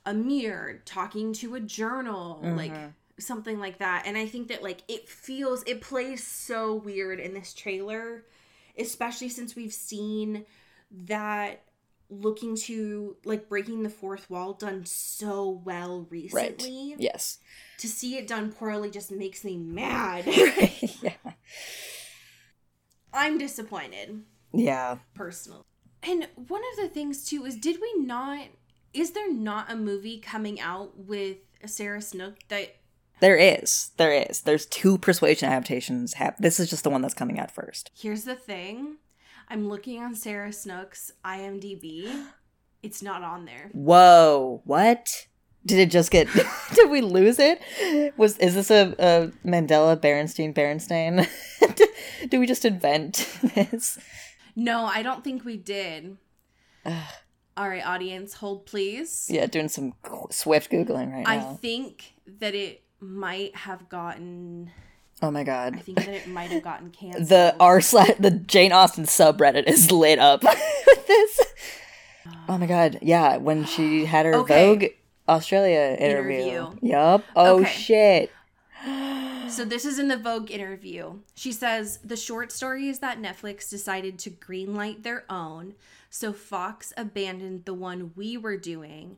a 0.05 0.13
mirror 0.13 0.81
talking 0.85 1.33
to 1.33 1.55
a 1.55 1.59
journal 1.59 2.39
like 2.41 2.73
mm-hmm. 2.73 2.87
something 3.19 3.59
like 3.59 3.79
that. 3.79 4.03
And 4.05 4.17
I 4.17 4.25
think 4.25 4.47
that 4.47 4.63
like 4.63 4.83
it 4.87 5.09
feels 5.09 5.63
it 5.67 5.81
plays 5.81 6.25
so 6.25 6.75
weird 6.75 7.19
in 7.19 7.33
this 7.33 7.53
trailer 7.53 8.23
especially 8.77 9.29
since 9.29 9.55
we've 9.55 9.73
seen 9.73 10.45
that 11.05 11.63
looking 12.09 12.55
to 12.55 13.15
like 13.25 13.49
breaking 13.49 13.83
the 13.83 13.89
fourth 13.89 14.29
wall 14.29 14.53
done 14.53 14.85
so 14.85 15.61
well 15.65 16.07
right. 16.09 16.31
recently 16.33 16.95
Yes. 16.97 17.39
to 17.79 17.87
see 17.87 18.17
it 18.17 18.27
done 18.27 18.51
poorly 18.51 18.89
just 18.89 19.11
makes 19.11 19.43
me 19.43 19.57
mad 19.57 20.25
yeah. 21.01 21.13
i'm 23.13 23.37
disappointed 23.37 24.21
Yeah. 24.53 24.97
personally 25.15 25.63
and 26.03 26.27
one 26.35 26.61
of 26.73 26.83
the 26.83 26.89
things 26.89 27.25
too 27.25 27.45
is 27.45 27.55
did 27.57 27.77
we 27.81 27.93
not 28.05 28.47
is 28.93 29.11
there 29.11 29.31
not 29.31 29.71
a 29.71 29.75
movie 29.75 30.19
coming 30.19 30.59
out 30.59 30.97
with 30.97 31.37
sarah 31.65 32.01
snook 32.01 32.35
that 32.49 32.75
There 33.19 33.35
is. 33.35 33.91
There 33.97 34.13
is. 34.13 34.41
There's 34.41 34.67
two 34.67 34.99
persuasion 34.99 35.49
adaptations. 35.49 36.13
Hap- 36.13 36.37
this 36.37 36.59
is 36.59 36.69
just 36.69 36.83
the 36.83 36.91
one 36.91 37.01
that's 37.01 37.15
coming 37.15 37.39
out 37.39 37.49
first. 37.51 37.89
here's 37.99 38.23
the 38.25 38.35
thing 38.35 38.97
i'm 39.49 39.67
looking 39.67 40.01
on 40.01 40.13
sarah 40.15 40.51
snook's 40.53 41.11
imdb 41.25 42.25
it's 42.83 43.01
not 43.01 43.23
on 43.23 43.45
there 43.45 43.69
Whoa. 43.73 44.61
What? 44.65 45.27
Did 45.65 45.79
it 45.79 45.89
just 45.91 46.11
get 46.11 46.27
did 46.75 46.89
we 46.89 47.01
lose 47.01 47.39
it? 47.39 47.59
Was 48.15 48.37
is 48.37 48.53
this 48.53 48.69
a, 48.71 48.95
a 48.99 49.31
Mandela 49.45 49.97
Berenstein 49.97 50.53
Berenstain? 50.53 51.27
Do 52.29 52.39
we 52.39 52.45
just 52.47 52.63
invent 52.65 53.27
this? 53.55 53.97
no 54.55 54.85
i 54.85 55.03
don't 55.03 55.23
think 55.23 55.43
we 55.45 55.55
did 55.57 56.17
all 56.85 57.67
right 57.69 57.85
audience 57.85 58.33
hold 58.35 58.65
please 58.65 59.27
Yeah, 59.29 59.45
doing 59.47 59.67
some 59.69 59.93
swift 60.31 60.71
googling 60.71 61.11
right 61.11 61.23
now. 61.27 61.51
I 61.51 61.55
think 61.57 62.13
that 62.39 62.55
it 62.55 62.83
might 62.99 63.55
have 63.55 63.89
gotten. 63.89 64.71
Oh 65.21 65.31
my 65.31 65.43
god! 65.43 65.75
I 65.75 65.79
think 65.79 65.97
that 65.97 66.09
it 66.09 66.27
might 66.27 66.51
have 66.51 66.63
gotten 66.63 66.89
canceled. 66.91 67.27
The 67.29 67.55
r 67.59 67.81
slash 67.81 68.11
the 68.19 68.31
Jane 68.31 68.71
Austen 68.71 69.05
subreddit 69.05 69.67
is 69.67 69.91
lit 69.91 70.19
up 70.19 70.43
with 70.43 71.07
this. 71.07 71.39
Uh, 72.27 72.31
oh 72.49 72.57
my 72.57 72.65
god. 72.65 72.99
Yeah, 73.01 73.37
when 73.37 73.65
she 73.65 74.05
had 74.13 74.25
her 74.25 74.35
Okay. 74.35 74.65
Vogue 74.67 74.85
Australia 75.29 75.95
interview. 75.99 76.41
Interview. 76.41 76.77
Yup. 76.89 77.23
Oh 77.35 77.59
Okay. 77.61 77.69
shit. 77.71 78.31
So 79.49 79.63
this 79.63 79.85
is 79.85 79.97
in 79.97 80.09
the 80.09 80.17
Vogue 80.17 80.51
interview. 80.51 81.19
She 81.33 81.53
says 81.53 81.99
the 82.03 82.17
short 82.17 82.51
story 82.51 82.89
is 82.89 82.99
that 82.99 83.21
Netflix 83.21 83.69
decided 83.69 84.19
to 84.19 84.29
greenlight 84.29 85.03
their 85.03 85.23
own, 85.29 85.75
so 86.09 86.33
Fox 86.33 86.91
abandoned 86.97 87.63
the 87.63 87.73
one 87.73 88.11
we 88.17 88.35
were 88.35 88.57
doing, 88.57 89.15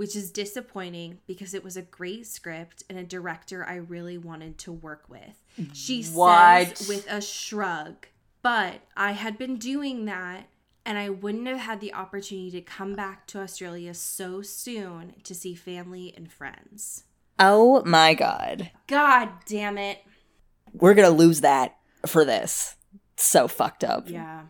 which 0.00 0.16
is 0.16 0.30
disappointing 0.30 1.18
because 1.26 1.52
it 1.52 1.62
was 1.62 1.76
a 1.76 1.82
great 1.82 2.26
script 2.26 2.82
and 2.88 2.98
a 2.98 3.04
director 3.04 3.66
I 3.68 3.74
really 3.74 4.16
wanted 4.16 4.56
to 4.60 4.72
work 4.72 5.04
with. 5.10 5.44
She 5.74 6.02
What? 6.04 6.74
says 6.78 6.88
with 6.88 7.06
a 7.06 7.20
shrug, 7.20 8.06
but 8.40 8.80
I 8.96 9.12
had 9.12 9.36
been 9.36 9.58
doing 9.58 10.06
that 10.06 10.48
and 10.86 10.96
I 10.96 11.10
wouldn't 11.10 11.46
have 11.48 11.58
had 11.58 11.80
the 11.80 11.92
opportunity 11.92 12.50
to 12.52 12.62
come 12.62 12.94
back 12.94 13.26
to 13.26 13.40
Australia 13.42 13.92
so 13.92 14.40
soon 14.40 15.16
to 15.22 15.34
see 15.34 15.54
family 15.54 16.14
and 16.16 16.32
friends. 16.32 17.04
Oh 17.38 17.82
my 17.84 18.14
god. 18.14 18.70
God 18.86 19.28
damn 19.44 19.76
it. 19.76 19.98
We're 20.72 20.94
gonna 20.94 21.10
lose 21.10 21.42
that 21.42 21.76
for 22.06 22.24
this. 22.24 22.74
So 23.16 23.48
fucked 23.48 23.84
up. 23.84 24.08
Yeah. 24.08 24.44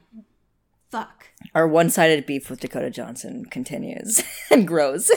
Fuck. 0.91 1.27
Our 1.55 1.67
one 1.69 1.91
sided 1.91 2.27
beef 2.27 2.51
with 2.51 2.61
Dakota 2.61 2.91
Johnson 2.91 3.45
continues 3.47 4.23
and 4.51 4.67
grows. 4.67 5.11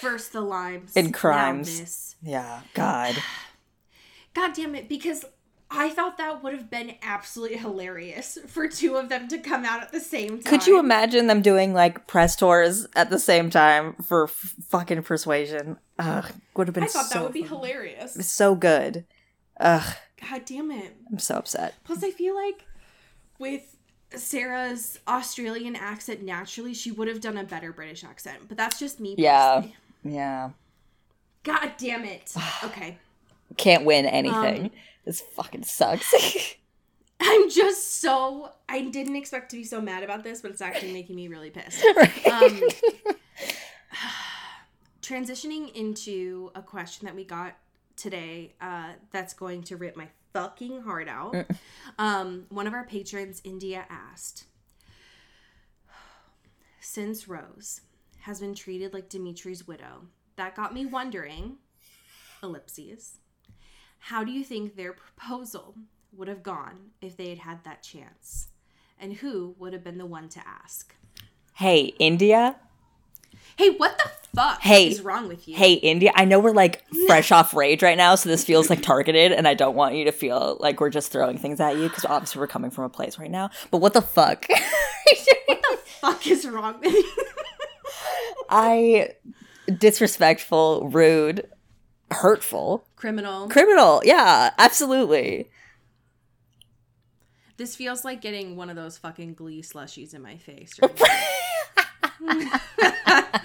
First 0.00 0.32
the 0.32 0.40
limes. 0.40 0.94
In 0.96 1.06
now 1.06 1.10
crimes. 1.12 1.80
this. 1.80 2.16
yeah. 2.22 2.60
God. 2.74 3.14
God 4.34 4.52
damn 4.52 4.74
it, 4.74 4.88
because 4.88 5.24
I 5.70 5.90
thought 5.90 6.18
that 6.18 6.42
would 6.42 6.54
have 6.54 6.68
been 6.70 6.94
absolutely 7.02 7.56
hilarious 7.56 8.36
for 8.48 8.66
two 8.68 8.96
of 8.96 9.08
them 9.08 9.28
to 9.28 9.38
come 9.38 9.64
out 9.64 9.80
at 9.82 9.92
the 9.92 10.00
same 10.00 10.40
time. 10.40 10.42
Could 10.42 10.66
you 10.66 10.78
imagine 10.80 11.26
them 11.28 11.40
doing 11.40 11.72
like 11.72 12.06
press 12.08 12.34
tours 12.36 12.86
at 12.96 13.10
the 13.10 13.18
same 13.18 13.48
time 13.50 13.94
for 14.02 14.24
f- 14.24 14.54
fucking 14.68 15.02
persuasion? 15.04 15.78
Ugh, 16.00 16.32
would 16.56 16.66
have 16.68 16.74
been 16.74 16.84
I 16.84 16.88
thought 16.88 17.06
so 17.06 17.14
that 17.20 17.24
would 17.24 17.32
be 17.32 17.42
fun. 17.44 17.58
hilarious. 17.60 18.14
so 18.28 18.54
good. 18.56 19.04
Ugh, 19.60 19.94
God 20.28 20.44
damn 20.44 20.70
it. 20.72 20.96
I'm 21.10 21.18
so 21.20 21.36
upset. 21.36 21.74
Plus, 21.84 22.02
I 22.02 22.10
feel 22.10 22.34
like 22.34 22.64
with 23.38 23.73
Sarah's 24.18 24.98
Australian 25.06 25.76
accent 25.76 26.22
naturally, 26.22 26.74
she 26.74 26.90
would 26.90 27.08
have 27.08 27.20
done 27.20 27.36
a 27.36 27.44
better 27.44 27.72
British 27.72 28.04
accent. 28.04 28.48
But 28.48 28.56
that's 28.56 28.78
just 28.78 29.00
me. 29.00 29.14
Yeah. 29.18 29.56
personally. 29.56 29.76
Yeah, 30.04 30.50
God 31.42 31.72
damn 31.78 32.04
it. 32.04 32.34
Okay. 32.64 32.98
can't 33.56 33.84
win 33.84 34.06
anything. 34.06 34.64
Um, 34.64 34.70
this 35.04 35.20
fucking 35.20 35.64
sucks. 35.64 36.12
I'm 37.20 37.48
just 37.50 38.00
so. 38.00 38.50
I 38.68 38.82
didn't 38.82 39.16
expect 39.16 39.50
to 39.50 39.56
be 39.56 39.64
so 39.64 39.80
mad 39.80 40.02
about 40.02 40.24
this, 40.24 40.40
but 40.42 40.50
it's 40.50 40.60
actually 40.60 40.92
making 40.92 41.16
me 41.16 41.28
really 41.28 41.50
pissed. 41.50 41.84
Right. 41.96 42.26
Um, 42.26 42.60
transitioning 45.02 45.72
into 45.74 46.50
a 46.54 46.62
question 46.62 47.06
that 47.06 47.14
we 47.14 47.24
got 47.24 47.56
today 47.96 48.54
uh, 48.60 48.92
that's 49.12 49.34
going 49.34 49.62
to 49.64 49.76
rip 49.76 49.96
my 49.96 50.08
fucking 50.34 50.82
heart 50.82 51.08
out. 51.08 51.34
Um, 51.98 52.46
one 52.48 52.66
of 52.66 52.74
our 52.74 52.84
patrons, 52.84 53.40
India, 53.44 53.86
asked 53.88 54.46
Since 56.80 57.28
Rose 57.28 57.80
has 58.22 58.40
been 58.40 58.54
treated 58.54 58.92
like 58.92 59.08
Dimitri's 59.08 59.66
widow, 59.66 60.08
that 60.36 60.56
got 60.56 60.74
me 60.74 60.84
wondering, 60.86 61.58
ellipses, 62.42 63.18
how 63.98 64.24
do 64.24 64.32
you 64.32 64.42
think 64.42 64.74
their 64.76 64.92
proposal 64.92 65.76
would 66.12 66.28
have 66.28 66.42
gone 66.42 66.90
if 67.00 67.16
they 67.16 67.28
had 67.28 67.38
had 67.38 67.64
that 67.64 67.82
chance? 67.82 68.48
And 68.98 69.12
who 69.14 69.54
would 69.58 69.72
have 69.72 69.84
been 69.84 69.98
the 69.98 70.06
one 70.06 70.28
to 70.30 70.40
ask? 70.46 70.94
hey, 71.54 71.94
India. 72.00 72.56
Hey, 73.56 73.70
what 73.70 73.96
the 73.98 74.10
fuck 74.34 74.60
Hey. 74.60 74.88
is 74.88 75.00
wrong 75.00 75.28
with 75.28 75.46
you? 75.46 75.54
Hey, 75.54 75.74
India. 75.74 76.10
I 76.14 76.24
know 76.24 76.40
we're 76.40 76.52
like 76.52 76.82
fresh 77.06 77.30
off 77.30 77.54
rage 77.54 77.82
right 77.82 77.96
now, 77.96 78.14
so 78.16 78.28
this 78.28 78.44
feels 78.44 78.68
like 78.68 78.82
targeted, 78.82 79.30
and 79.32 79.46
I 79.46 79.54
don't 79.54 79.76
want 79.76 79.94
you 79.94 80.04
to 80.06 80.12
feel 80.12 80.56
like 80.60 80.80
we're 80.80 80.90
just 80.90 81.12
throwing 81.12 81.38
things 81.38 81.60
at 81.60 81.76
you 81.76 81.88
because 81.88 82.04
obviously 82.04 82.40
we're 82.40 82.46
coming 82.48 82.70
from 82.70 82.84
a 82.84 82.88
place 82.88 83.18
right 83.18 83.30
now. 83.30 83.50
But 83.70 83.78
what 83.78 83.92
the 83.94 84.02
fuck? 84.02 84.46
What 85.46 85.60
the 85.62 85.78
fuck 85.86 86.26
is 86.26 86.46
wrong 86.46 86.80
with 86.80 86.92
you? 86.92 87.12
I 88.50 89.10
disrespectful, 89.78 90.88
rude, 90.88 91.48
hurtful, 92.10 92.86
Criminal. 92.96 93.48
criminal. 93.48 94.00
Yeah, 94.04 94.50
absolutely. 94.58 95.50
this 97.58 97.76
feels 97.76 98.04
like 98.04 98.20
getting 98.22 98.56
one 98.56 98.70
of 98.70 98.76
those 98.76 98.96
fucking 98.98 99.34
glee 99.34 99.62
slushies 99.62 100.14
in 100.14 100.22
my 100.22 100.36
face. 100.38 100.78
Right. 100.82 101.00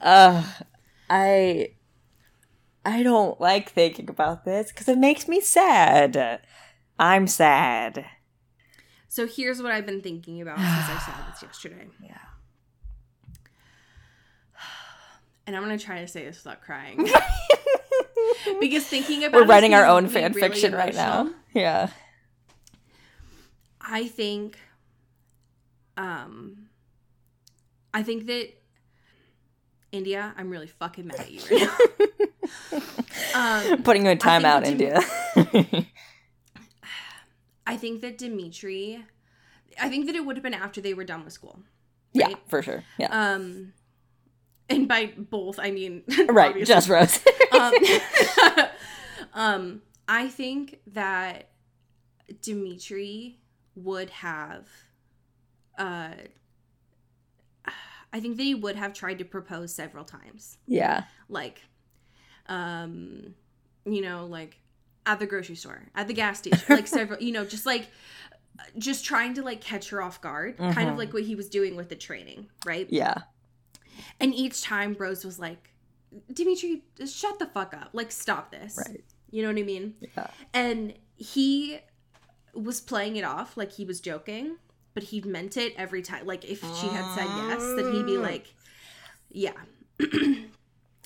Uh, 0.00 0.42
I 1.10 1.70
I 2.84 3.02
don't 3.02 3.40
like 3.40 3.70
thinking 3.72 4.08
about 4.08 4.44
this 4.44 4.70
because 4.70 4.88
it 4.88 4.96
makes 4.98 5.26
me 5.28 5.40
sad. 5.40 6.40
I'm 6.98 7.26
sad. 7.26 8.06
so 9.08 9.26
here's 9.26 9.60
what 9.60 9.72
I've 9.72 9.84
been 9.84 10.00
thinking 10.00 10.40
about 10.40 10.56
since 10.58 10.68
I 10.68 10.98
saw 11.04 11.30
this 11.30 11.42
yesterday. 11.42 11.88
Yeah. 12.02 12.16
and 15.46 15.56
I'm 15.56 15.62
gonna 15.62 15.76
try 15.78 16.00
to 16.00 16.08
say 16.08 16.24
this 16.24 16.42
without 16.44 16.62
crying. 16.62 17.08
because 18.60 18.84
thinking 18.84 19.24
about 19.24 19.40
We're 19.40 19.46
writing 19.46 19.74
our 19.74 19.84
own 19.86 20.08
fan 20.08 20.32
really 20.32 20.48
fiction 20.48 20.72
right 20.74 20.94
now. 20.94 21.30
Yeah. 21.52 21.90
I 23.80 24.06
think 24.06 24.58
um 25.96 26.65
I 27.96 28.02
think 28.02 28.26
that 28.26 28.50
India, 29.90 30.34
I'm 30.36 30.50
really 30.50 30.66
fucking 30.66 31.06
mad 31.06 31.20
at 31.20 31.30
you 31.30 31.40
right 31.50 31.70
now. 33.32 33.70
um 33.72 33.82
Putting 33.82 34.04
you 34.04 34.10
in 34.10 34.18
timeout, 34.18 34.66
India. 34.66 35.00
I 37.66 37.78
think 37.78 38.02
that 38.02 38.18
Dimitri 38.18 39.02
I 39.80 39.88
think 39.88 40.04
that 40.06 40.14
it 40.14 40.26
would 40.26 40.36
have 40.36 40.42
been 40.42 40.52
after 40.52 40.82
they 40.82 40.92
were 40.92 41.04
done 41.04 41.24
with 41.24 41.32
school. 41.32 41.60
yeah, 42.12 42.34
for 42.48 42.60
sure. 42.60 42.84
Yeah. 42.98 43.08
Um 43.08 43.72
and 44.68 44.86
by 44.86 45.14
both 45.16 45.58
I 45.58 45.70
mean 45.70 46.02
right. 46.28 46.50
obviously. 46.50 46.74
Just 46.74 46.90
Rose. 46.90 47.18
um, 47.52 47.72
um, 49.32 49.82
I 50.06 50.28
think 50.28 50.80
that 50.88 51.48
Dimitri 52.42 53.38
would 53.74 54.10
have, 54.10 54.66
uh, 55.78 56.10
I 58.12 58.20
think 58.20 58.36
that 58.36 58.42
he 58.44 58.54
would 58.54 58.76
have 58.76 58.92
tried 58.94 59.18
to 59.18 59.24
propose 59.24 59.74
several 59.74 60.04
times, 60.04 60.58
yeah. 60.66 61.04
like, 61.28 61.62
um, 62.48 63.34
you 63.84 64.00
know, 64.02 64.26
like 64.26 64.58
at 65.04 65.18
the 65.18 65.26
grocery 65.26 65.54
store, 65.56 65.82
at 65.94 66.06
the 66.08 66.14
gas 66.14 66.38
station, 66.38 66.60
like 66.68 66.86
several, 66.86 67.20
you 67.22 67.32
know, 67.32 67.44
just 67.44 67.66
like. 67.66 67.88
Just 68.78 69.04
trying 69.04 69.34
to 69.34 69.42
like 69.42 69.60
catch 69.60 69.90
her 69.90 70.00
off 70.00 70.22
guard, 70.22 70.56
kind 70.56 70.88
of 70.88 70.94
Mhm. 70.94 70.96
like 70.96 71.12
what 71.12 71.24
he 71.24 71.34
was 71.34 71.50
doing 71.50 71.76
with 71.76 71.90
the 71.90 71.94
training, 71.94 72.48
right? 72.64 72.86
Yeah. 72.90 73.22
And 74.18 74.34
each 74.34 74.62
time 74.62 74.96
Rose 74.98 75.26
was 75.26 75.38
like, 75.38 75.74
Dimitri, 76.32 76.82
just 76.96 77.14
shut 77.18 77.38
the 77.38 77.44
fuck 77.48 77.74
up. 77.74 77.90
Like, 77.92 78.10
stop 78.10 78.50
this. 78.50 78.78
Right. 78.88 79.04
You 79.30 79.42
know 79.42 79.48
what 79.48 79.58
I 79.58 79.62
mean? 79.62 79.94
Yeah. 80.16 80.28
And 80.54 80.94
he 81.16 81.80
was 82.54 82.80
playing 82.80 83.16
it 83.16 83.24
off 83.24 83.58
like 83.58 83.72
he 83.72 83.84
was 83.84 84.00
joking, 84.00 84.56
but 84.96 85.02
he 85.04 85.20
meant 85.20 85.58
it 85.58 85.74
every 85.76 86.00
time. 86.00 86.24
Like, 86.26 86.46
if 86.46 86.60
she 86.60 86.86
had 86.86 87.14
said 87.14 87.26
yes, 87.26 87.60
then 87.76 87.92
he'd 87.92 88.06
be 88.06 88.16
like, 88.16 88.52
yeah. 89.30 89.52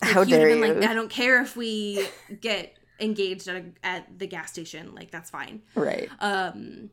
Like, 0.02 0.12
How 0.12 0.24
dare 0.24 0.48
have 0.48 0.58
you? 0.58 0.64
like, 0.64 0.88
I 0.88 0.94
don't 0.94 1.10
care 1.10 1.42
if 1.42 1.58
we 1.58 2.08
get 2.40 2.74
engaged 3.00 3.48
at, 3.48 3.56
a, 3.56 3.64
at 3.84 4.18
the 4.18 4.26
gas 4.26 4.50
station. 4.50 4.94
Like, 4.94 5.10
that's 5.10 5.28
fine. 5.28 5.60
right. 5.74 6.08
Um, 6.20 6.88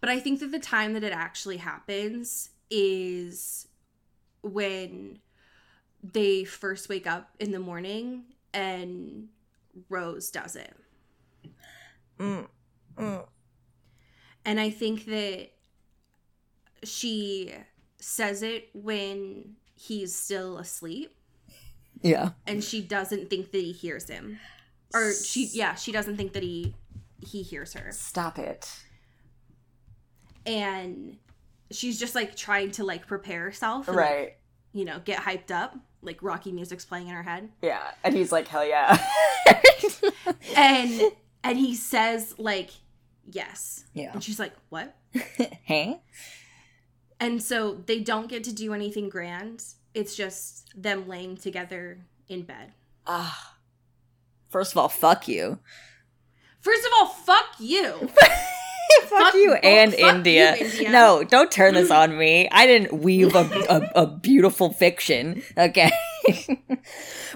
but 0.00 0.10
I 0.10 0.20
think 0.20 0.38
that 0.38 0.52
the 0.52 0.60
time 0.60 0.92
that 0.92 1.02
it 1.02 1.12
actually 1.12 1.56
happens 1.56 2.50
is 2.70 3.66
when 4.42 5.18
they 6.04 6.44
first 6.44 6.88
wake 6.88 7.08
up 7.08 7.30
in 7.40 7.50
the 7.50 7.58
morning 7.58 8.26
and 8.52 9.26
Rose 9.88 10.30
does 10.30 10.54
it. 10.54 10.76
Mm. 12.20 12.46
Mm. 12.96 13.24
And 14.44 14.60
I 14.60 14.70
think 14.70 15.06
that 15.06 15.48
she 16.82 17.52
says 17.98 18.42
it 18.42 18.68
when 18.74 19.54
he's 19.76 20.14
still 20.14 20.58
asleep 20.58 21.16
Yeah. 22.02 22.30
and 22.46 22.62
she 22.62 22.82
doesn't 22.82 23.30
think 23.30 23.50
that 23.52 23.58
he 23.60 23.72
hears 23.72 24.08
him. 24.08 24.38
Or 24.92 25.12
she 25.12 25.46
yeah, 25.52 25.74
she 25.74 25.90
doesn't 25.92 26.16
think 26.16 26.34
that 26.34 26.42
he 26.42 26.74
he 27.26 27.42
hears 27.42 27.72
her. 27.72 27.90
Stop 27.92 28.38
it. 28.38 28.70
and 30.46 31.16
she's 31.70 31.98
just 31.98 32.14
like 32.14 32.36
trying 32.36 32.70
to 32.72 32.84
like 32.84 33.06
prepare 33.06 33.44
herself 33.44 33.88
and, 33.88 33.96
Right. 33.96 34.20
like, 34.20 34.40
you 34.72 34.84
know 34.84 35.00
get 35.04 35.18
hyped 35.20 35.50
up 35.50 35.74
like 36.02 36.22
rocky 36.22 36.52
music's 36.52 36.84
playing 36.84 37.08
in 37.08 37.14
her 37.14 37.22
head 37.22 37.48
Yeah. 37.62 37.82
And 38.04 38.14
he's 38.14 38.30
like, 38.30 38.46
hell 38.48 38.66
yeah. 38.66 38.98
and 40.56 41.00
and 41.42 41.58
he 41.58 41.74
says 41.74 42.34
like 42.38 42.70
yes 43.30 43.84
Yeah. 43.94 44.12
and 44.12 44.22
she's 44.22 44.38
like 44.38 44.52
what 44.68 44.94
hey? 45.64 46.00
and 47.20 47.42
so 47.42 47.74
they 47.86 48.00
don't 48.00 48.28
get 48.28 48.44
to 48.44 48.52
do 48.52 48.74
anything 48.74 49.08
grand 49.08 49.62
it's 49.94 50.14
just 50.16 50.70
them 50.80 51.06
laying 51.08 51.36
together 51.36 51.98
in 52.28 52.42
bed 52.42 52.72
Ah. 53.06 53.56
First 54.48 54.72
of 54.72 54.78
all, 54.78 54.88
fuck 54.88 55.26
you. 55.28 55.58
first 56.60 56.84
of 56.86 56.90
all 56.98 57.06
fuck 57.06 57.46
you 57.58 57.92
fuck, 58.18 59.08
Fuck- 59.08 59.34
you 59.34 59.54
and 59.54 59.90
fuck 59.92 60.00
you, 60.00 60.06
India. 60.08 60.56
India. 60.56 60.90
No, 60.90 61.24
don't 61.24 61.50
turn 61.50 61.74
this 61.74 61.90
on 61.90 62.16
me. 62.16 62.48
I 62.50 62.66
didn't 62.66 63.00
weave 63.02 63.34
a, 63.34 63.40
a, 63.68 64.02
a 64.02 64.06
beautiful 64.06 64.72
fiction. 64.72 65.42
Okay. 65.58 65.90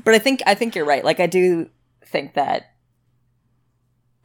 but 0.05 0.15
I 0.15 0.19
think 0.19 0.43
I 0.47 0.55
think 0.55 0.75
you're 0.75 0.85
right. 0.85 1.05
Like 1.05 1.21
I 1.21 1.27
do 1.27 1.69
think 2.07 2.35
that 2.35 2.73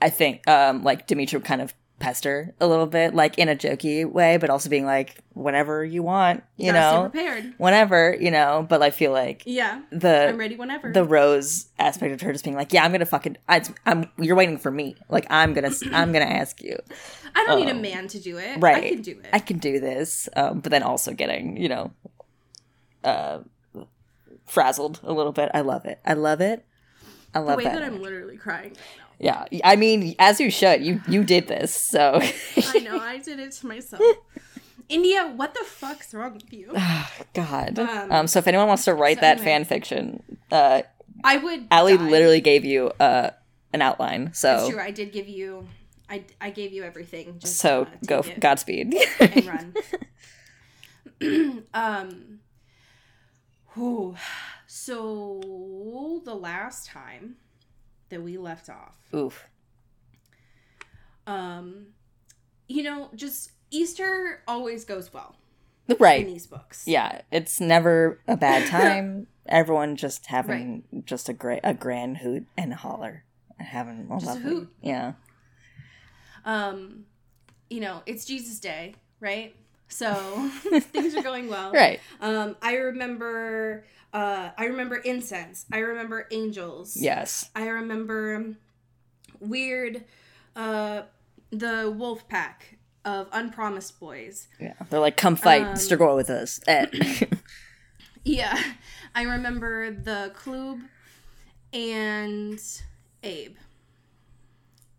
I 0.04 0.10
think 0.10 0.48
um 0.48 0.84
like 0.84 1.08
Dimitri 1.08 1.38
would 1.38 1.46
kind 1.46 1.62
of 1.62 1.74
pester 2.04 2.54
a 2.60 2.68
little 2.68 2.86
bit, 2.86 3.16
like 3.16 3.38
in 3.38 3.48
a 3.48 3.56
jokey 3.56 4.10
way, 4.10 4.36
but 4.36 4.50
also 4.50 4.70
being 4.70 4.86
like, 4.86 5.24
whenever 5.34 5.86
you 5.86 6.04
want, 6.04 6.44
you, 6.58 6.74
know. 6.74 7.08
prepared 7.10 7.54
Whenever, 7.58 8.18
you 8.20 8.30
know, 8.30 8.66
but 8.68 8.82
I 8.82 8.89
feel 8.89 9.13
like 9.13 9.44
yeah 9.46 9.82
i'm 9.89 10.00
the 10.00 10.34
ready 10.36 10.58
whenever 10.58 10.92
the 10.92 11.06
rose 11.06 11.68
aspect 11.80 12.13
of 12.13 12.20
her 12.20 12.34
just 12.34 12.44
being 12.44 12.58
like, 12.58 12.74
yeah, 12.74 12.84
I'm 12.84 12.92
gonna 12.92 13.06
fucking, 13.06 13.38
I, 13.48 13.63
I'm, 13.86 14.10
you're 14.18 14.36
waiting 14.36 14.58
for 14.58 14.70
me. 14.70 14.98
Like 15.08 15.26
I'm 15.30 15.54
gonna, 15.54 15.72
I'm 15.94 16.12
gonna 16.12 16.26
ask 16.26 16.62
you. 16.62 16.78
i 17.36 17.46
don't 17.46 17.60
need 17.60 17.70
a 17.70 17.72
um, 17.72 17.82
man 17.82 18.08
to 18.10 18.20
do 18.20 18.38
it 18.38 18.58
right. 18.60 18.84
i 18.84 18.89
can 18.89 19.02
do 19.02 19.12
it 19.12 19.30
I 19.32 19.39
can 19.39 19.58
do 19.60 19.80
this, 19.80 20.28
um, 20.36 20.60
but 20.60 20.72
then 20.72 20.84
also 20.84 21.13
getting, 21.13 21.56
you 21.56 21.70
know, 21.70 21.92
uh, 23.06 23.39
frazzled 24.46 25.00
a 25.04 25.13
little 25.13 25.32
bit. 25.32 25.50
I 25.54 25.62
love 25.62 25.86
it. 25.86 26.00
I 26.06 26.13
love 26.13 26.42
it. 26.42 26.66
I 27.34 27.39
love 27.39 27.58
the 27.58 27.58
way 27.58 27.63
that. 27.63 27.80
that 27.80 27.84
i'm 27.84 28.00
literally 28.02 28.38
crying 28.38 28.76
yeah, 29.19 29.45
I 29.63 29.76
mean, 29.76 30.15
as 30.19 30.39
you 30.39 30.49
should. 30.52 30.84
You 30.84 31.02
you 31.08 31.23
did 31.23 31.47
this, 31.47 31.73
so 31.73 32.19
I 32.21 32.80
know, 32.80 32.99
I 32.99 33.19
did 33.19 33.39
it 33.39 33.52
to 33.54 33.67
myself. 33.67 34.02
India, 34.89 35.32
what 35.36 35.54
the 35.54 35.63
fuck's 35.63 36.13
wrong 36.13 36.34
with 36.34 36.52
you? 36.52 36.73
God. 37.34 37.80
Um, 37.80 38.12
Um, 38.12 38.28
so 38.28 38.39
if 38.39 38.47
anyone 38.47 38.67
wants 38.67 38.86
to 38.86 38.93
write 38.93 39.17
so 39.17 39.21
that 39.21 39.38
anyway. 39.38 39.45
fan 39.45 39.63
fiction, 39.65 40.23
uh, 40.52 40.82
I 41.23 41.38
would. 41.38 41.69
Die. 41.69 41.95
literally 41.95 42.41
gave 42.41 42.65
you 42.65 42.88
uh 42.99 43.30
an 43.71 43.82
outline. 43.82 44.34
So 44.34 44.69
true. 44.71 44.80
I 44.80 44.91
did 44.91 45.12
give 45.12 45.28
you. 45.30 45.67
I, 46.10 46.26
I 46.41 46.49
gave 46.52 46.73
you 46.73 46.84
everything. 46.84 47.39
Just, 47.39 47.56
so 47.58 47.84
uh, 47.84 47.88
go 48.06 48.23
Godspeed. 48.39 48.93
and 49.19 49.45
run. 51.21 51.63
um. 51.73 52.39
whew. 53.73 54.15
So 54.67 56.21
the 56.26 56.36
last 56.36 56.88
time 56.88 57.38
that 58.13 58.21
we 58.23 58.38
left 58.38 58.69
off, 58.69 58.97
Oof. 59.13 59.45
um, 61.28 61.88
you 62.67 62.84
know, 62.84 63.10
just 63.15 63.52
Easter 63.71 64.41
always 64.47 64.86
goes 64.86 65.12
well 65.13 65.36
Right. 65.88 66.21
in 66.21 66.26
Right. 66.26 66.28
these 66.28 66.47
books. 66.47 66.84
Yeah, 66.88 67.21
it's 67.32 67.60
never 67.60 68.19
a 68.28 68.38
bad 68.38 68.67
time. 68.69 69.28
Everyone 69.45 69.95
just 69.97 70.28
having 70.28 70.84
just 71.06 71.28
a 71.28 71.34
great 71.34 71.60
a 71.63 71.73
grand 71.73 72.17
hoot 72.19 72.45
and 72.58 72.71
a 72.71 72.76
holler 72.78 73.26
and 73.60 73.67
having 73.67 74.08
a 74.10 74.13
Just 74.19 74.23
a 74.26 74.28
lovely 74.30 74.41
hoot. 74.49 74.73
yeah. 74.82 75.13
um 76.45 77.06
you 77.69 77.80
know 77.82 78.02
it's 78.06 78.23
jesus 78.26 78.60
day 78.60 78.95
right 79.19 79.56
so 79.93 80.49
things 80.79 81.15
are 81.15 81.21
going 81.21 81.47
well 81.49 81.71
Right. 81.71 81.99
um 82.21 82.56
i 82.62 82.75
remember 82.75 83.86
uh 84.13 84.49
i 84.58 84.65
remember 84.65 84.95
incense 84.97 85.65
i 85.71 85.79
remember 85.79 86.27
angels 86.32 86.97
Yes. 86.97 87.49
i 87.56 87.67
remember 87.67 88.56
weird 89.39 90.03
uh 90.56 91.03
the 91.51 91.93
wolf 91.95 92.27
pack 92.27 92.77
of 93.06 93.27
unpromised 93.32 93.99
boys 93.99 94.47
Yeah. 94.60 94.73
They're 94.89 94.99
like, 95.01 95.17
come 95.17 95.36
fight, 95.36 95.67
Um, 95.67 95.75
struggle 95.75 96.15
with 96.15 96.29
us. 96.29 96.60
Eh. 96.67 96.86
yeah 98.23 98.58
i 99.13 99.23
remember 99.23 99.91
the 99.91 100.32
klub 100.36 100.79
and 101.73 102.60
abe 103.23 103.56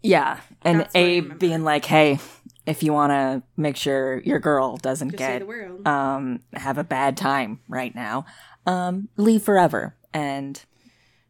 yeah. 0.02 0.40
And 0.60 0.80
That's 0.80 0.94
Abe 0.94 1.38
being 1.38 1.64
like, 1.64 1.86
Hey, 1.86 2.18
if 2.66 2.82
you 2.82 2.92
wanna 2.92 3.42
make 3.56 3.76
sure 3.76 4.20
your 4.22 4.38
girl 4.40 4.76
doesn't 4.76 5.10
just 5.10 5.18
get 5.18 5.42
um 5.86 6.40
have 6.52 6.78
a 6.78 6.84
bad 6.84 7.16
time 7.16 7.60
right 7.68 7.94
now, 7.94 8.24
um, 8.66 9.08
leave 9.16 9.42
forever. 9.42 9.96
And 10.12 10.62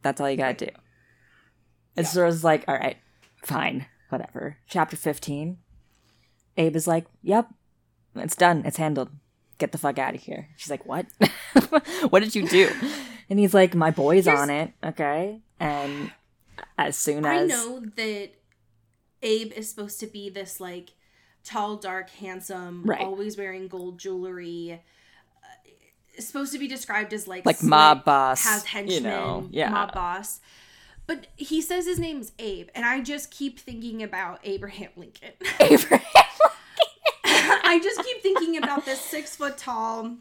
that's 0.03 0.21
all 0.21 0.31
you 0.31 0.37
gotta 0.37 0.67
do. 0.67 0.73
It's 1.97 2.13
sort 2.13 2.29
of 2.29 2.45
like, 2.45 2.65
all 2.69 2.77
right, 2.77 2.97
fine, 3.43 3.87
whatever. 4.09 4.59
Chapter 4.69 4.97
15. 4.97 5.59
Abe 6.57 6.77
is 6.77 6.87
like, 6.87 7.07
yep, 7.23 7.49
it's 8.15 8.37
done. 8.37 8.63
It's 8.65 8.77
handled. 8.77 9.11
Get 9.59 9.73
the 9.73 9.79
fuck 9.79 9.99
out 9.99 10.15
of 10.15 10.21
here. 10.21 10.49
She's 10.57 10.71
like, 10.71 10.85
what? 10.85 11.07
what 12.11 12.21
did 12.23 12.35
you 12.35 12.47
do? 12.49 12.71
And 13.31 13.39
he's 13.39 13.55
like, 13.55 13.75
my 13.75 13.91
boy's 13.91 14.27
Here's- 14.27 14.41
on 14.41 14.51
it. 14.51 14.73
Okay. 14.85 15.41
And 15.59 16.11
as 16.77 16.97
soon 16.97 17.25
as 17.25 17.51
I 17.51 17.55
know 17.55 17.81
that 17.97 18.31
Abe 19.23 19.53
is 19.53 19.69
supposed 19.69 20.01
to 20.01 20.07
be 20.07 20.29
this 20.29 20.61
like 20.61 20.91
tall, 21.45 21.77
dark, 21.77 22.11
handsome, 22.11 22.83
Right. 22.85 23.01
always 23.01 23.37
wearing 23.37 23.69
gold 23.69 23.99
jewelry. 23.99 24.81
uh, 25.43 26.21
supposed 26.21 26.53
to 26.53 26.59
be 26.59 26.67
described 26.69 27.13
as 27.13 27.29
like 27.29 27.45
Like 27.47 27.57
slick, 27.57 27.71
mob 27.71 28.05
boss, 28.05 28.45
has 28.45 28.63
you 28.65 28.69
henchmen, 28.71 29.03
know, 29.05 29.49
yeah. 29.51 29.69
mob 29.71 29.93
boss. 29.93 30.41
But 31.07 31.27
he 31.37 31.61
says 31.61 31.85
his 31.87 31.99
name's 31.99 32.33
Abe, 32.39 32.69
and 32.75 32.85
I 32.87 33.01
just 33.03 33.31
keep 33.31 33.59
thinking 33.61 34.03
about 34.03 34.41
Abraham 34.43 34.89
Lincoln. 34.97 35.33
Abraham. 35.61 35.81
Lincoln. 35.91 36.01
I 37.27 37.79
just 37.83 38.03
keep 38.03 38.23
thinking 38.23 38.57
about 38.57 38.85
this 38.87 39.01
six 39.01 39.37
foot 39.37 39.59
tall 39.59 40.17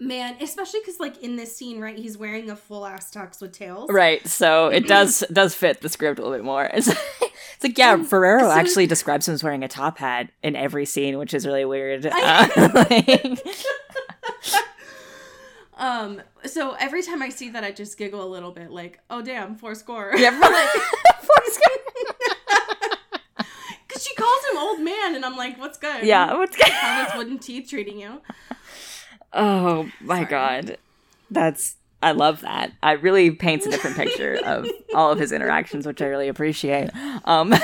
man, 0.00 0.36
especially 0.40 0.80
because 0.80 0.98
like 0.98 1.22
in 1.22 1.36
this 1.36 1.54
scene, 1.54 1.78
right, 1.80 1.96
he's 1.96 2.16
wearing 2.18 2.50
a 2.50 2.56
full 2.56 2.84
ass 2.84 3.12
tux 3.12 3.40
with 3.40 3.52
tails. 3.52 3.90
Right, 3.92 4.26
so 4.26 4.68
it 4.68 4.88
does 4.88 5.22
does 5.32 5.54
fit 5.54 5.80
the 5.82 5.88
script 5.88 6.18
a 6.18 6.22
little 6.22 6.36
bit 6.36 6.44
more. 6.44 6.64
It's, 6.72 6.88
it's 7.22 7.62
like 7.62 7.78
yeah, 7.78 8.02
Ferrero 8.02 8.40
so- 8.40 8.50
actually 8.50 8.86
describes 8.86 9.28
him 9.28 9.34
as 9.34 9.44
wearing 9.44 9.62
a 9.62 9.68
top 9.68 9.98
hat 9.98 10.30
in 10.42 10.56
every 10.56 10.86
scene, 10.86 11.18
which 11.18 11.34
is 11.34 11.46
really 11.46 11.64
weird. 11.64 12.06
Uh, 12.06 12.48
like- 12.74 13.38
Um. 15.76 16.20
So 16.44 16.72
every 16.78 17.02
time 17.02 17.22
I 17.22 17.30
see 17.30 17.48
that, 17.50 17.64
I 17.64 17.70
just 17.70 17.96
giggle 17.96 18.22
a 18.22 18.28
little 18.28 18.50
bit, 18.50 18.70
like, 18.70 19.00
"Oh 19.08 19.22
damn, 19.22 19.54
four 19.56 19.74
score." 19.74 20.12
yeah, 20.14 20.30
Because 23.88 24.04
she 24.06 24.14
calls 24.14 24.44
him 24.52 24.58
old 24.58 24.80
man, 24.80 25.14
and 25.14 25.24
I'm 25.24 25.36
like, 25.38 25.58
"What's 25.58 25.78
good? 25.78 26.04
yeah. 26.04 26.34
What's 26.36 26.54
good? 26.54 26.68
How 26.68 27.04
his 27.06 27.14
wooden 27.16 27.38
teeth 27.38 27.70
treating 27.70 27.98
you?" 27.98 28.20
Oh 29.32 29.88
my 30.00 30.18
Sorry. 30.18 30.30
god, 30.30 30.76
that's 31.30 31.76
I 32.02 32.12
love 32.12 32.40
that. 32.40 32.72
I 32.82 32.92
really 32.92 33.30
paints 33.30 33.66
a 33.66 33.70
different 33.70 33.96
picture 33.96 34.38
of 34.44 34.66
all 34.94 35.12
of 35.12 35.18
his 35.18 35.32
interactions, 35.32 35.86
which 35.86 36.02
I 36.02 36.06
really 36.06 36.28
appreciate. 36.28 36.90
Um, 37.24 37.54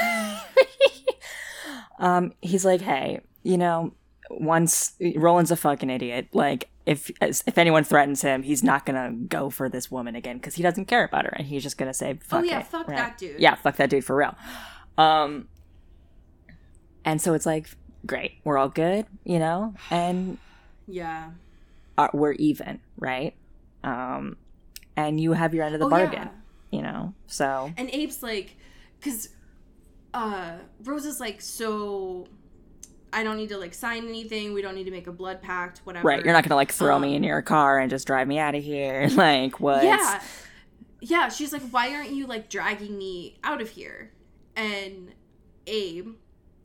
um, 1.99 2.33
he's 2.43 2.65
like, 2.65 2.81
hey, 2.83 3.21
you 3.43 3.59
know, 3.59 3.93
once 4.31 4.93
Roland's 5.17 5.51
a 5.51 5.57
fucking 5.57 5.91
idiot. 5.91 6.29
Like, 6.33 6.69
if 6.85 7.11
if 7.21 7.59
anyone 7.59 7.85
threatens 7.85 8.23
him, 8.23 8.43
he's 8.43 8.63
not 8.63 8.87
gonna 8.87 9.13
go 9.13 9.51
for 9.51 9.69
this 9.69 9.91
woman 9.91 10.15
again 10.15 10.37
because 10.37 10.55
he 10.55 10.63
doesn't 10.63 10.87
care 10.87 11.05
about 11.05 11.25
her, 11.25 11.33
and 11.37 11.47
he's 11.47 11.63
just 11.63 11.79
gonna 11.79 11.95
say, 11.95 12.19
fuck 12.23 12.41
Oh, 12.41 12.45
yeah, 12.45 12.61
it, 12.61 12.67
fuck 12.67 12.89
right? 12.89 12.97
that 12.97 13.19
dude. 13.19 13.41
Yeah, 13.41 13.55
fuck 13.57 13.77
that 13.77 13.91
dude 13.91 14.05
for 14.05 14.15
real. 14.17 14.35
Um, 14.99 15.49
and 17.05 17.21
so 17.21 17.35
it's 17.35 17.47
like, 17.47 17.69
great, 18.05 18.33
we're 18.45 18.59
all 18.59 18.69
good, 18.69 19.07
you 19.25 19.39
know, 19.39 19.75
and 19.91 20.39
Yeah. 20.87 21.31
Are, 21.99 22.11
we're 22.13 22.33
even, 22.33 22.81
right? 22.99 23.35
Um, 23.85 24.37
and 24.97 25.21
you 25.21 25.33
have 25.33 25.55
your 25.55 25.65
end 25.65 25.75
of 25.75 25.81
the 25.81 25.87
Oh, 25.87 25.91
bargain, 25.91 26.13
yeah. 26.15 26.29
you 26.71 26.83
know. 26.83 27.15
So 27.27 27.73
And 27.77 27.89
Abe's 27.93 28.23
like, 28.23 28.57
because 28.99 29.29
uh, 30.15 30.53
Rose 30.85 31.05
is 31.05 31.21
like, 31.21 31.41
so 31.41 32.27
I 33.13 33.23
don't 33.23 33.37
need 33.37 33.51
to 33.51 33.59
like 33.59 33.75
sign 33.75 34.09
anything. 34.09 34.53
We 34.55 34.63
don't 34.63 34.75
need 34.75 34.85
to 34.85 34.91
make 34.91 35.07
a 35.07 35.13
blood 35.13 35.43
pact. 35.43 35.81
Whatever. 35.85 36.07
right, 36.09 36.25
you're 36.25 36.33
not 36.35 36.45
gonna 36.45 36.57
like 36.57 36.73
throw 36.73 36.99
me 36.99 37.09
Um, 37.11 37.15
in 37.17 37.23
your 37.25 37.43
car 37.43 37.79
and 37.79 37.89
just 37.91 38.07
drive 38.07 38.27
me 38.29 38.39
out 38.39 38.55
of 38.55 38.63
here, 38.65 39.09
like 39.13 39.61
what? 39.61 39.85
Yeah. 39.85 40.23
Yeah. 41.01 41.29
She's 41.29 41.53
like, 41.53 41.63
why 41.71 41.95
aren't 41.95 42.11
you 42.11 42.27
like 42.27 42.49
dragging 42.49 42.97
me 42.99 43.39
out 43.45 43.61
of 43.61 43.69
here? 43.71 44.13
And 44.57 45.13
Abe 45.67 46.15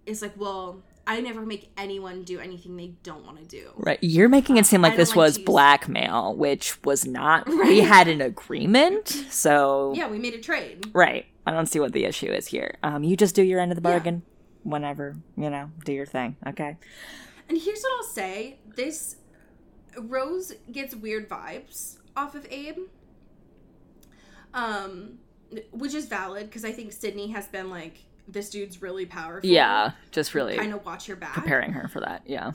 is 0.06 0.22
like, 0.22 0.34
well, 0.38 0.82
I 1.08 1.20
never 1.20 1.46
make 1.46 1.72
anyone 1.78 2.24
do 2.24 2.40
anything 2.40 2.78
they 2.78 2.90
don't 3.04 3.26
want 3.26 3.38
to 3.40 3.46
do. 3.46 3.72
Right, 3.76 4.00
you're 4.02 4.30
making 4.30 4.58
it 4.58 4.66
seem 4.66 4.82
like 4.82 4.96
this 4.96 5.10
like 5.10 5.16
was 5.18 5.38
blackmail, 5.40 6.36
which 6.36 6.82
was 6.84 7.06
not. 7.06 7.48
We 7.48 7.80
had 7.82 8.08
an 8.08 8.22
agreement, 8.22 9.08
so 9.08 9.94
Yeah, 9.96 10.08
we 10.10 10.20
made 10.20 10.34
a 10.36 10.40
trade. 10.40 10.86
right. 10.94 11.26
I 11.46 11.52
don't 11.52 11.66
see 11.66 11.80
what 11.80 11.92
the 11.94 12.06
issue 12.06 12.32
is 12.32 12.48
here. 12.48 12.78
Um, 12.84 13.04
you 13.04 13.18
just 13.18 13.34
do 13.34 13.42
your 13.42 13.60
end 13.60 13.72
of 13.72 13.82
the 13.82 13.88
Yeah. 13.90 13.96
bargain, 13.96 14.22
whenever 14.64 15.16
you 15.36 15.50
know, 15.50 15.72
do 15.86 15.92
your 15.92 16.06
thing, 16.06 16.38
okay? 16.46 16.78
And 17.50 17.58
here's 17.58 17.82
what 17.82 17.92
I'll 17.98 18.12
say: 18.14 18.60
this 18.76 19.16
Rose 19.98 20.54
gets 20.72 20.96
weird 20.96 21.28
vibes 21.28 21.98
off 22.16 22.36
of 22.36 22.46
Abe, 22.52 22.78
um, 24.54 25.18
which 25.72 25.94
is 25.94 26.06
valid 26.06 26.46
because 26.46 26.64
I 26.64 26.72
think 26.72 26.92
Sydney 26.94 27.32
has 27.32 27.48
been 27.48 27.70
like, 27.70 28.06
this 28.28 28.50
dude's 28.50 28.82
really 28.82 29.06
powerful. 29.06 29.50
Yeah, 29.50 29.92
just 30.12 30.34
really 30.34 30.58
kind 30.58 30.74
of 30.74 30.86
watch 30.86 31.08
your 31.08 31.18
back. 31.18 31.34
preparing 31.34 31.74
her 31.74 31.88
for 31.88 32.00
that. 32.02 32.24
Yeah, 32.26 32.52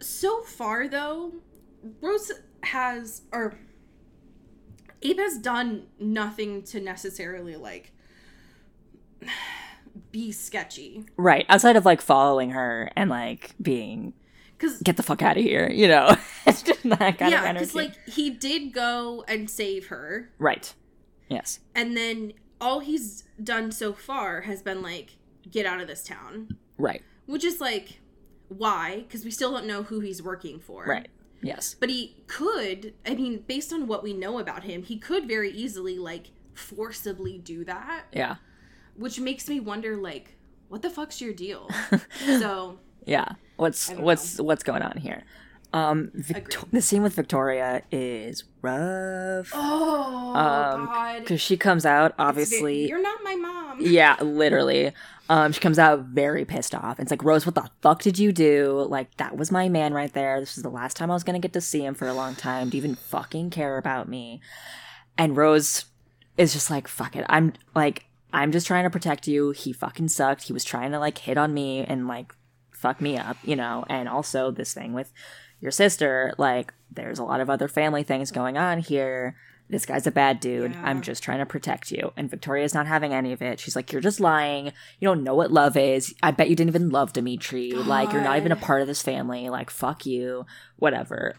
So 0.00 0.42
far, 0.42 0.88
though, 0.88 1.32
Rose 2.00 2.30
has 2.64 3.22
or 3.32 3.58
Abe 5.02 5.18
has 5.18 5.38
done 5.38 5.86
nothing 5.98 6.62
to 6.64 6.80
necessarily 6.80 7.56
like 7.56 7.92
be 10.10 10.32
sketchy 10.32 11.04
right. 11.16 11.44
Outside 11.48 11.76
of 11.76 11.84
like 11.84 12.00
following 12.00 12.50
her 12.50 12.90
and 12.96 13.10
like 13.10 13.54
being 13.60 14.14
because 14.56 14.80
get 14.80 14.96
the 14.96 15.02
fuck 15.02 15.22
out 15.22 15.36
of 15.36 15.42
here, 15.42 15.68
you 15.70 15.88
know. 15.88 16.16
it's 16.46 16.62
just 16.62 16.82
that 16.84 17.18
kind 17.18 17.22
of 17.22 17.30
yeah, 17.30 17.44
energy. 17.44 17.64
because 17.64 17.74
like 17.74 18.08
he 18.08 18.30
did 18.30 18.72
go 18.72 19.24
and 19.26 19.50
save 19.50 19.88
her, 19.88 20.30
right. 20.38 20.72
Yes. 21.28 21.60
and 21.74 21.96
then 21.96 22.32
all 22.62 22.80
he's 22.80 23.24
done 23.42 23.70
so 23.72 23.92
far 23.92 24.42
has 24.42 24.62
been 24.62 24.80
like 24.80 25.16
get 25.50 25.66
out 25.66 25.80
of 25.80 25.86
this 25.88 26.02
town, 26.04 26.56
Right. 26.78 27.02
which 27.26 27.44
is 27.44 27.60
like 27.60 27.98
why? 28.48 29.04
Because 29.06 29.24
we 29.24 29.30
still 29.30 29.50
don't 29.50 29.66
know 29.66 29.82
who 29.82 30.00
he's 30.00 30.22
working 30.22 30.58
for, 30.60 30.84
Right. 30.84 31.08
Yes. 31.42 31.74
But 31.78 31.88
he 31.90 32.22
could, 32.28 32.94
I 33.04 33.14
mean, 33.16 33.44
based 33.48 33.72
on 33.72 33.86
what 33.88 34.02
we 34.04 34.12
know 34.12 34.38
about 34.38 34.62
him, 34.62 34.82
he 34.84 34.96
could 34.98 35.26
very 35.26 35.50
easily 35.50 35.98
like 35.98 36.30
forcibly 36.54 37.38
do 37.38 37.64
that, 37.64 38.04
Yeah. 38.12 38.36
which 38.96 39.18
makes 39.18 39.48
me 39.48 39.58
wonder 39.58 39.96
like 39.96 40.36
what 40.68 40.82
the 40.82 40.90
fuck's 40.90 41.20
your 41.20 41.32
deal? 41.34 41.68
so, 42.26 42.78
Yeah. 43.06 43.26
What's 43.56 43.90
what's 43.90 44.38
what's 44.40 44.62
going 44.62 44.82
on 44.82 44.96
here? 44.98 45.24
Um 45.72 46.10
Victor- 46.14 46.66
the 46.70 46.82
scene 46.82 47.02
with 47.02 47.14
Victoria 47.14 47.82
is 47.90 48.44
rough. 48.60 49.50
oh 49.54 50.34
Um, 50.34 50.86
god. 50.86 51.26
Cuz 51.26 51.40
she 51.40 51.56
comes 51.56 51.86
out 51.86 52.14
obviously 52.18 52.88
you're 52.88 53.02
not 53.02 53.22
my 53.24 53.34
mom. 53.34 53.80
Yeah, 53.80 54.16
literally. 54.20 54.92
Um, 55.30 55.50
she 55.52 55.60
comes 55.60 55.78
out 55.78 56.00
very 56.00 56.44
pissed 56.44 56.74
off. 56.74 57.00
It's 57.00 57.10
like, 57.10 57.24
Rose, 57.24 57.46
what 57.46 57.54
the 57.54 57.70
fuck 57.80 58.02
did 58.02 58.18
you 58.18 58.32
do? 58.32 58.84
Like, 58.90 59.16
that 59.16 59.34
was 59.34 59.50
my 59.50 59.66
man 59.70 59.94
right 59.94 60.12
there. 60.12 60.38
This 60.38 60.56
was 60.56 60.62
the 60.62 60.68
last 60.68 60.94
time 60.94 61.10
I 61.10 61.14
was 61.14 61.24
gonna 61.24 61.38
get 61.38 61.54
to 61.54 61.60
see 61.62 61.82
him 61.86 61.94
for 61.94 62.06
a 62.06 62.12
long 62.12 62.34
time. 62.34 62.68
Do 62.68 62.76
you 62.76 62.82
even 62.82 62.96
fucking 62.96 63.48
care 63.48 63.78
about 63.78 64.08
me? 64.10 64.42
And 65.16 65.34
Rose 65.34 65.86
is 66.36 66.52
just 66.52 66.70
like, 66.70 66.86
fuck 66.86 67.16
it. 67.16 67.24
I'm 67.30 67.54
like, 67.74 68.04
I'm 68.34 68.52
just 68.52 68.66
trying 68.66 68.84
to 68.84 68.90
protect 68.90 69.26
you. 69.26 69.52
He 69.52 69.72
fucking 69.72 70.08
sucked. 70.08 70.42
He 70.44 70.52
was 70.52 70.64
trying 70.64 70.90
to 70.92 70.98
like 70.98 71.16
hit 71.18 71.38
on 71.38 71.54
me 71.54 71.82
and 71.84 72.06
like 72.06 72.34
fuck 72.70 73.00
me 73.00 73.16
up, 73.16 73.38
you 73.42 73.56
know? 73.56 73.86
And 73.88 74.08
also 74.10 74.50
this 74.50 74.74
thing 74.74 74.92
with 74.92 75.12
your 75.62 75.70
sister, 75.70 76.34
like, 76.36 76.74
there's 76.90 77.18
a 77.18 77.24
lot 77.24 77.40
of 77.40 77.48
other 77.48 77.68
family 77.68 78.02
things 78.02 78.30
going 78.30 78.58
on 78.58 78.80
here. 78.80 79.36
This 79.70 79.86
guy's 79.86 80.06
a 80.06 80.10
bad 80.10 80.40
dude. 80.40 80.72
Yeah. 80.72 80.82
I'm 80.84 81.00
just 81.00 81.22
trying 81.22 81.38
to 81.38 81.46
protect 81.46 81.90
you. 81.90 82.12
And 82.16 82.28
Victoria's 82.28 82.74
not 82.74 82.86
having 82.86 83.14
any 83.14 83.32
of 83.32 83.40
it. 83.40 83.58
She's 83.60 83.74
like, 83.76 83.90
You're 83.92 84.02
just 84.02 84.20
lying. 84.20 84.66
You 84.66 85.08
don't 85.08 85.22
know 85.24 85.34
what 85.34 85.50
love 85.52 85.76
is. 85.78 86.14
I 86.22 86.30
bet 86.32 86.50
you 86.50 86.56
didn't 86.56 86.68
even 86.70 86.90
love 86.90 87.14
Dimitri. 87.14 87.72
Like, 87.72 88.12
you're 88.12 88.20
not 88.22 88.36
even 88.36 88.52
a 88.52 88.56
part 88.56 88.82
of 88.82 88.88
this 88.88 89.00
family. 89.02 89.48
Like, 89.48 89.70
fuck 89.70 90.04
you. 90.04 90.44
Whatever. 90.76 91.36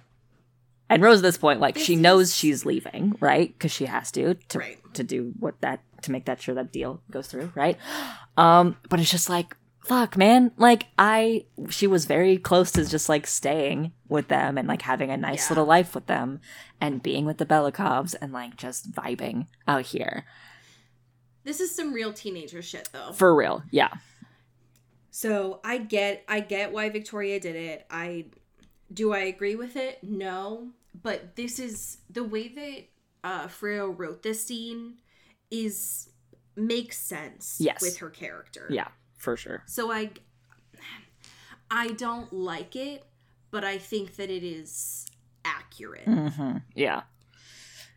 And 0.89 1.03
Rose 1.03 1.19
at 1.19 1.23
this 1.23 1.37
point, 1.37 1.59
like, 1.59 1.75
This 1.75 1.83
she 1.83 1.93
is- 1.95 1.99
knows 1.99 2.35
she's 2.35 2.65
leaving, 2.65 3.15
right? 3.19 3.53
Because 3.53 3.71
she 3.71 3.85
has 3.85 4.11
to 4.13 4.33
to 4.35 4.59
Right. 4.59 4.93
to 4.95 5.03
do 5.03 5.33
what 5.39 5.59
that 5.61 5.81
to 6.03 6.11
make 6.11 6.25
that 6.25 6.41
sure 6.41 6.55
that 6.55 6.71
deal 6.71 7.01
goes 7.11 7.27
through, 7.27 7.51
right? 7.55 7.77
Um, 8.35 8.77
but 8.89 8.99
it's 8.99 9.11
just 9.11 9.29
like, 9.29 9.55
fuck, 9.85 10.15
man. 10.17 10.51
Like, 10.57 10.87
I 10.97 11.45
she 11.69 11.87
was 11.87 12.05
very 12.05 12.37
close 12.37 12.71
to 12.71 12.85
just 12.85 13.09
like 13.09 13.27
staying 13.27 13.91
with 14.07 14.27
them 14.27 14.57
and 14.57 14.67
like 14.67 14.81
having 14.83 15.09
a 15.11 15.17
nice 15.17 15.45
Yeah. 15.45 15.49
little 15.49 15.65
life 15.65 15.93
with 15.95 16.05
them 16.07 16.39
and 16.79 17.01
being 17.03 17.25
with 17.25 17.37
the 17.37 17.45
Belikovs 17.45 18.15
and 18.21 18.31
like 18.33 18.55
just 18.57 18.91
vibing 18.91 19.47
out 19.67 19.85
here 19.87 20.25
This 21.43 21.59
is 21.59 21.75
some 21.75 21.93
real 21.93 22.13
teenager 22.13 22.61
shit 22.61 22.89
though. 22.93 23.11
for 23.13 23.35
real. 23.35 23.63
Yeah, 23.71 23.89
So 25.11 25.59
I 25.63 25.77
get 25.77 26.23
I 26.27 26.39
get 26.39 26.71
why 26.71 26.89
Victoria 26.89 27.39
did 27.39 27.55
it. 27.55 27.85
I 27.89 28.25
do 28.93 29.13
I 29.13 29.19
agree 29.19 29.55
with 29.55 29.75
it? 29.75 30.03
No. 30.03 30.69
But 31.01 31.35
this 31.35 31.59
is 31.59 31.97
the 32.09 32.23
way 32.23 32.47
that 32.49 32.83
uh 33.29 33.47
Freo 33.47 33.93
wrote 33.97 34.23
this 34.23 34.45
scene 34.45 34.95
is 35.51 36.09
makes 36.55 36.97
sense 36.97 37.57
Yes. 37.59 37.81
with 37.81 37.97
her 37.97 38.09
character. 38.09 38.67
yeah, 38.69 38.89
for 39.23 39.37
sure. 39.37 39.63
So 39.65 39.91
I 39.91 40.11
I 41.71 41.91
don't 41.93 42.31
like 42.31 42.75
it, 42.75 43.03
but 43.49 43.63
I 43.63 43.77
think 43.77 44.15
that 44.17 44.29
it 44.29 44.43
is 44.43 45.05
accurate. 45.45 46.03
hmm 46.05 46.57
Yeah, 46.75 47.03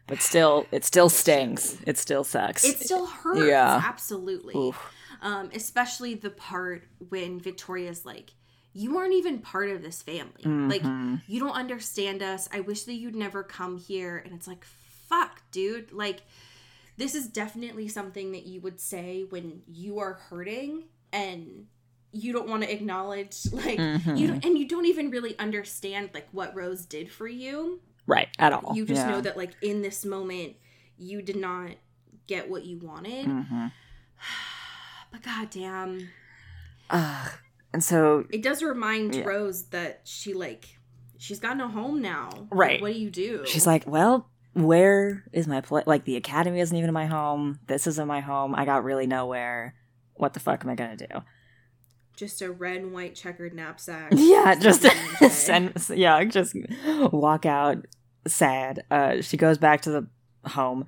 but 0.07 0.23
still, 0.23 0.67
it 0.73 0.85
still 0.85 1.09
stings. 1.23 1.77
It 1.87 1.99
still 1.99 2.25
sucks. 2.25 2.65
It 2.65 2.79
still 2.79 3.07
hurts, 3.07 3.47
Yeah. 3.49 3.83
absolutely. 3.85 4.57
Oof. 4.57 4.93
Um, 5.21 5.51
especially 5.55 6.15
the 6.15 6.31
part 6.31 6.85
when 7.09 7.41
Victoria's 7.41 8.05
like, 8.07 8.35
"You 8.73 8.97
aren't 8.99 9.15
even 9.15 9.41
part 9.41 9.71
of 9.71 9.83
this 9.83 10.03
family. 10.03 10.45
Like, 10.45 10.83
Mhm. 10.83 11.23
you 11.27 11.41
don't 11.41 11.53
understand 11.57 12.23
us. 12.23 12.49
I 12.53 12.61
wish 12.61 12.85
that 12.85 12.95
you'd 12.95 13.17
never 13.17 13.43
come 13.43 13.79
here." 13.79 14.17
And 14.19 14.33
it's 14.35 14.47
like, 14.47 14.65
"Fuck, 14.65 15.43
dude! 15.51 15.91
Like, 15.93 16.23
this 16.99 17.15
is 17.15 17.29
definitely 17.29 17.89
something 17.89 18.33
that 18.33 18.47
you 18.47 18.61
would 18.63 18.81
say 18.81 19.25
when 19.29 19.63
you 19.67 19.99
are 19.99 20.15
hurting 20.15 20.85
and 21.17 21.67
you 22.13 22.33
don't 22.33 22.49
want 22.49 22.63
to 22.63 22.73
acknowledge 22.73 23.37
like 23.53 23.79
Mhm. 23.79 24.19
you 24.19 24.27
don't, 24.29 24.45
and 24.45 24.57
you 24.59 24.67
don't 24.69 24.87
even 24.87 25.11
really 25.11 25.39
understand 25.39 26.11
like 26.15 26.29
what 26.33 26.55
Rose 26.55 26.85
did 26.87 27.11
for 27.11 27.27
you. 27.29 27.81
right 28.07 28.29
at 28.39 28.53
all. 28.53 28.73
You 28.77 28.85
just 28.87 29.01
Yeah. 29.05 29.11
know 29.11 29.21
that 29.21 29.37
like 29.37 29.53
in 29.63 29.83
this 29.83 30.05
moment 30.05 30.55
you 30.97 31.21
did 31.23 31.37
not 31.37 31.71
get 32.29 32.49
what 32.49 32.65
you 32.65 32.79
wanted. 32.79 33.27
Mhm. 33.27 33.73
But 35.13 35.23
goddamn, 35.23 36.09
Ugh. 36.91 37.31
and 37.73 37.83
so 37.83 38.27
it 38.31 38.43
does 38.43 38.63
remind 38.63 39.15
Yeah. 39.15 39.25
Rose 39.25 39.65
that 39.71 40.01
she 40.05 40.35
like 40.35 40.79
she's 41.19 41.41
got 41.41 41.57
no 41.57 41.69
home 41.69 42.01
now. 42.03 42.29
Like, 42.33 42.49
Right. 42.51 42.81
what 42.83 42.93
do 42.93 42.99
you 42.99 43.11
do? 43.11 43.45
she's 43.47 43.67
like, 43.67 43.85
well. 43.87 44.29
Where 44.55 45.23
is 45.35 45.47
my 45.47 45.61
place? 45.61 45.87
Like 45.87 46.05
the 46.07 46.17
academy 46.17 46.61
isn't 46.61 46.75
even 46.75 46.91
my 46.95 47.05
home. 47.05 47.59
This 47.67 47.87
isn't 47.87 48.09
my 48.09 48.21
home. 48.21 48.55
I 48.55 48.65
got 48.65 48.85
really 48.85 49.07
nowhere. 49.07 49.75
What 50.17 50.35
the 50.35 50.41
fuck 50.41 50.65
am 50.65 50.71
I 50.71 50.75
gonna 50.75 50.97
do? 50.97 51.07
just 52.17 52.41
a 52.41 52.51
red 52.51 52.79
and 52.79 52.95
white 52.95 53.15
checkered 53.15 53.53
knapsack. 53.53 54.11
Yeah, 54.17 54.55
just 54.55 54.87
send, 55.31 55.73
yeah, 55.91 56.25
just 56.25 56.57
walk 57.13 57.45
out 57.45 57.85
sad. 58.27 58.85
Uh, 58.91 59.21
she 59.21 59.37
goes 59.37 59.59
back 59.59 59.83
to 59.83 59.91
the 59.91 60.07
home, 60.49 60.87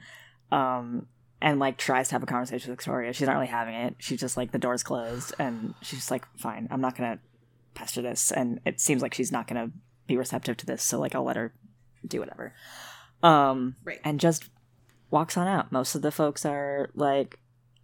um, 0.51 1.07
and 1.43 1.59
like 1.59 1.77
tries 1.77 2.09
to 2.09 2.15
have 2.15 2.23
a 2.23 2.27
conversation 2.27 2.71
with 2.71 2.79
Victoria. 2.79 3.13
She's 3.13 3.27
not 3.27 3.35
really 3.35 3.47
having 3.47 3.75
it. 3.75 3.97
She's 3.99 4.19
just 4.19 4.39
like 4.39 4.53
the 4.53 4.59
door's 4.59 4.83
closed, 4.83 5.35
and 5.39 5.75
she's 5.83 5.99
just 5.99 6.11
like, 6.11 6.25
"Fine, 6.39 6.67
I'm 6.71 6.81
not 6.81 6.97
gonna 6.97 7.19
pester 7.75 8.01
this." 8.01 8.33
And 8.33 8.61
it 8.65 8.81
seems 8.81 9.03
like 9.03 9.13
she's 9.13 9.31
not 9.31 9.47
gonna 9.47 9.71
be 10.07 10.17
receptive 10.17 10.57
to 10.57 10.65
this, 10.67 10.83
so 10.83 10.99
like 10.99 11.15
I'll 11.15 11.25
let 11.25 11.37
her 11.37 11.53
do 12.07 12.21
whatever. 12.21 12.55
Um, 13.23 13.77
Right. 13.85 14.01
and 14.03 14.19
just 14.19 14.49
walks 15.11 15.37
on 15.37 15.47
out. 15.47 15.71
Most 15.73 15.95
of 15.95 16.01
the 16.01 16.11
folks 16.11 16.47
are 16.47 16.89
like, 16.95 17.39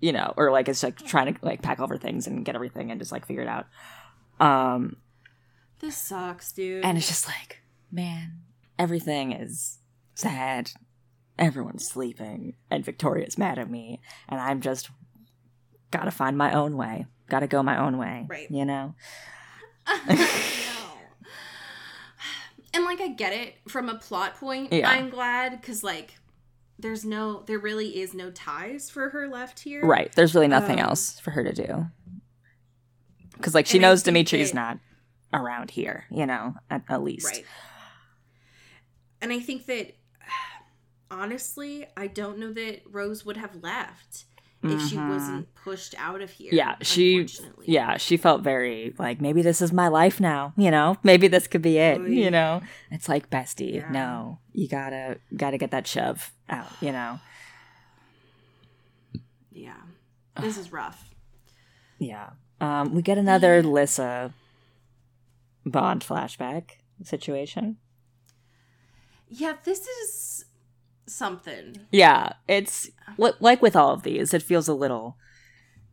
you 0.05 0.13
know, 0.13 0.35
or 0.37 0.51
like 0.53 0.69
it's 0.69 0.83
like 0.83 0.99
trying 0.99 1.33
to 1.33 1.41
like 1.41 1.63
pack 1.63 1.81
over 1.81 1.97
things 1.97 2.27
and 2.27 2.45
get 2.45 2.55
everything 2.55 2.91
and 2.91 3.01
just 3.01 3.11
like 3.11 3.27
figure 3.27 3.43
it 3.43 3.49
out. 3.49 3.67
Um, 4.39 4.97
This 5.81 5.97
sucks, 5.97 6.53
dude. 6.53 6.85
and 6.85 6.99
it's 6.99 7.09
just 7.09 7.27
like, 7.27 7.63
man, 7.91 8.41
everything 8.79 9.33
is 9.33 9.79
sad. 10.15 10.73
Everyone's 11.39 11.89
sleeping, 11.89 12.55
and 12.71 12.85
Victoria's 12.85 13.39
mad 13.39 13.59
at 13.59 13.71
me, 13.71 14.01
and 14.29 14.39
I'm 14.39 14.61
just 14.61 14.91
gotta 15.91 16.11
find 16.11 16.37
my 16.37 16.53
own 16.53 16.77
way. 16.77 17.07
Gotta 17.31 17.47
go 17.47 17.63
my 17.63 17.79
own 17.81 17.97
way. 17.97 18.27
Right. 18.29 18.51
You 18.51 18.67
know? 18.67 18.95
no. 20.09 20.27
And 22.75 22.85
like 22.85 23.01
I 23.01 23.07
get 23.09 23.33
it 23.33 23.55
from 23.69 23.89
a 23.89 23.95
plot 23.95 24.35
point. 24.35 24.73
Yeah. 24.73 24.91
I'm 24.91 25.09
glad 25.09 25.61
because 25.61 25.85
like 25.85 26.15
there's 26.79 27.05
no 27.05 27.43
there 27.47 27.59
really 27.59 28.01
is 28.01 28.15
no 28.15 28.31
ties 28.31 28.91
for 28.91 29.11
her 29.11 29.29
left 29.29 29.61
here. 29.61 29.85
Right. 29.85 30.13
There's 30.15 30.35
really 30.35 30.49
nothing 30.49 30.81
Um, 30.81 30.87
else 30.89 31.19
for 31.21 31.31
her 31.33 31.45
to 31.45 31.53
do. 31.53 31.87
Because, 33.33 33.55
like, 33.55 33.67
she 33.67 33.79
knows 33.79 34.03
Dimitri's 34.03 34.53
that- 34.53 34.79
not 35.33 35.41
around 35.43 35.71
here, 35.73 36.05
you 36.11 36.25
know, 36.27 36.55
at, 36.71 36.83
at 36.89 37.03
least. 37.03 37.27
Right. 37.27 37.45
And 39.21 39.33
I 39.33 39.41
think 39.41 39.67
that 39.67 39.97
honestly, 41.11 41.87
I 41.97 42.07
don't 42.07 42.39
know 42.39 42.53
that 42.53 42.83
Rose 42.91 43.25
would 43.25 43.37
have 43.37 43.63
left 43.63 44.25
if 44.65 44.81
she 44.89 44.97
Mhm. 44.97 45.09
wasn't 45.11 45.55
pushed 45.55 45.95
out 45.99 46.21
of 46.23 46.31
here. 46.31 46.49
Yeah, 46.53 46.77
she 46.81 47.27
yeah, 47.65 47.97
she 47.99 48.17
felt 48.17 48.43
very 48.43 48.95
like 48.99 49.21
maybe 49.21 49.43
this 49.43 49.61
is 49.63 49.73
my 49.73 49.89
life 49.89 50.21
now, 50.21 50.53
you 50.57 50.71
know? 50.71 50.97
Maybe 51.03 51.29
this 51.29 51.47
could 51.47 51.63
be 51.63 51.77
it, 51.79 52.01
Oy. 52.01 52.07
you 52.07 52.31
know? 52.31 52.63
It's 52.91 53.09
like 53.09 53.29
bestie, 53.31 53.75
Yeah. 53.77 53.91
no. 53.91 54.39
You 54.53 54.67
got 54.69 54.91
to 54.91 55.19
got 55.37 55.51
to 55.51 55.59
get 55.59 55.71
that 55.73 55.87
shove 55.87 56.33
out, 56.49 56.71
you 56.81 56.93
know. 56.93 57.21
Yeah. 59.53 59.81
This 60.41 60.57
is 60.59 60.73
rough. 60.73 61.11
Yeah. 61.99 62.31
Um 62.61 62.95
we 62.95 63.03
get 63.03 63.19
another 63.19 63.63
Lissa 63.63 64.33
Bond 65.67 66.03
flashback 66.03 66.71
situation. 67.03 67.77
Yeah, 69.29 69.55
this 69.65 69.87
is 69.87 70.45
something. 71.07 71.81
Yeah, 71.91 72.33
it's 72.49 72.91
like 73.41 73.61
with 73.63 73.77
all 73.77 73.93
of 73.93 74.03
these, 74.03 74.33
it 74.35 74.43
feels 74.43 74.69
a 74.69 74.75
little. 74.75 75.17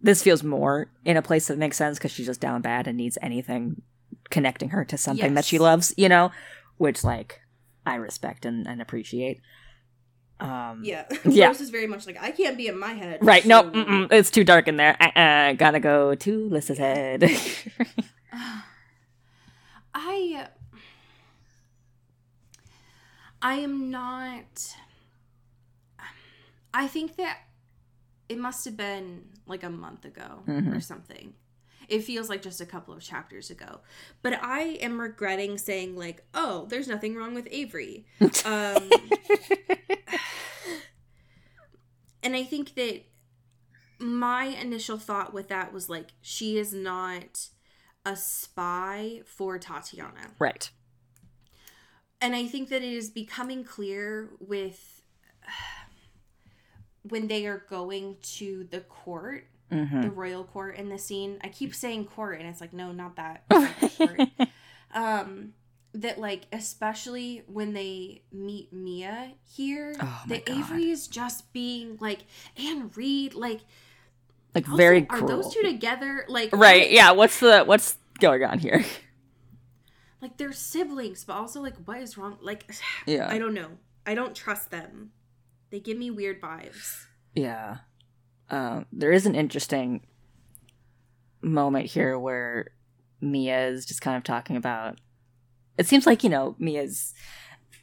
This 0.02 0.24
feels 0.24 0.44
more 0.44 0.90
in 1.06 1.16
a 1.18 1.22
place 1.22 1.48
that 1.48 1.58
makes 1.60 1.78
sense 1.78 1.98
because 2.00 2.12
she's 2.12 2.26
just 2.26 2.42
down 2.42 2.62
bad 2.62 2.88
and 2.88 2.98
needs 2.98 3.18
anything 3.22 3.82
connecting 4.30 4.70
her 4.70 4.84
to 4.86 4.98
something 4.98 5.34
that 5.36 5.46
she 5.46 5.60
loves, 5.60 5.94
you 5.98 6.10
know, 6.10 6.32
which 6.78 7.04
like 7.04 7.42
I 7.86 7.96
respect 7.96 8.46
and, 8.46 8.68
and 8.68 8.82
appreciate. 8.82 9.42
Um, 10.40 10.82
Yeah. 10.84 11.06
Yeah. 11.26 11.48
Rose 11.48 11.62
is 11.62 11.70
very 11.70 11.86
much 11.86 12.08
like, 12.08 12.18
I 12.20 12.32
can't 12.32 12.58
be 12.58 12.68
in 12.68 12.80
my 12.80 12.94
head. 12.94 13.20
Right? 13.22 13.46
No, 13.46 13.62
so- 13.62 13.70
mm-mm, 13.70 14.12
it's 14.12 14.32
too 14.32 14.44
dark 14.44 14.68
in 14.68 14.78
there. 14.78 14.98
Uh-uh, 15.00 15.54
gotta 15.54 15.80
go 15.80 16.16
to 16.16 16.50
Lissa's 16.50 16.80
head. 16.80 17.30
I 19.94 20.48
I 23.42 23.56
am 23.56 23.90
not 23.92 24.76
I 26.74 26.88
think 26.88 27.16
that 27.18 27.40
it 28.30 28.38
must 28.38 28.64
have 28.66 28.78
been 28.78 29.26
like 29.46 29.64
a 29.64 29.70
month 29.70 30.06
ago 30.06 30.44
or 30.48 30.54
Mhm. 30.54 30.82
something. 30.84 31.34
It 31.90 32.04
feels 32.06 32.30
like 32.30 32.42
just 32.42 32.62
a 32.62 32.66
couple 32.66 32.94
of 32.94 33.02
chapters 33.04 33.50
ago. 33.50 33.82
But 34.22 34.42
I 34.42 34.62
am 34.82 35.02
regretting 35.02 35.58
saying 35.58 35.98
like, 35.98 36.24
"Oh, 36.34 36.66
there's 36.68 36.88
nothing 36.88 37.16
wrong 37.16 37.34
with 37.34 37.48
Avery." 37.52 38.06
Um 38.46 38.90
and 42.24 42.36
I 42.36 42.44
think 42.44 42.76
that 42.76 43.04
my 44.00 44.46
initial 44.46 44.98
thought 44.98 45.34
with 45.34 45.48
that 45.50 45.74
was 45.74 45.90
like 45.90 46.12
she 46.22 46.58
is 46.58 46.74
not 46.74 47.50
a 48.06 48.16
spy 48.16 49.22
for 49.26 49.60
Tatiana. 49.60 50.32
right. 50.40 50.70
And 52.20 52.36
I 52.36 52.46
think 52.46 52.70
that 52.70 52.84
it 52.84 52.94
is 52.94 53.10
becoming 53.10 53.64
clear 53.64 54.30
with 54.40 55.02
when 57.04 57.28
they 57.28 57.46
are 57.46 57.66
going 57.70 58.18
to 58.22 58.68
the 58.70 58.82
court, 58.82 59.46
hmm 59.72 60.02
the 60.02 60.10
royal 60.10 60.44
court 60.44 60.76
in 60.76 60.90
the 60.90 60.98
scene. 60.98 61.40
I 61.44 61.48
keep 61.48 61.74
saying 61.74 62.06
court 62.06 62.40
and 62.40 62.48
it's 62.48 62.62
like 62.62 62.74
no, 62.74 62.92
not 62.92 63.16
that. 63.16 63.44
Like 64.00 64.30
um 64.94 65.54
that 65.94 66.20
like 66.20 66.44
especially 66.52 67.44
when 67.48 67.74
they 67.74 68.24
meet 68.32 68.72
Mia 68.74 69.32
here, 69.56 69.96
Oh 70.02 70.22
my 70.26 70.36
that 70.36 70.46
God. 70.46 70.58
Avery 70.58 70.90
is 70.90 71.08
just 71.08 71.52
being 71.54 71.98
like 72.00 72.20
Anne 72.58 72.92
Reed 72.96 73.34
like 73.34 73.62
like 74.54 74.66
also, 74.68 74.78
very 74.78 75.08
are 75.10 75.22
those 75.26 75.54
two 75.54 75.62
together 75.64 76.26
like 76.28 76.50
right? 76.54 76.92
Yeah. 76.92 77.12
What's 77.12 77.40
the 77.40 77.64
what's 77.64 77.98
going 78.20 78.44
on 78.44 78.60
here? 78.60 78.84
like 80.22 80.38
they're 80.38 80.52
siblings 80.54 81.24
but 81.24 81.34
also 81.34 81.62
like 81.62 81.76
what 81.86 81.98
is 81.98 82.18
wrong 82.18 82.38
like 82.42 82.70
Yeah. 83.06 83.28
I 83.30 83.38
don't 83.38 83.54
know. 83.54 83.70
I 84.06 84.16
don't 84.16 84.36
trust 84.36 84.72
them. 84.72 85.12
They 85.72 85.80
give 85.80 85.98
me 85.98 86.12
weird 86.12 86.42
vibes. 86.42 87.06
Yeah. 87.34 87.78
Um, 88.50 88.86
there 88.92 89.12
is 89.12 89.26
an 89.26 89.36
interesting 89.36 90.06
moment 91.42 91.88
here 91.88 92.20
where 92.20 92.72
Mia 93.22 93.68
is 93.68 93.86
just 93.86 94.02
kind 94.02 94.18
of 94.18 94.24
talking 94.24 94.58
about. 94.58 95.00
It 95.78 95.88
seems 95.88 96.06
like, 96.06 96.24
you 96.24 96.30
know, 96.30 96.56
Mia's 96.60 97.14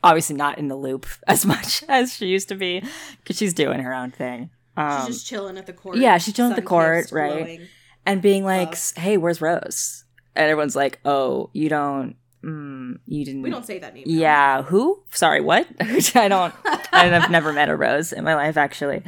obviously 0.05 0.36
not 0.36 0.59
in 0.59 0.68
the 0.68 0.76
loop 0.76 1.07
as 1.26 1.47
much 1.47 1.82
as 1.89 2.14
she 2.14 2.26
used 2.26 2.49
to 2.49 2.55
be 2.55 2.82
because 3.22 3.36
she's 3.36 3.55
doing 3.55 3.80
her 3.80 3.95
own 3.95 4.11
thing. 4.11 4.51
Um, 4.76 5.07
she's 5.07 5.16
just 5.16 5.26
chilling 5.26 5.59
at 5.59 5.66
the 5.66 5.72
court. 5.72 5.97
yeah, 5.97 6.18
she's 6.18 6.34
chilling 6.34 6.53
at 6.53 6.57
the 6.57 6.62
court, 6.62 7.11
right? 7.11 7.45
glowing. 7.45 7.68
and 8.07 8.22
being 8.22 8.45
like, 8.45 8.68
Love. 8.68 8.93
hey, 8.97 9.16
where's 9.16 9.41
Rose? 9.41 10.05
And 10.36 10.45
everyone's 10.45 10.76
like, 10.76 11.01
oh, 11.05 11.51
you 11.53 11.68
don't. 11.68 12.14
Mm, 12.45 13.01
you 13.07 13.24
didn't. 13.24 13.43
We 13.43 13.51
don't 13.51 13.66
say 13.66 13.78
that 13.78 13.95
name. 13.95 14.05
now. 14.07 14.12
Yeah, 14.12 14.62
who? 14.62 15.03
Sorry, 15.11 15.41
what? 15.41 15.66
I 16.14 16.28
don't. 16.28 16.55
I've 16.93 17.30
never 17.30 17.53
met 17.53 17.68
a 17.68 17.76
Rose 17.76 18.12
in 18.12 18.24
my 18.24 18.34
life, 18.34 18.57
actually. 18.57 19.03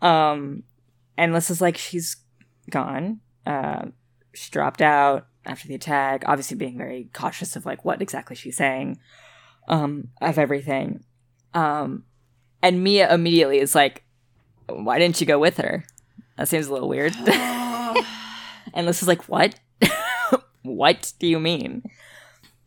Um, 0.00 0.62
and 1.16 1.32
Lissa's 1.32 1.60
like, 1.60 1.76
she's 1.76 2.16
gone. 2.70 3.20
Uh, 3.46 3.86
she 4.34 4.50
dropped 4.50 4.80
out 4.82 5.26
after 5.44 5.68
the 5.68 5.74
attack. 5.74 6.24
Obviously, 6.26 6.56
being 6.56 6.78
very 6.78 7.10
cautious 7.12 7.56
of 7.56 7.66
like 7.66 7.84
what 7.84 8.00
exactly 8.00 8.34
she's 8.36 8.56
saying, 8.56 8.98
um, 9.68 10.08
of 10.20 10.38
everything. 10.38 11.04
Um, 11.52 12.04
and 12.62 12.82
Mia 12.82 13.12
immediately 13.12 13.58
is 13.58 13.74
like, 13.74 14.04
why 14.68 14.98
didn't 14.98 15.20
you 15.20 15.26
go 15.26 15.38
with 15.38 15.58
her? 15.58 15.84
That 16.38 16.48
seems 16.48 16.66
a 16.66 16.72
little 16.72 16.88
weird. 16.88 17.14
And 18.72 18.86
Lissa's 18.86 19.06
like, 19.06 19.28
what? 19.28 19.54
what 20.62 21.12
do 21.18 21.26
you 21.28 21.38
mean? 21.38 21.84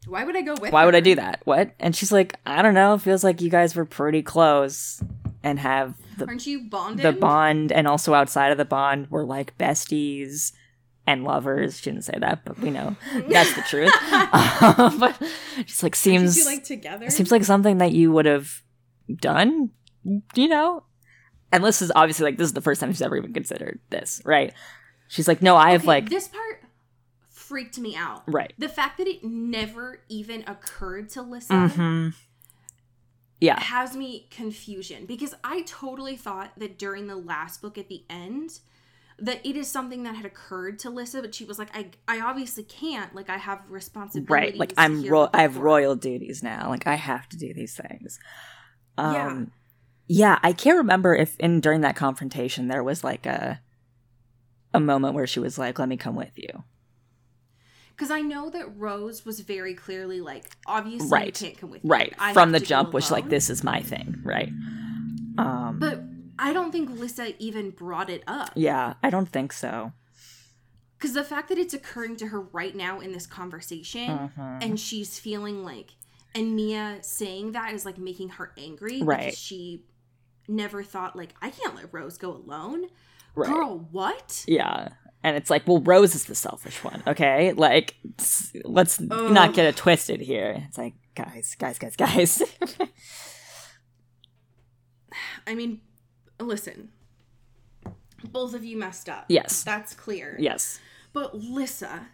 Why 0.07 0.23
would 0.23 0.35
I 0.35 0.41
go 0.41 0.55
with? 0.59 0.71
Why 0.71 0.85
would? 0.85 0.95
I 0.95 0.99
do 0.99 1.15
that? 1.15 1.41
What? 1.45 1.71
And 1.79 1.95
she's 1.95 2.11
like, 2.11 2.35
I 2.45 2.61
don't 2.61 2.73
know. 2.73 2.97
Feels 2.97 3.23
like 3.23 3.41
you 3.41 3.49
guys 3.49 3.75
were 3.75 3.85
pretty 3.85 4.21
close 4.21 5.01
and 5.43 5.59
have 5.59 5.95
the 6.17 6.25
Aren't 6.27 6.47
you 6.47 6.67
bonded? 6.69 7.05
the 7.05 7.11
bond, 7.11 7.71
and 7.71 7.87
also 7.87 8.13
outside 8.13 8.51
of 8.51 8.57
the 8.57 8.65
bond, 8.65 9.07
we're 9.09 9.23
like 9.23 9.57
besties 9.57 10.51
and 11.05 11.23
lovers. 11.23 11.79
She 11.79 11.91
didn't 11.91 12.03
say 12.05 12.17
that, 12.19 12.43
but 12.43 12.59
we 12.59 12.69
know 12.69 12.95
that's 13.29 13.53
the 13.53 13.61
truth. 13.61 13.93
Um, 14.79 14.99
but 14.99 15.21
just 15.65 15.83
like 15.83 15.95
seems 15.95 16.37
you 16.37 16.45
like 16.45 16.63
together? 16.63 17.09
seems 17.09 17.31
like 17.31 17.43
something 17.43 17.77
that 17.77 17.91
you 17.91 18.11
would 18.11 18.25
have 18.25 18.61
done, 19.21 19.69
you 20.35 20.47
know. 20.47 20.83
And 21.51 21.63
this 21.63 21.81
is 21.81 21.91
obviously 21.95 22.25
like 22.25 22.37
this 22.37 22.47
is 22.47 22.53
the 22.53 22.61
first 22.61 22.81
time 22.81 22.91
she's 22.91 23.01
ever 23.01 23.15
even 23.15 23.33
considered 23.33 23.79
this, 23.89 24.21
right? 24.25 24.53
She's 25.07 25.27
like, 25.29 25.41
no, 25.41 25.55
I 25.55 25.71
have 25.71 25.81
Okay, 25.81 25.87
like 25.87 26.09
this 26.09 26.27
part 26.27 26.61
freaked 27.47 27.77
me 27.79 27.95
out. 27.95 28.23
Right. 28.27 28.53
The 28.57 28.69
fact 28.69 28.97
that 28.97 29.07
it 29.07 29.23
never 29.23 30.01
even 30.09 30.43
occurred 30.47 31.09
to 31.09 31.21
Lissa 31.21 31.53
Mm-hmm. 31.53 32.09
Yeah. 33.39 33.59
has 33.59 33.95
me 33.95 34.27
confusion 34.31 35.05
because 35.05 35.35
I 35.43 35.61
totally 35.61 36.15
thought 36.15 36.53
that 36.57 36.79
during 36.79 37.05
the 37.07 37.15
last 37.15 37.61
book 37.61 37.77
at 37.77 37.87
the 37.87 38.03
end 38.09 38.59
that 39.19 39.43
it 39.45 39.55
is 39.55 39.67
something 39.69 40.03
that 40.03 40.15
had 40.15 40.25
occurred 40.25 40.77
to 40.79 40.89
Lissa, 40.89 41.21
but 41.21 41.33
she 41.35 41.43
was 41.45 41.57
like, 41.59 41.69
I, 41.75 41.89
I 42.07 42.19
obviously 42.21 42.63
can't. 42.63 43.13
Like, 43.15 43.29
I 43.29 43.37
have 43.37 43.61
responsibilities. 43.69 44.29
Right. 44.29 44.55
Like 44.57 44.73
I'm 44.77 45.03
ro- 45.07 45.29
I 45.33 45.41
have 45.43 45.57
royal 45.57 45.95
duties 45.95 46.41
now. 46.43 46.69
Like 46.69 46.85
I 46.87 46.95
have 46.95 47.27
to 47.29 47.37
do 47.37 47.53
these 47.53 47.75
things. 47.75 48.19
Um 48.97 49.13
Yeah. 49.13 49.45
yeah, 50.07 50.39
I 50.43 50.53
can't 50.53 50.77
remember 50.77 51.15
if 51.15 51.35
in 51.39 51.61
during 51.61 51.81
that 51.81 51.95
confrontation 51.95 52.67
there 52.67 52.83
was 52.83 53.03
like 53.03 53.25
a 53.25 53.59
a 54.73 54.79
moment 54.79 55.13
where 55.15 55.25
she 55.27 55.39
was 55.39 55.57
like, 55.57 55.79
"Let 55.79 55.89
me 55.89 55.97
come 55.97 56.15
with 56.15 56.37
you." 56.37 56.63
Because 57.97 58.11
I 58.11 58.21
know 58.21 58.49
that 58.51 58.77
Rose 58.77 59.25
was 59.25 59.39
very 59.39 59.73
clearly 59.73 60.21
like, 60.21 60.55
obviously, 60.67 61.09
Right. 61.09 61.33
can't 61.33 61.57
come 61.57 61.71
with 61.71 61.83
me. 61.83 61.89
Right. 61.89 62.13
From 62.33 62.51
the 62.51 62.59
jump 62.59 62.93
was 62.93 63.09
like 63.09 63.27
this 63.29 63.49
is 63.49 63.63
my 63.63 63.81
thing, 63.81 64.21
right? 64.23 64.49
Um 65.37 65.77
But 65.79 66.03
I 66.39 66.53
don't 66.53 66.71
think 66.71 66.91
Lissa 66.91 67.33
even 67.41 67.71
brought 67.71 68.09
it 68.11 68.23
up. 68.27 68.51
yeah, 68.55 68.93
I 69.01 69.09
don't 69.09 69.27
think 69.29 69.51
so. 69.51 69.93
Because 70.97 71.13
the 71.13 71.23
fact 71.23 71.49
that 71.49 71.57
it's 71.57 71.73
occurring 71.73 72.15
to 72.17 72.27
her 72.27 72.41
right 72.41 72.75
now 72.75 72.99
in 72.99 73.11
this 73.13 73.25
conversation 73.27 74.31
Mhm. 74.37 74.63
and 74.63 74.79
she's 74.79 75.17
feeling 75.19 75.63
like, 75.63 75.91
and 76.35 76.55
Mia 76.55 76.99
saying 77.01 77.53
that 77.53 77.73
is 77.73 77.83
like 77.85 77.97
making 77.97 78.29
her 78.29 78.51
angry 78.57 79.01
Right. 79.01 79.25
because 79.25 79.39
she 79.39 79.83
never 80.47 80.81
thought, 80.83 81.15
like, 81.15 81.33
I 81.41 81.49
can't 81.49 81.75
let 81.75 81.91
Rose 81.93 82.17
go 82.17 82.31
alone. 82.31 82.87
Right. 83.35 83.49
Girl, 83.49 83.87
what? 83.91 84.43
Yeah. 84.47 84.89
And 85.23 85.35
it's 85.35 85.49
like, 85.49 85.67
well, 85.67 85.81
Rose 85.81 86.15
is 86.15 86.25
the 86.25 86.35
selfish 86.35 86.83
one, 86.83 87.03
okay? 87.07 87.51
Like, 87.53 87.95
let's 88.63 88.99
not 88.99 89.53
get 89.53 89.65
it 89.65 89.75
twisted 89.75 90.21
here. 90.21 90.63
It's 90.67 90.77
like, 90.77 90.93
guys, 91.15 91.55
guys, 91.57 91.79
guys, 91.79 91.95
guys. 91.95 92.43
I 95.47 95.55
mean, 95.55 95.81
listen, 96.39 96.89
both 98.23 98.53
of 98.53 98.63
you 98.63 98.77
messed 98.77 99.09
up. 99.09 99.25
Yes. 99.27 99.63
That's 99.63 99.93
clear. 99.93 100.35
yes. 100.39 100.79
But 101.13 101.35
Lissa, 101.35 102.07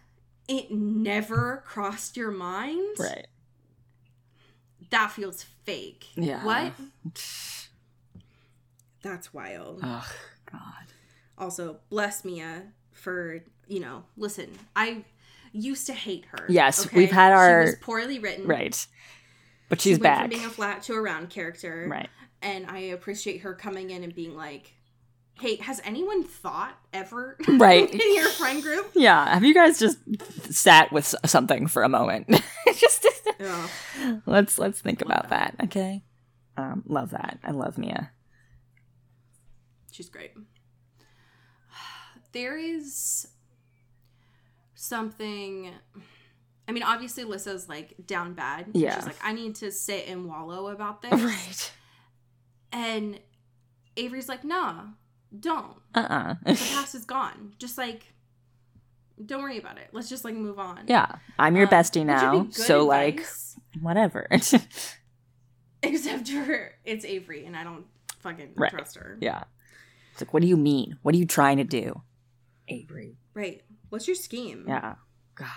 it 0.48 0.70
never 0.70 1.62
crossed 1.66 2.16
your 2.16 2.30
mind? 2.30 2.96
Right. 2.98 3.26
That 4.90 5.12
feels 5.12 5.42
fake. 5.64 6.06
Yeah. 6.16 6.44
What? 6.44 6.72
That's 9.02 9.34
wild. 9.34 9.80
Oh, 9.82 10.10
God. 10.50 10.60
Also, 11.36 11.80
bless 11.90 12.24
Mia 12.24 12.62
for, 12.94 13.40
you 13.68 13.80
know, 13.80 14.04
listen, 14.16 14.50
I 14.74 15.04
used 15.52 15.86
to 15.86 15.92
hate 15.92 16.24
her. 16.30 16.46
Yes, 16.48 16.90
we've 16.92 17.10
had 17.12 17.32
our- 17.32 17.64
She 17.66 17.70
was 17.72 17.78
poorly 17.80 18.18
written. 18.18 18.46
Right. 18.46 18.86
But 19.68 19.80
She 19.80 19.90
she's 19.90 19.94
went 19.98 20.02
back. 20.02 20.20
from 20.22 20.30
being 20.30 20.44
a 20.44 20.50
flat 20.50 20.82
to 20.84 20.94
a 20.94 21.00
round 21.00 21.30
character. 21.30 21.86
Right. 21.90 22.08
And 22.42 22.66
I 22.66 22.78
appreciate 22.78 23.40
her 23.42 23.54
coming 23.54 23.90
in 23.90 24.02
and 24.04 24.14
being 24.14 24.34
like, 24.36 24.74
hey, 25.40 25.56
has 25.56 25.80
anyone 25.84 26.22
thought 26.24 26.78
ever 26.92 27.36
Right. 27.48 27.90
in 27.92 28.14
your 28.14 28.28
friend 28.28 28.62
group? 28.62 28.90
Yeah. 28.94 29.28
Have 29.32 29.44
you 29.44 29.54
guys 29.54 29.78
just 29.78 29.98
sat 30.52 30.92
with 30.92 31.14
something 31.24 31.66
for 31.66 31.82
a 31.82 31.88
moment? 31.88 32.28
just 32.76 33.06
Ugh. 33.40 33.70
let's 34.26 34.58
let's 34.58 34.80
think 34.80 35.00
Love 35.00 35.10
about 35.10 35.30
that. 35.30 35.54
Okay. 35.64 36.04
Um, 36.56 36.84
love 36.86 37.10
that. 37.10 37.40
I 37.42 37.50
love 37.50 37.78
Mia. 37.78 38.10
She's 39.90 40.08
great. 40.08 40.32
There 42.34 42.58
is 42.58 43.26
something. 44.74 45.70
I 46.68 46.72
mean, 46.72 46.82
obviously, 46.82 47.24
Lissa's 47.24 47.68
like 47.68 47.94
down 48.06 48.34
bad. 48.34 48.66
Yeah. 48.74 48.96
She's 48.96 49.06
like, 49.06 49.16
I 49.22 49.32
need 49.32 49.54
to 49.56 49.70
sit 49.70 50.06
and 50.08 50.26
wallow 50.26 50.68
about 50.68 51.00
this. 51.10 51.12
Right. 51.12 51.72
And 52.72 53.20
Avery's 53.96 54.28
like, 54.28 54.44
nah, 54.44 54.84
don't. 55.38 55.76
Uh. 55.94 56.00
uh 56.00 56.34
The 56.44 56.52
past 56.74 56.94
is 56.94 57.04
gone. 57.04 57.52
Just 57.58 57.78
like, 57.78 58.12
don't 59.24 59.42
worry 59.42 59.58
about 59.58 59.78
it. 59.78 59.88
Let's 59.92 60.08
just 60.08 60.24
like 60.24 60.34
move 60.34 60.58
on. 60.58 60.80
yeah. 60.88 61.06
I'm 61.38 61.54
your 61.56 61.66
Um, 61.66 61.70
bestie 61.72 62.04
now. 62.04 62.48
So 62.50 62.84
like, 62.84 63.24
whatever. 63.80 64.26
except 65.82 66.28
for 66.28 66.72
it's 66.84 67.04
Avery, 67.04 67.44
and 67.46 67.56
I 67.56 67.62
don't 67.62 67.84
fucking 68.20 68.54
Right. 68.56 68.70
trust 68.72 68.96
her. 68.96 69.18
yeah. 69.20 69.44
It's 70.12 70.22
like, 70.22 70.32
what 70.32 70.42
do 70.42 70.48
you 70.48 70.56
mean? 70.56 70.96
What 71.02 71.14
are 71.14 71.18
you 71.18 71.26
trying 71.26 71.56
to 71.58 71.64
do, 71.64 72.00
Avery? 72.68 73.16
Right. 73.34 73.62
What's 73.90 74.06
your 74.06 74.14
scheme? 74.16 74.64
Yeah. 74.66 74.94
God. 75.34 75.48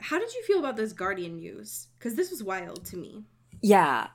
How 0.00 0.18
did 0.18 0.32
you 0.34 0.42
feel 0.44 0.58
about 0.58 0.76
this 0.76 0.92
Guardian 0.92 1.36
news? 1.36 1.88
Because 1.98 2.14
this 2.14 2.30
was 2.30 2.42
wild 2.42 2.84
to 2.86 2.96
me. 2.96 3.24
Yeah. 3.60 4.08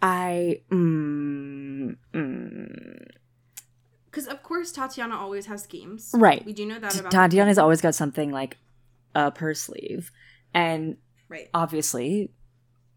I. 0.00 0.60
Mm, 0.70 1.96
mm, 2.12 3.06
Because 4.06 4.26
of 4.28 4.42
course 4.42 4.70
Tatiana 4.72 5.16
always 5.16 5.46
has 5.46 5.62
schemes. 5.62 6.10
Right. 6.14 6.44
We 6.44 6.52
do 6.52 6.66
know 6.66 6.78
that 6.78 6.98
about 6.98 7.10
Tatiana's 7.10 7.58
always 7.58 7.80
got 7.80 7.94
something 7.94 8.30
like 8.30 8.58
up 9.14 9.38
her 9.38 9.54
sleeve, 9.54 10.10
and 10.52 10.96
right. 11.28 11.48
obviously, 11.54 12.30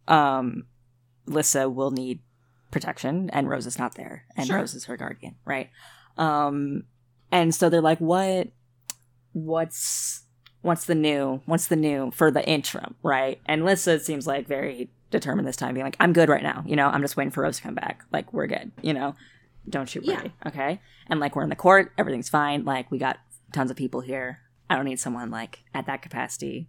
um, 0.08 0.66
Lissa 1.26 1.70
will 1.70 1.92
need 1.92 2.20
protection, 2.72 3.30
and 3.32 3.48
Rose 3.50 3.66
is 3.68 3.78
not 3.80 3.96
there, 3.96 4.26
and 4.36 4.48
Sure. 4.48 4.58
Rose 4.58 4.74
is 4.74 4.86
her 4.86 4.98
guardian, 4.98 5.36
right? 5.46 5.70
Um, 6.18 6.84
and 7.32 7.54
so 7.54 7.70
they're 7.70 7.82
like, 7.82 8.00
"What? 8.00 8.50
What's 9.34 10.24
what's 10.62 10.86
the 10.86 10.96
new? 10.96 11.42
What's 11.46 11.68
the 11.68 11.76
new 11.76 12.12
for 12.12 12.32
the 12.32 12.48
interim, 12.48 12.96
right?" 13.04 13.40
And 13.46 13.66
Lissa 13.66 14.00
seems 14.00 14.28
like 14.28 14.48
very 14.48 14.90
determined 15.12 15.48
this 15.48 15.56
time, 15.56 15.74
being 15.74 15.86
like, 15.86 15.98
"I'm 16.00 16.14
good 16.14 16.30
right 16.30 16.44
now. 16.44 16.64
You 16.66 16.76
know, 16.76 16.88
I'm 16.88 17.02
just 17.02 17.18
waiting 17.18 17.32
for 17.32 17.44
Rose 17.44 17.58
to 17.58 17.64
come 17.64 17.76
back. 17.76 18.04
Like, 18.12 18.34
we're 18.34 18.48
good. 18.48 18.72
You 18.82 18.94
know, 18.94 19.16
don't 19.70 19.94
you 19.94 20.02
worry, 20.06 20.34
okay?" 20.46 20.82
And 21.10 21.20
like, 21.20 21.36
we're 21.36 21.44
in 21.44 21.50
the 21.50 21.56
court, 21.56 21.94
everything's 21.98 22.30
fine. 22.30 22.66
Like, 22.66 22.92
we 22.92 22.98
got 22.98 23.18
tons 23.54 23.72
of 23.72 23.78
people 23.78 24.02
here. 24.02 24.40
I 24.70 24.76
don't 24.76 24.86
need 24.86 25.00
someone 25.00 25.32
like 25.32 25.64
at 25.74 25.86
that 25.86 26.02
capacity 26.02 26.68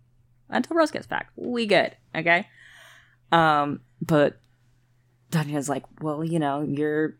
until 0.48 0.76
Rose 0.76 0.90
gets 0.90 1.06
back. 1.06 1.30
We 1.36 1.66
good, 1.66 1.96
okay? 2.14 2.46
Um, 3.32 3.80
but 4.00 4.38
Tanya's 5.30 5.68
like, 5.68 5.84
well, 6.00 6.24
you 6.24 6.38
know, 6.38 6.62
you're 6.62 7.16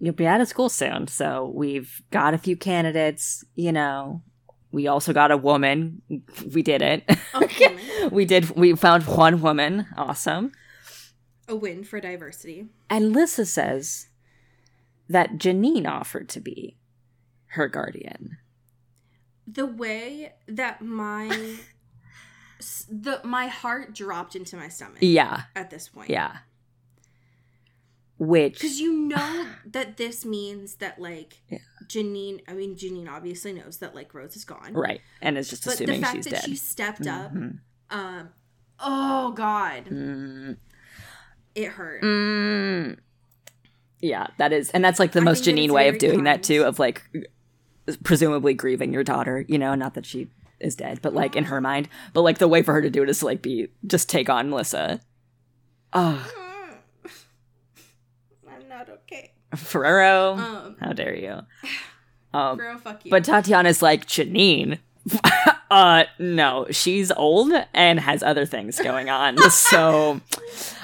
you'll 0.00 0.14
be 0.14 0.26
out 0.26 0.40
of 0.40 0.48
school 0.48 0.68
soon, 0.68 1.08
so 1.08 1.50
we've 1.54 2.02
got 2.10 2.34
a 2.34 2.38
few 2.38 2.56
candidates. 2.56 3.44
You 3.54 3.72
know, 3.72 4.22
we 4.70 4.86
also 4.86 5.12
got 5.12 5.30
a 5.30 5.36
woman. 5.36 6.02
We 6.52 6.62
did 6.62 6.82
it. 6.82 7.04
Woman. 7.34 8.10
we 8.12 8.24
did. 8.24 8.50
We 8.50 8.74
found 8.76 9.06
one 9.06 9.40
woman. 9.40 9.86
Awesome. 9.96 10.52
A 11.48 11.56
win 11.56 11.82
for 11.84 12.00
diversity. 12.00 12.66
And 12.90 13.12
Lissa 13.12 13.46
says 13.46 14.08
that 15.08 15.38
Janine 15.38 15.88
offered 15.88 16.28
to 16.30 16.40
be 16.40 16.76
her 17.52 17.66
guardian. 17.68 18.36
The 19.46 19.64
way 19.64 20.34
that 20.46 20.82
my 20.82 21.56
the 22.90 23.20
my 23.24 23.46
heart 23.46 23.94
dropped 23.94 24.36
into 24.36 24.56
my 24.56 24.68
stomach 24.68 24.98
Yeah, 25.00 25.42
at 25.56 25.70
this 25.70 25.88
point. 25.88 26.10
yeah. 26.10 26.38
Which 28.18 28.54
Because 28.54 28.80
you 28.80 28.92
know 28.92 29.46
that 29.66 29.96
this 29.96 30.24
means 30.24 30.76
that 30.76 31.00
like 31.00 31.40
Yeah. 31.48 31.58
Janine 31.86 32.40
I 32.48 32.52
mean 32.52 32.74
Janine 32.76 33.08
obviously 33.08 33.52
knows 33.52 33.78
that 33.78 33.94
like 33.94 34.12
Rose 34.14 34.36
is 34.36 34.44
gone. 34.44 34.72
right, 34.74 35.00
and 35.22 35.38
is 35.38 35.48
just 35.48 35.64
But 35.64 35.78
the 35.78 35.84
assuming 35.84 36.02
fact 36.02 36.16
she's 36.16 36.24
that 36.26 36.30
dead. 36.32 36.44
she 36.44 36.56
stepped 36.56 37.06
up, 37.06 37.32
Mhm. 37.32 37.58
um 37.90 38.28
oh 38.80 39.32
god. 39.32 39.86
Mm. 39.86 40.56
It 41.54 41.68
hurt. 41.68 42.02
Mm. 42.02 42.98
Yeah, 44.00 44.28
that 44.36 44.52
is, 44.52 44.70
and 44.70 44.84
that's 44.84 44.98
like 45.00 45.12
the 45.12 45.20
I 45.20 45.24
most 45.24 45.44
Janine 45.44 45.70
way 45.70 45.88
of 45.88 45.98
doing 45.98 46.24
that 46.24 46.42
too, 46.42 46.62
of 46.64 46.78
like 46.78 47.02
presumably 48.04 48.54
grieving 48.54 48.92
your 48.92 49.02
daughter. 49.04 49.44
You 49.48 49.58
know, 49.58 49.74
not 49.74 49.94
that 49.94 50.06
she 50.06 50.28
is 50.60 50.76
dead, 50.76 51.00
but 51.02 51.14
like 51.14 51.34
in 51.36 51.44
her 51.44 51.60
mind. 51.70 51.88
But 52.12 52.22
like 52.22 52.38
the 52.38 52.46
way 52.48 52.62
for 52.62 52.74
her 52.74 52.82
to 52.82 52.90
do 52.90 53.02
it 53.02 53.08
is 53.08 53.20
to 53.20 53.24
like 53.26 53.42
be 53.42 53.68
just 53.86 54.08
take 54.08 54.28
on 54.28 54.50
Melissa. 54.50 55.00
Oh, 55.92 56.30
I'm 58.48 58.68
not 58.68 58.88
okay. 58.88 59.32
Ferrero, 59.56 60.34
Um 60.34 60.76
how 60.80 60.92
dare 60.92 61.14
you? 61.14 61.40
Um, 62.34 62.58
bro, 62.58 62.76
fuck 62.76 63.06
you. 63.06 63.10
but 63.10 63.24
Tatiana's 63.24 63.80
like 63.80 64.04
Janine. 64.06 64.80
uh, 65.70 66.04
no, 66.18 66.66
she's 66.70 67.10
old 67.10 67.50
and 67.72 67.98
has 67.98 68.22
other 68.22 68.44
things 68.44 68.78
going 68.78 69.08
on, 69.08 69.38
so 69.50 70.20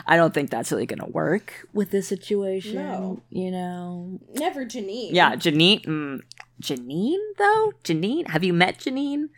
I 0.06 0.16
don't 0.16 0.32
think 0.32 0.48
that's 0.48 0.72
really 0.72 0.86
gonna 0.86 1.06
work 1.06 1.68
with 1.74 1.90
this 1.90 2.08
situation. 2.08 2.76
No. 2.76 3.20
You 3.28 3.50
know, 3.50 4.20
never 4.32 4.64
Janine. 4.64 5.10
Yeah, 5.12 5.36
Janine. 5.36 5.84
Mm, 5.84 6.20
Janine, 6.62 7.20
though? 7.36 7.72
Janine? 7.84 8.28
Have 8.28 8.42
you 8.42 8.54
met 8.54 8.78
Janine? 8.78 9.28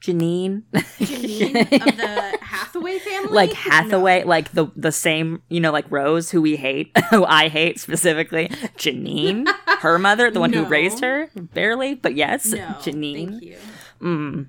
Janine? 0.00 0.62
Janine 0.72 1.72
of 1.88 1.96
the 1.96 2.38
Hathaway 2.40 2.98
family. 2.98 3.32
like 3.32 3.52
Hathaway, 3.52 4.22
like 4.24 4.52
the 4.52 4.68
the 4.76 4.92
same, 4.92 5.42
you 5.48 5.60
know, 5.60 5.72
like 5.72 5.86
Rose, 5.90 6.30
who 6.30 6.40
we 6.40 6.56
hate, 6.56 6.96
who 7.10 7.24
I 7.24 7.48
hate 7.48 7.80
specifically. 7.80 8.48
Janine, 8.78 9.48
her 9.80 9.98
mother, 9.98 10.30
the 10.30 10.40
one 10.40 10.52
who 10.52 10.64
raised 10.64 11.00
her, 11.02 11.28
barely, 11.34 11.94
but 11.94 12.14
yes, 12.14 12.46
No, 12.46 12.58
Janine. 12.80 13.30
Thank 13.30 13.42
you. 13.42 13.56
Mm. 14.00 14.46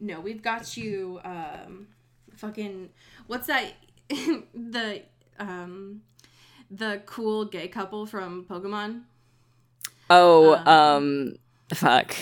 no, 0.00 0.20
we've 0.20 0.42
got 0.42 0.76
you. 0.76 1.20
Um, 1.24 1.88
fucking 2.36 2.88
what's 3.26 3.46
that? 3.48 3.72
the 4.08 5.02
um, 5.38 6.00
the 6.70 7.02
cool 7.06 7.44
gay 7.44 7.68
couple 7.68 8.06
from 8.06 8.44
Pokemon, 8.48 9.02
Oh, 10.08 10.54
Um, 10.54 10.66
um, 10.68 11.34
fuck. 11.74 12.14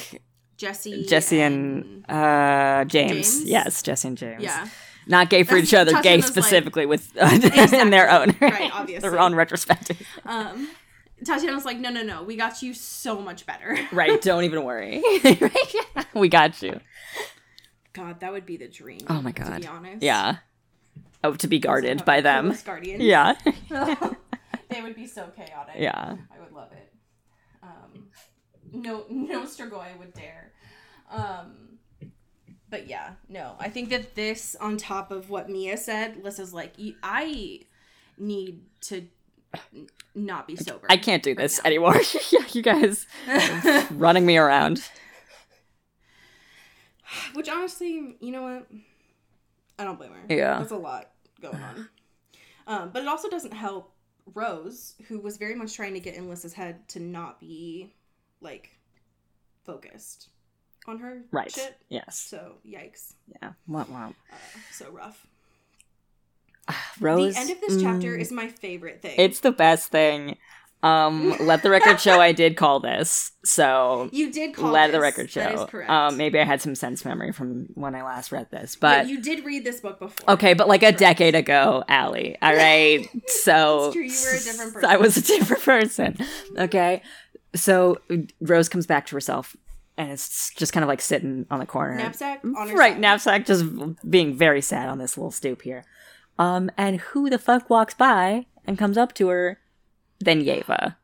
Jessie. 0.65 1.05
Jessie 1.07 1.41
and 1.41 2.05
uh 2.11 2.85
James. 2.87 3.13
James? 3.39 3.45
Yes, 3.45 3.83
Jessie 3.83 4.09
and 4.09 4.17
James. 4.19 4.43
yeah, 4.43 4.69
Not 5.07 5.31
gay 5.31 5.43
for 5.43 5.55
That's- 5.55 5.69
each 5.69 5.75
other, 5.75 5.93
gay 5.93 6.17
Tatiana's 6.19 6.25
like- 6.25 6.33
specifically 6.33 6.87
with 6.87 7.17
in 7.77 7.91
their 7.91 8.11
own 8.11 8.35
Right, 8.41 8.71
obviously. 8.73 9.09
their 9.09 9.19
own 9.21 9.35
retrospective. 9.35 10.01
um, 10.25 10.69
Tatiana 11.25 11.55
was 11.55 11.65
like, 11.65 11.79
no, 11.79 11.91
no, 11.91 12.03
no, 12.03 12.23
we 12.23 12.37
got 12.37 12.63
you 12.63 12.75
so 12.75 13.21
much 13.21 13.47
better. 13.47 13.79
Right, 13.93 14.21
don't 14.21 14.45
even 14.45 14.65
worry. 14.65 15.03
we 16.15 16.29
got 16.29 16.61
you. 16.63 16.81
God, 17.93 18.21
that 18.21 18.33
would 18.33 18.45
be 18.45 18.57
the 18.57 18.69
dream. 18.69 19.01
Oh 19.09 19.23
my 19.23 19.31
god. 19.33 19.55
To 19.55 19.61
be 19.61 19.67
honest. 19.67 20.03
Yeah. 20.03 20.37
Oh, 21.23 21.35
to 21.35 21.47
be 21.47 21.59
guarded 21.59 22.01
So, 22.01 22.05
by 22.05 22.21
them. 22.21 22.55
Guardians. 22.67 23.03
Yeah. 23.03 23.35
they 24.69 24.83
would 24.83 24.97
be 24.97 25.07
so 25.07 25.29
chaotic. 25.37 25.77
Yeah. 25.79 26.17
I 26.35 26.41
would 26.41 26.53
love 26.53 26.73
it. 26.73 26.93
Um, 27.63 28.09
no, 28.73 29.05
no 29.09 29.43
Strigoi 29.45 29.97
would 29.99 30.13
dare. 30.13 30.53
Um, 31.11 31.79
but 32.71 32.89
yeah, 32.89 33.13
no. 33.29 33.55
I 33.61 33.69
think 33.69 33.91
that 33.91 34.15
this, 34.15 34.57
on 34.61 34.77
top 34.77 35.11
of 35.11 35.31
what 35.31 35.49
Mia 35.49 35.77
said, 35.77 36.23
Lissa's 36.23 36.53
like, 36.53 36.75
I 37.03 37.61
need 38.19 38.63
to 38.83 39.07
n- 39.75 39.89
not 40.15 40.47
be 40.49 40.57
sober. 40.57 40.87
I 40.91 40.97
can't 40.97 41.23
do 41.23 41.35
this 41.35 41.63
now." 41.63 41.69
anymore. 41.69 41.95
yeah, 42.31 42.41
you 42.53 42.63
guys 42.63 43.07
running 43.93 44.27
me 44.27 44.37
around. 44.37 44.89
Which 47.35 47.49
honestly, 47.49 48.17
you 48.21 48.33
know 48.33 48.43
what? 48.43 48.67
I 49.79 49.85
don't 49.85 49.99
blame 49.99 50.13
her. 50.13 50.35
Yeah. 50.35 50.59
That's 50.59 50.73
a 50.73 50.77
lot 50.77 51.11
going 51.41 51.63
on. 51.63 51.89
Um, 52.67 52.91
but 52.93 53.03
it 53.03 53.09
also 53.09 53.29
doesn't 53.29 53.53
help 53.53 53.93
Rose, 54.35 54.95
who 55.09 55.21
was 55.21 55.37
very 55.37 55.55
much 55.55 55.75
trying 55.75 55.95
to 55.95 56.01
get 56.01 56.15
in 56.15 56.29
Lissa's 56.29 56.55
head 56.55 56.89
to 56.89 57.01
not 57.01 57.39
be 57.39 57.93
like 58.41 58.71
focused 59.65 60.29
on 60.87 60.99
her 61.01 61.23
Right. 61.31 61.51
shit. 61.51 61.77
Yes. 61.89 62.19
So 62.19 62.57
yikes. 62.67 63.15
Yeah. 63.43 63.53
Wow. 63.67 63.87
wow. 63.89 64.15
Uh, 64.33 64.37
so 64.73 64.91
rough. 64.91 65.27
Rose. 67.01 67.35
the 67.35 67.41
end 67.41 67.51
of 67.51 67.61
this 67.61 67.81
chapter 67.83 68.17
mm, 68.17 68.21
is 68.21 68.33
my 68.33 68.49
favorite 68.49 69.03
thing. 69.03 69.15
It's 69.19 69.41
the 69.41 69.53
best 69.53 69.91
thing. 69.91 70.37
Um, 70.83 71.35
let 71.41 71.63
the 71.63 71.71
record 71.71 71.99
show 71.99 72.21
I 72.21 72.33
did 72.33 72.57
call 72.59 72.79
this. 72.81 73.33
So 73.45 74.11
you 74.13 74.31
did 74.31 74.55
call 74.55 74.71
let 74.71 74.93
the 74.93 75.01
record 75.01 75.31
show. 75.31 75.41
That 75.41 75.55
is 75.55 75.65
correct. 75.65 75.91
Um, 75.91 76.19
maybe 76.19 76.39
I 76.39 76.45
had 76.45 76.61
some 76.61 76.75
sense 76.75 77.05
memory 77.07 77.33
from 77.33 77.69
when 77.75 77.95
I 77.95 78.03
last 78.03 78.33
read 78.33 78.51
this, 78.51 78.77
but 78.77 79.09
you 79.09 79.23
did 79.23 79.45
read 79.47 79.65
this 79.65 79.81
book 79.81 79.99
before. 79.99 80.35
okay, 80.35 80.53
but 80.53 80.69
like 80.69 80.83
a 80.83 80.87
Correct. 80.87 80.99
decade 80.99 81.35
ago, 81.35 81.85
Allie. 81.89 82.37
All 82.43 82.55
right, 82.55 83.09
so 83.29 83.87
It's 83.87 83.95
true, 83.95 84.03
you 84.03 84.31
were 84.31 84.37
a 84.37 84.45
different 84.45 84.75
person. 84.75 84.91
I 84.91 84.97
was 84.99 85.17
a 85.17 85.23
different 85.23 85.63
person. 85.63 86.19
Okay, 86.59 87.03
so 87.55 87.97
Rose 88.43 88.69
comes 88.69 88.87
back 88.87 89.07
to 89.07 89.17
herself, 89.17 89.57
and 89.97 90.11
it's 90.11 90.53
just 90.55 90.73
kind 90.73 90.83
of 90.85 90.89
like 90.89 91.01
sitting 91.01 91.47
on 91.51 91.59
the 91.61 91.67
corner, 91.67 91.97
Knapsack 91.97 92.41
right? 92.45 92.77
side. 92.95 93.01
Knapsack 93.01 93.47
just 93.47 93.65
being 94.11 94.35
very 94.37 94.61
sad 94.61 94.89
on 94.89 94.99
this 94.99 95.17
little 95.17 95.31
stoop 95.31 95.63
here. 95.63 95.85
Um, 96.39 96.71
and 96.77 97.01
who 97.01 97.31
the 97.31 97.39
fuck 97.39 97.71
walks 97.71 97.95
by 97.95 98.47
and 98.65 98.77
comes 98.79 98.99
up 98.99 99.15
to 99.15 99.29
her? 99.29 99.61
Then 100.19 100.43
Yeva, 100.43 100.97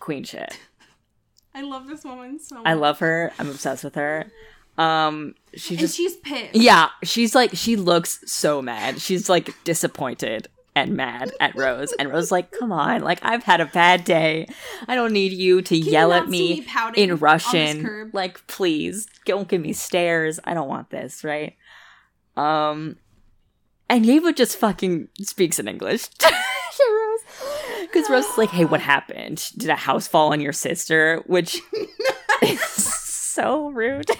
queen 0.00 0.24
shit. 0.24 0.58
I 1.54 1.62
love 1.62 1.86
this 1.86 2.02
woman 2.04 2.40
so 2.40 2.56
much. 2.56 2.66
I 2.66 2.72
love 2.72 2.98
her. 2.98 3.32
I'm 3.38 3.48
obsessed 3.48 3.84
with 3.84 3.94
her. 3.94 4.30
Um, 4.76 5.36
she 5.54 5.74
And 5.74 5.80
just 5.80 5.96
she's 5.96 6.16
pissed. 6.16 6.56
yeah, 6.56 6.88
she's 7.04 7.32
like 7.32 7.50
she 7.54 7.76
looks 7.76 8.18
so 8.26 8.60
mad. 8.60 9.00
She's 9.00 9.28
like 9.28 9.54
disappointed 9.62 10.48
and 10.74 10.96
mad 10.96 11.32
at 11.40 11.54
Rose, 11.56 11.92
and 11.98 12.10
Rose 12.10 12.30
like, 12.30 12.50
"Come 12.50 12.72
on, 12.72 13.02
like 13.02 13.20
I've 13.22 13.44
had 13.44 13.60
a 13.60 13.66
bad 13.66 14.04
day. 14.04 14.48
I 14.88 14.94
don't 14.94 15.12
need 15.12 15.32
you 15.32 15.62
to 15.62 15.76
you 15.76 15.90
yell 15.90 16.10
not 16.10 16.24
at 16.24 16.28
me, 16.28 16.60
me 16.60 16.66
in 16.96 17.16
Russian. 17.16 18.10
Like, 18.12 18.46
please 18.46 19.06
don't 19.24 19.48
give 19.48 19.60
me 19.60 19.72
stares. 19.72 20.40
I 20.44 20.54
don't 20.54 20.68
want 20.68 20.90
this, 20.90 21.24
right?" 21.24 21.56
Um, 22.36 22.96
and 23.88 24.04
Yeva 24.04 24.34
just 24.34 24.56
fucking 24.56 25.08
speaks 25.20 25.58
in 25.58 25.68
English. 25.68 26.08
Rose. 26.80 27.20
Because 27.82 28.10
Rose 28.10 28.24
is 28.24 28.38
like, 28.38 28.50
hey, 28.50 28.64
what 28.64 28.80
happened? 28.80 29.50
Did 29.56 29.70
a 29.70 29.76
house 29.76 30.08
fall 30.08 30.32
on 30.32 30.40
your 30.40 30.52
sister? 30.52 31.22
Which 31.26 31.60
is 32.42 32.60
so 33.34 33.70
rude. 33.70 34.10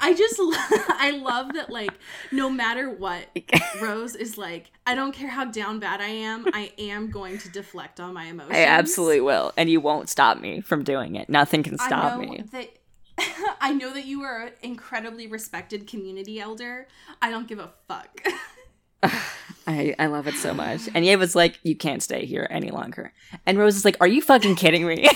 I 0.00 0.14
just 0.14 0.36
I 0.40 1.20
love 1.22 1.52
that 1.54 1.70
like 1.70 1.92
no 2.32 2.48
matter 2.50 2.90
what 2.90 3.26
Rose 3.82 4.14
is 4.14 4.38
like 4.38 4.70
I 4.86 4.94
don't 4.94 5.12
care 5.12 5.28
how 5.28 5.44
down 5.44 5.78
bad 5.78 6.00
I 6.00 6.08
am 6.08 6.46
I 6.52 6.72
am 6.78 7.10
going 7.10 7.38
to 7.38 7.50
deflect 7.50 8.00
on 8.00 8.14
my 8.14 8.24
emotions. 8.24 8.56
I 8.56 8.64
absolutely 8.64 9.20
will, 9.20 9.52
and 9.56 9.70
you 9.70 9.80
won't 9.80 10.08
stop 10.08 10.40
me 10.40 10.60
from 10.60 10.84
doing 10.84 11.16
it. 11.16 11.28
Nothing 11.28 11.62
can 11.62 11.76
I 11.78 11.86
stop 11.86 12.20
know 12.20 12.26
me. 12.26 12.44
that 12.52 12.70
I 13.60 13.72
know 13.72 13.92
that 13.92 14.06
you 14.06 14.22
are 14.22 14.46
an 14.46 14.52
incredibly 14.62 15.26
respected 15.26 15.86
community 15.86 16.40
elder. 16.40 16.88
I 17.20 17.30
don't 17.30 17.46
give 17.46 17.58
a 17.58 17.70
fuck. 17.88 18.20
I, 19.66 19.94
I 19.98 20.06
love 20.06 20.26
it 20.26 20.34
so 20.34 20.52
much. 20.52 20.88
And 20.94 21.04
Yeva's 21.04 21.36
like, 21.36 21.58
you 21.62 21.76
can't 21.76 22.02
stay 22.02 22.24
here 22.24 22.46
any 22.50 22.70
longer. 22.70 23.12
And 23.46 23.58
Rose 23.58 23.76
is 23.76 23.84
like, 23.84 23.96
are 24.00 24.08
you 24.08 24.20
fucking 24.20 24.56
kidding 24.56 24.86
me? 24.86 25.08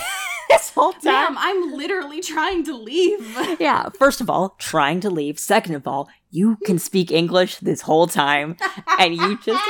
This 0.59 0.71
whole 0.71 0.93
time. 0.93 1.03
Damn, 1.03 1.39
I'm 1.39 1.73
literally 1.73 2.21
trying 2.21 2.65
to 2.65 2.77
leave. 2.77 3.21
Yeah, 3.61 3.89
first 3.99 4.21
of 4.21 4.29
all, 4.29 4.57
trying 4.59 5.01
to 5.01 5.11
leave. 5.11 5.39
Second 5.39 5.75
of 5.75 5.87
all, 5.87 6.09
you 6.31 6.57
can 6.65 6.79
speak 6.79 7.11
English 7.13 7.59
this 7.59 7.83
whole 7.83 8.07
time, 8.07 8.57
and 8.99 9.15
you 9.15 9.39
just 9.39 9.63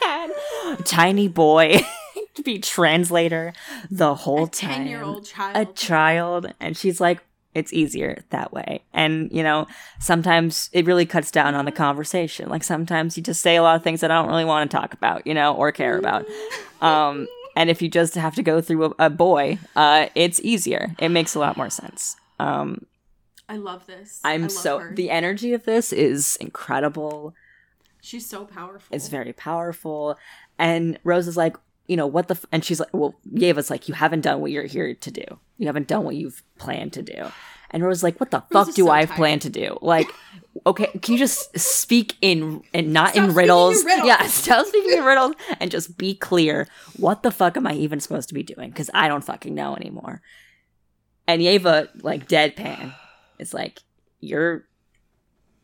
had 0.00 0.30
a 0.66 0.82
tiny 0.82 1.28
boy 1.28 1.80
to 2.34 2.42
be 2.42 2.58
translator 2.58 3.52
the 3.90 4.14
whole 4.14 4.44
A 4.44 4.48
time. 4.48 4.70
10 4.70 4.86
year 4.86 5.02
old 5.02 5.24
a 5.24 5.26
child. 5.26 5.76
child 5.76 6.54
and 6.60 6.76
she's 6.76 7.00
like 7.00 7.20
it's 7.54 7.72
easier 7.72 8.24
that 8.30 8.52
way 8.52 8.82
and 8.94 9.30
you 9.30 9.42
know 9.42 9.66
sometimes 10.00 10.70
it 10.72 10.86
really 10.86 11.04
cuts 11.04 11.30
down 11.30 11.54
on 11.54 11.66
the 11.66 11.72
conversation 11.72 12.48
like 12.48 12.64
sometimes 12.64 13.16
you 13.18 13.22
just 13.22 13.42
say 13.42 13.56
a 13.56 13.62
lot 13.62 13.76
of 13.76 13.84
things 13.84 14.00
that 14.00 14.10
i 14.10 14.14
don't 14.14 14.28
really 14.28 14.44
want 14.46 14.70
to 14.70 14.74
talk 14.76 14.94
about 14.94 15.26
you 15.26 15.34
know 15.34 15.54
or 15.54 15.70
care 15.70 15.98
about 15.98 16.24
um 16.80 17.28
and 17.56 17.70
if 17.70 17.80
you 17.82 17.88
just 17.88 18.14
have 18.14 18.34
to 18.34 18.42
go 18.42 18.60
through 18.60 18.84
a, 18.98 19.06
a 19.06 19.10
boy 19.10 19.58
uh 19.76 20.06
it's 20.14 20.40
easier 20.40 20.94
it 20.98 21.08
makes 21.10 21.34
a 21.34 21.38
lot 21.38 21.56
more 21.56 21.70
sense 21.70 22.16
um 22.38 22.84
I 23.48 23.56
love 23.56 23.86
this. 23.86 24.20
i'm 24.24 24.42
love 24.42 24.50
so 24.52 24.78
her. 24.78 24.94
the 24.94 25.10
energy 25.10 25.52
of 25.52 25.64
this 25.64 25.92
is 25.92 26.36
incredible 26.40 27.34
She's 28.04 28.26
so 28.28 28.44
powerful. 28.44 28.94
it's 28.96 29.06
very 29.08 29.32
powerful. 29.32 30.18
And 30.58 30.98
Rose 31.04 31.28
is 31.28 31.36
like, 31.36 31.56
you 31.86 31.96
know, 31.96 32.08
what 32.08 32.26
the, 32.26 32.34
f-? 32.34 32.44
and 32.50 32.64
she's 32.64 32.80
like, 32.80 32.88
well, 32.92 33.14
Yeva's 33.30 33.70
like, 33.70 33.86
you 33.88 33.94
haven't 33.94 34.22
done 34.22 34.40
what 34.40 34.50
you're 34.50 34.64
here 34.66 34.92
to 34.92 35.10
do. 35.12 35.22
You 35.56 35.66
haven't 35.66 35.86
done 35.86 36.02
what 36.02 36.16
you've 36.16 36.42
planned 36.58 36.92
to 36.94 37.02
do. 37.02 37.30
And 37.70 37.84
Rose 37.84 37.98
is 37.98 38.02
like, 38.02 38.18
what 38.18 38.32
the 38.32 38.42
Rose 38.50 38.66
fuck 38.66 38.74
do 38.74 38.86
so 38.86 38.90
I 38.90 39.04
tired. 39.04 39.16
plan 39.16 39.38
to 39.38 39.50
do? 39.50 39.78
Like, 39.80 40.08
okay, 40.66 40.86
can 41.00 41.12
you 41.14 41.18
just 41.18 41.58
speak 41.58 42.16
in, 42.20 42.62
and 42.72 42.92
not 42.92 43.16
in 43.16 43.34
riddles? 43.34 43.80
in 43.80 43.86
riddles. 43.86 44.06
Yeah, 44.06 44.26
stop 44.26 44.66
speaking 44.66 44.98
in 44.98 45.04
riddles 45.04 45.34
and 45.60 45.70
just 45.70 45.96
be 45.98 46.14
clear. 46.14 46.66
What 46.96 47.22
the 47.22 47.30
fuck 47.30 47.56
am 47.56 47.66
I 47.66 47.74
even 47.74 48.00
supposed 48.00 48.28
to 48.28 48.34
be 48.34 48.42
doing? 48.42 48.70
Because 48.70 48.90
I 48.94 49.08
don't 49.08 49.24
fucking 49.24 49.54
know 49.54 49.74
anymore. 49.76 50.22
And 51.26 51.40
Yeva, 51.40 51.88
like, 52.02 52.28
deadpan, 52.28 52.94
is 53.38 53.54
like, 53.54 53.80
you're, 54.20 54.64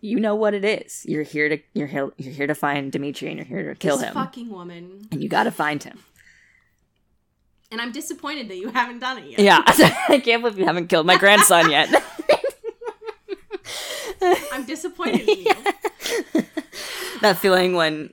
you 0.01 0.21
know 0.21 0.35
what 0.37 0.55
it 0.55 0.65
is. 0.65 1.05
You're 1.07 1.25
here 1.25 1.49
to 1.49 1.59
you're 1.75 1.89
here, 1.89 2.11
you're 2.17 2.33
here 2.33 2.47
to 2.47 2.55
find 2.55 2.93
Dimitri 2.93 3.29
and 3.29 3.37
you're 3.39 3.47
here 3.47 3.75
to 3.75 3.79
kill 3.79 3.97
this 3.97 4.09
him. 4.09 4.15
fucking 4.15 4.49
woman. 4.51 5.09
and 5.11 5.23
you 5.23 5.29
got 5.29 5.45
to 5.45 5.51
find 5.51 5.83
him. 5.83 5.99
And 7.71 7.81
I'm 7.81 7.93
disappointed 7.93 8.49
that 8.49 8.57
you 8.57 8.71
haven't 8.71 9.01
done 9.01 9.19
it 9.19 9.31
yet. 9.31 9.41
Yeah, 9.41 9.63
I 10.09 10.21
can't 10.25 10.43
believe 10.43 10.59
you 10.59 10.65
haven't 10.65 10.87
killed 10.87 11.07
my 11.07 11.19
grandson 11.19 11.71
yet. 11.71 11.91
I'm 14.53 14.65
disappointed 14.65 15.29
in 15.29 15.39
you. 15.41 15.55
that 17.21 17.39
feeling 17.39 17.75
when 17.75 18.13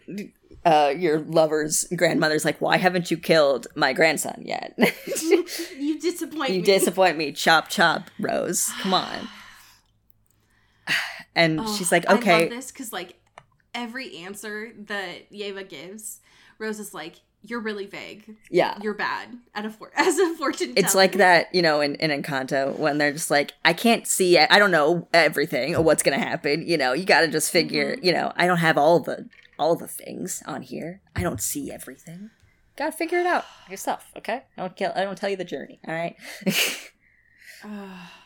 uh, 0.65 0.93
your 0.97 1.19
lover's 1.19 1.85
grandmother's 1.95 2.43
like, 2.45 2.59
"Why 2.61 2.77
haven't 2.77 3.11
you 3.11 3.17
killed 3.17 3.67
my 3.75 3.93
grandson 3.93 4.41
yet?" 4.45 4.77
You 5.77 5.99
disappoint 5.99 6.51
you 6.51 6.59
me. 6.59 6.65
disappoint 6.65 7.17
me. 7.17 7.31
Chop 7.31 7.69
chop, 7.69 8.09
Rose. 8.19 8.69
Come 8.81 8.93
on. 8.93 9.27
And 11.37 11.59
Oh, 11.59 11.75
she's 11.75 11.91
like, 11.91 12.09
"Okay." 12.09 12.33
I 12.33 12.39
love 12.41 12.49
this 12.49 12.71
because 12.71 12.93
like 12.93 13.15
every 13.73 14.17
answer 14.19 14.71
that 14.87 15.29
Yeva 15.31 15.67
gives, 15.67 16.21
Rose 16.59 16.79
is 16.79 16.93
like, 16.93 17.15
"You're 17.47 17.59
really 17.61 17.85
vague. 17.85 18.35
yeah." 18.49 18.77
You're 18.81 18.93
bad 18.93 19.29
at 19.53 19.65
a 19.65 19.69
for- 19.69 19.91
as 19.97 20.17
a 20.19 20.35
fortune." 20.35 20.73
teller. 20.75 20.85
It's 20.85 20.95
like 20.95 21.13
that, 21.13 21.53
you 21.53 21.61
know, 21.61 21.81
in, 21.81 21.95
in 21.95 22.09
Encanto 22.11 22.77
when 22.77 22.97
they're 22.97 23.11
just 23.13 23.29
like, 23.31 23.53
I 23.63 23.73
can't 23.73 24.05
see, 24.07 24.37
I 24.37 24.57
don't 24.59 24.71
know 24.71 25.07
everything 25.13 25.75
or 25.75 25.81
what's 25.81 26.03
gonna 26.03 26.19
happen. 26.19 26.67
You 26.67 26.77
know, 26.77 26.93
you 26.93 27.05
gotta 27.05 27.27
just 27.27 27.51
figure, 27.51 27.95
Mm-hmm. 27.95 28.05
you 28.05 28.13
know, 28.13 28.31
I 28.35 28.47
don't 28.47 28.57
have 28.57 28.77
all 28.77 28.99
the 28.99 29.29
all 29.57 29.75
the 29.75 29.87
things 29.87 30.43
on 30.45 30.61
here. 30.63 31.01
I 31.15 31.23
don't 31.23 31.41
see 31.41 31.71
everything. 31.71 32.29
Gotta 32.77 32.91
figure 32.91 33.19
it 33.19 33.25
out 33.25 33.45
yourself, 33.69 34.11
okay? 34.17 34.43
I 34.57 34.61
don't 34.61 34.75
kill. 34.75 34.91
I 34.95 35.03
don't 35.03 35.17
tell 35.17 35.29
you 35.29 35.37
the 35.37 35.45
journey. 35.45 35.79
All 35.87 35.93
right. 35.93 36.15
Ugh. 36.45 36.53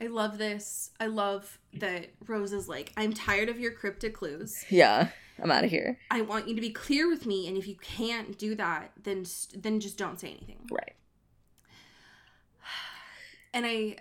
I 0.00 0.06
love 0.08 0.38
this. 0.38 0.90
I 1.00 1.06
love 1.06 1.58
that 1.74 2.08
Rose 2.26 2.52
is 2.52 2.68
like, 2.68 2.92
I'm 2.96 3.12
tired 3.14 3.48
of 3.48 3.58
your 3.58 3.72
cryptic 3.72 4.14
clues. 4.14 4.64
Yeah, 4.68 5.08
I'm 5.42 5.50
out 5.50 5.64
of 5.64 5.70
here. 5.70 5.98
I 6.10 6.20
want 6.22 6.48
you 6.48 6.54
to 6.54 6.60
be 6.60 6.70
clear 6.70 7.08
with 7.08 7.24
me, 7.26 7.48
and 7.48 7.56
if 7.56 7.66
you 7.66 7.76
can't 7.76 8.36
do 8.38 8.54
that, 8.56 8.92
then 9.02 9.24
then 9.54 9.80
just 9.80 9.96
don't 9.98 10.20
say 10.20 10.28
anything. 10.28 10.68
Right. 10.70 10.92
And 13.54 13.64
I, 13.64 13.96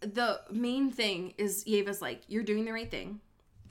the 0.00 0.40
main 0.52 0.92
thing 0.92 1.34
is 1.36 1.66
Yeva's 1.66 2.00
like, 2.00 2.22
you're 2.28 2.44
doing 2.44 2.64
the 2.64 2.72
right 2.72 2.88
thing. 2.88 3.18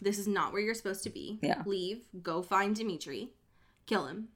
This 0.01 0.19
is 0.19 0.27
not 0.27 0.51
where 0.51 0.61
you're 0.61 0.73
supposed 0.75 1.03
to 1.03 1.09
be. 1.09 1.39
Yeah. 1.41 1.63
Leave. 1.65 2.01
Go 2.21 2.41
find 2.41 2.75
Dimitri. 2.75 3.29
Kill 3.85 4.05
him. 4.07 4.27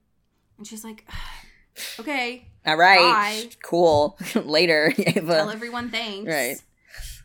And 0.56 0.66
she's 0.66 0.82
like, 0.82 1.06
okay. 2.00 2.48
All 2.64 2.76
right. 2.78 2.98
Bye. 2.98 3.50
Cool. 3.62 4.18
Later, 4.34 4.92
Tell 4.96 5.04
Ava. 5.18 5.50
everyone 5.52 5.90
thanks. 5.90 6.26
Right. 6.26 6.56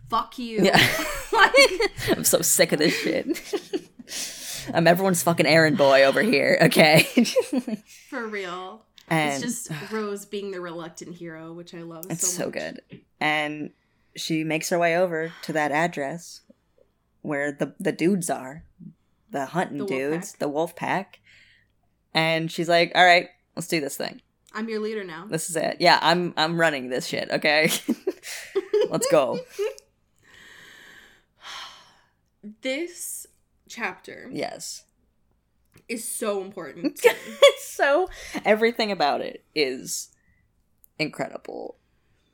Fuck 0.09 0.37
you. 0.39 0.63
Yeah. 0.63 0.77
like, 1.33 1.53
I'm 2.09 2.23
so 2.23 2.41
sick 2.41 2.71
of 2.71 2.79
this 2.79 2.97
shit. 2.97 4.73
I'm 4.73 4.87
everyone's 4.87 5.23
fucking 5.23 5.45
errand 5.45 5.77
boy 5.77 6.03
over 6.03 6.21
here. 6.21 6.57
Okay. 6.61 7.03
for 8.09 8.27
real. 8.27 8.85
and 9.09 9.43
it's 9.43 9.69
just 9.69 9.91
Rose 9.91 10.25
being 10.25 10.51
the 10.51 10.61
reluctant 10.61 11.15
hero, 11.15 11.53
which 11.53 11.73
I 11.73 11.81
love 11.81 12.05
it's 12.09 12.27
so 12.27 12.43
so 12.45 12.49
good. 12.49 12.81
And 13.19 13.71
she 14.15 14.43
makes 14.43 14.69
her 14.69 14.79
way 14.79 14.97
over 14.97 15.31
to 15.43 15.53
that 15.53 15.71
address 15.71 16.41
where 17.21 17.51
the 17.51 17.73
the 17.79 17.91
dudes 17.91 18.29
are, 18.29 18.63
the 19.31 19.47
hunting 19.47 19.79
The 19.79 19.85
dudes, 19.85 20.33
the 20.33 20.49
wolf 20.49 20.75
pack. 20.75 21.19
And 22.13 22.51
she's 22.51 22.67
like, 22.67 22.91
"All 22.95 23.05
right, 23.05 23.29
let's 23.55 23.67
do 23.67 23.79
this 23.79 23.95
thing. 23.95 24.21
I'm 24.53 24.69
your 24.69 24.79
leader 24.79 25.03
now. 25.03 25.27
This 25.29 25.49
is 25.49 25.55
it. 25.55 25.77
Yeah, 25.79 25.99
I'm 26.01 26.33
I'm 26.35 26.59
running 26.59 26.89
this 26.89 27.05
shit. 27.05 27.29
Okay, 27.29 27.71
let's 28.89 29.07
go. 29.11 29.39
This 32.61 33.25
chapter 33.69 34.29
Yes. 34.31 34.83
is 35.87 36.07
so 36.07 36.41
important. 36.41 36.99
so 37.59 38.07
everything 38.45 38.91
about 38.91 39.21
it 39.21 39.43
is 39.55 40.09
incredible. 40.99 41.77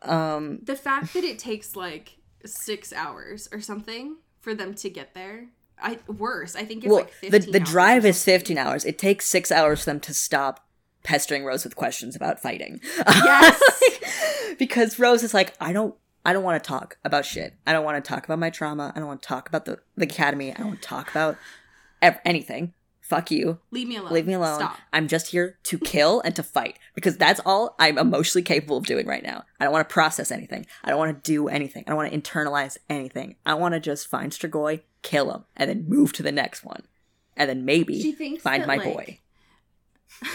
Um 0.02 0.60
the 0.64 0.76
fact 0.76 1.14
that 1.14 1.24
it 1.24 1.40
takes 1.40 1.76
like 1.76 2.18
six 2.46 2.92
hours 2.92 3.48
or 3.52 3.62
something 3.62 4.18
for 4.42 4.54
them 4.54 4.74
to 4.76 4.90
get 4.90 5.14
there. 5.14 5.50
I 5.80 6.00
worse. 6.08 6.56
I 6.56 6.66
think 6.66 6.84
it's 6.84 6.92
well 6.92 7.02
like 7.02 7.20
the 7.22 7.30
15 7.32 7.52
the 7.52 7.60
hours 7.60 7.70
drive 7.70 8.06
is 8.06 8.24
15 8.24 8.58
hours. 8.58 8.86
It 8.86 8.98
takes 8.98 9.26
6 9.28 9.52
hours 9.52 9.80
for 9.80 9.86
them 9.86 10.00
to 10.02 10.14
stop 10.14 10.66
pestering 11.04 11.44
Rose 11.46 11.64
with 11.64 11.76
questions 11.76 12.16
about 12.16 12.42
fighting. 12.42 12.80
Yes. 13.08 13.62
because 14.60 15.00
Rose 15.00 15.24
is 15.24 15.34
like, 15.34 15.54
I 15.60 15.74
don't 15.74 15.96
I 16.26 16.34
don't 16.34 16.44
want 16.44 16.64
to 16.64 16.68
talk 16.68 16.98
about 17.04 17.26
shit. 17.26 17.56
I 17.68 17.74
don't 17.74 17.84
want 17.84 18.04
to 18.04 18.08
talk 18.08 18.26
about 18.26 18.40
my 18.40 18.50
trauma. 18.50 18.92
I 18.96 19.00
don't 19.00 19.08
want 19.08 19.22
to 19.22 19.28
talk 19.28 19.50
about 19.50 19.66
the, 19.66 19.80
the 19.96 20.06
academy. 20.06 20.52
I 20.52 20.56
don't 20.56 20.68
want 20.68 20.82
to 20.82 20.88
talk 20.88 21.12
about 21.12 21.38
ev- 22.02 22.20
anything. 22.24 22.74
Fuck 23.02 23.32
you. 23.32 23.60
Leave 23.70 23.90
me 23.90 23.98
alone. 23.98 24.14
Leave 24.14 24.28
me 24.28 24.34
alone. 24.34 24.60
Stop. 24.60 24.78
I'm 24.94 25.10
just 25.10 25.28
here 25.28 25.58
to 25.64 25.78
kill 25.78 26.22
and 26.22 26.34
to 26.38 26.42
fight 26.42 26.80
because 26.96 27.18
that's 27.18 27.42
all 27.46 27.76
I'm 27.78 27.98
emotionally 27.98 28.44
capable 28.44 28.78
of 28.78 28.86
doing 28.86 29.06
right 29.06 29.22
now. 29.22 29.44
I 29.60 29.66
don't 29.66 29.74
want 29.74 29.88
to 29.88 29.94
process 29.94 30.32
anything. 30.32 30.66
I 30.86 30.90
don't 30.90 31.00
want 31.00 31.22
to 31.22 31.32
do 31.32 31.50
anything. 31.50 31.84
I 31.86 31.90
don't 31.90 31.98
want 31.98 32.12
to 32.12 32.18
internalize 32.18 32.78
anything. 32.90 33.36
I 33.46 33.56
want 33.56 33.74
to 33.74 33.82
just 33.82 34.08
find 34.08 34.32
Strigoi, 34.32 34.82
kill 35.02 35.34
him, 35.34 35.44
and 35.58 35.70
then 35.70 35.86
move 35.90 36.14
to 36.14 36.24
the 36.24 36.32
next 36.32 36.64
one. 36.64 36.84
And 37.36 37.50
then 37.50 37.66
maybe 37.66 38.14
find 38.40 38.64
that, 38.64 38.68
my 38.68 38.78
like, 38.78 38.84
boy. 38.84 39.20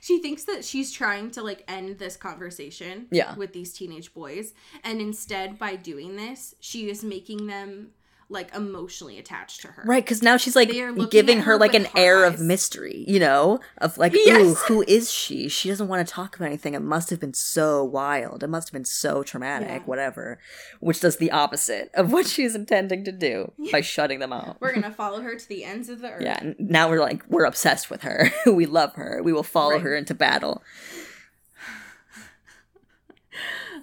She 0.00 0.20
thinks 0.20 0.44
that 0.44 0.64
she's 0.64 0.92
trying 0.92 1.30
to 1.32 1.42
like 1.42 1.64
end 1.68 1.98
this 1.98 2.16
conversation 2.16 3.06
Yeah. 3.10 3.34
with 3.36 3.52
these 3.52 3.72
teenage 3.72 4.12
boys. 4.14 4.52
And 4.84 5.00
instead, 5.00 5.58
by 5.58 5.76
doing 5.76 6.16
this, 6.16 6.54
she 6.60 6.88
is 6.90 7.02
making 7.04 7.46
them 7.46 7.90
like 8.30 8.54
emotionally 8.54 9.18
attached 9.18 9.62
to 9.62 9.68
her. 9.68 9.82
Right, 9.86 10.04
because 10.04 10.22
now 10.22 10.36
she's 10.36 10.54
like 10.54 10.68
They 10.68 10.82
are 10.82 10.92
looking 10.92 11.08
giving 11.08 11.38
her 11.38 11.52
her 11.52 11.58
like 11.58 11.72
an 11.72 11.86
air 11.96 12.24
of 12.24 12.38
mystery, 12.40 13.04
you 13.08 13.18
know, 13.18 13.60
of 13.78 13.96
like, 13.96 14.14
ooh, 14.28 14.54
who 14.54 14.84
is 14.86 15.10
she? 15.10 15.48
She 15.48 15.70
doesn't 15.70 15.88
want 15.88 16.06
to 16.06 16.12
talk 16.12 16.36
about 16.36 16.44
anything. 16.46 16.74
It 16.74 16.82
must 16.82 17.08
have 17.08 17.20
been 17.20 17.32
so 17.32 17.82
wild. 17.82 18.42
It 18.42 18.48
must 18.48 18.68
have 18.68 18.74
been 18.74 18.84
so 18.84 19.22
traumatic, 19.22 19.68
Yeah. 19.68 19.78
whatever. 19.86 20.38
Which 20.80 21.00
does 21.00 21.16
the 21.16 21.30
opposite 21.30 21.90
of 21.94 22.12
what 22.12 22.26
she's 22.26 22.54
intending 22.54 23.02
to 23.04 23.12
do 23.12 23.52
by 23.72 23.80
shutting 23.80 24.18
them 24.18 24.32
out. 24.34 24.58
We're 24.60 24.74
gonna 24.74 24.90
follow 25.04 25.22
her 25.22 25.34
to 25.34 25.48
the 25.48 25.64
ends 25.64 25.88
of 25.88 26.00
the 26.00 26.10
earth. 26.10 26.22
Yeah, 26.22 26.52
now 26.58 26.90
we're 26.90 27.00
like 27.00 27.22
we're 27.30 27.46
obsessed 27.46 27.88
with 27.88 28.02
her. 28.02 28.30
we 28.46 28.66
love 28.66 28.94
her. 28.96 29.22
We 29.22 29.32
will 29.32 29.42
follow 29.42 29.72
Right. 29.74 29.82
her 29.82 29.94
into 29.96 30.14
battle. 30.14 30.62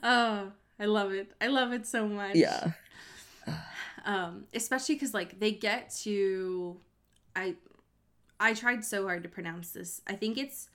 Oh, 0.04 0.52
I 0.80 0.86
love 0.86 1.12
it. 1.14 1.32
I 1.42 1.48
love 1.48 1.72
it 1.72 1.88
so 1.88 2.08
much. 2.08 2.36
Yeah. 2.36 2.72
Um 4.06 4.46
especially 4.54 4.96
because 4.96 5.14
like 5.14 5.40
they 5.40 5.52
get 5.52 5.90
to 6.04 6.78
i 7.36 7.56
i 8.40 8.54
tried 8.54 8.84
so 8.86 9.04
hard 9.06 9.24
to 9.24 9.30
pronounce 9.30 9.72
this. 9.72 10.02
I 10.08 10.14
think 10.16 10.38
it's 10.38 10.70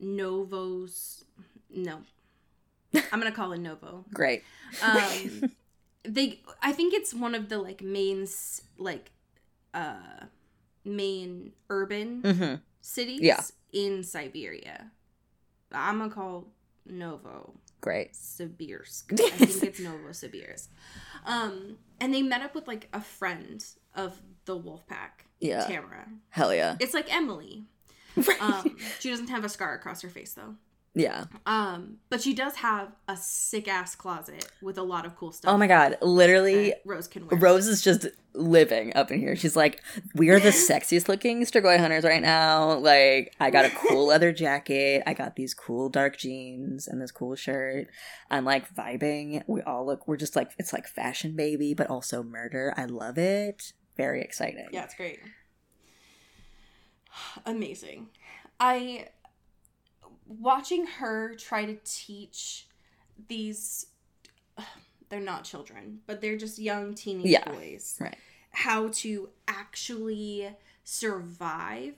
novos 0.00 1.24
no. 1.74 2.02
I'm 2.94 3.18
gonna 3.20 3.32
call 3.32 3.52
it 3.52 3.58
novo. 3.58 4.04
Great. 4.12 4.42
um 4.82 5.50
they 6.04 6.40
i 6.62 6.72
think 6.72 6.94
it's 6.94 7.14
one 7.14 7.34
of 7.34 7.48
the 7.48 7.58
like 7.58 7.82
main 7.82 8.26
like 8.78 9.10
uh 9.72 10.26
main 10.84 11.52
urban 11.70 12.20
hmm 12.22 12.54
cities 12.80 13.22
Yeah. 13.22 13.40
in 13.72 14.02
siberia. 14.02 14.90
I'm 15.72 15.98
gonna 15.98 16.10
call 16.12 16.46
novo 16.86 17.54
Great. 17.84 18.14
Sibirsk. 18.14 19.12
I 19.20 19.28
think 19.46 19.62
it's 19.62 19.78
Novosibirsk. 19.78 20.68
Um, 21.26 21.76
and 22.00 22.14
they 22.14 22.22
met 22.22 22.40
up 22.40 22.54
with 22.54 22.66
like 22.66 22.88
a 22.94 23.00
friend 23.02 23.62
of 23.94 24.22
the 24.46 24.56
wolf 24.56 24.86
pack, 24.86 25.26
Yeah. 25.38 25.66
Tamara. 25.66 26.06
Hell 26.30 26.54
yeah. 26.54 26.76
It's 26.80 26.94
like 26.94 27.14
Emily. 27.14 27.64
Um, 28.40 28.76
she 29.00 29.10
doesn't 29.10 29.28
have 29.28 29.44
a 29.44 29.48
scar 29.50 29.74
across 29.74 30.00
her 30.02 30.08
face 30.08 30.32
though. 30.32 30.54
Yeah. 30.94 31.24
Um, 31.44 31.96
but 32.08 32.22
she 32.22 32.34
does 32.34 32.56
have 32.56 32.92
a 33.08 33.16
sick 33.16 33.66
ass 33.66 33.96
closet 33.96 34.48
with 34.62 34.78
a 34.78 34.82
lot 34.82 35.04
of 35.04 35.16
cool 35.16 35.32
stuff. 35.32 35.52
Oh 35.52 35.58
my 35.58 35.66
god. 35.66 35.98
Literally 36.00 36.74
Rose 36.84 37.08
can 37.08 37.26
wear. 37.26 37.38
Rose 37.38 37.66
is 37.66 37.82
just 37.82 38.06
living 38.32 38.94
up 38.94 39.10
in 39.10 39.18
here. 39.18 39.34
She's 39.34 39.56
like, 39.56 39.82
we 40.14 40.30
are 40.30 40.38
the 40.38 40.48
sexiest 40.50 41.08
looking 41.08 41.42
Strigoi 41.42 41.78
hunters 41.78 42.04
right 42.04 42.22
now. 42.22 42.74
Like, 42.74 43.34
I 43.40 43.50
got 43.50 43.64
a 43.64 43.70
cool 43.70 44.06
leather 44.06 44.32
jacket. 44.32 45.02
I 45.04 45.14
got 45.14 45.34
these 45.34 45.52
cool 45.52 45.88
dark 45.88 46.16
jeans 46.16 46.86
and 46.86 47.02
this 47.02 47.10
cool 47.10 47.34
shirt. 47.34 47.88
I'm 48.30 48.44
like 48.44 48.72
vibing. 48.72 49.42
We 49.48 49.62
all 49.62 49.84
look, 49.84 50.06
we're 50.06 50.16
just 50.16 50.36
like, 50.36 50.52
it's 50.58 50.72
like 50.72 50.86
fashion 50.86 51.34
baby, 51.34 51.74
but 51.74 51.90
also 51.90 52.22
murder. 52.22 52.72
I 52.76 52.84
love 52.84 53.18
it. 53.18 53.72
Very 53.96 54.22
exciting. 54.22 54.68
Yeah, 54.72 54.84
it's 54.84 54.94
great. 54.94 55.18
Amazing. 57.46 58.10
I 58.60 59.08
watching 60.26 60.86
her 60.86 61.34
try 61.34 61.64
to 61.64 61.76
teach 61.84 62.66
these 63.28 63.86
they're 65.08 65.20
not 65.20 65.44
children, 65.44 66.00
but 66.06 66.20
they're 66.20 66.36
just 66.36 66.58
young 66.58 66.94
teenage 66.94 67.26
Yeah. 67.26 67.50
boys. 67.50 67.96
Right. 68.00 68.16
How 68.50 68.88
to 68.88 69.28
actually 69.48 70.48
survive 70.84 71.94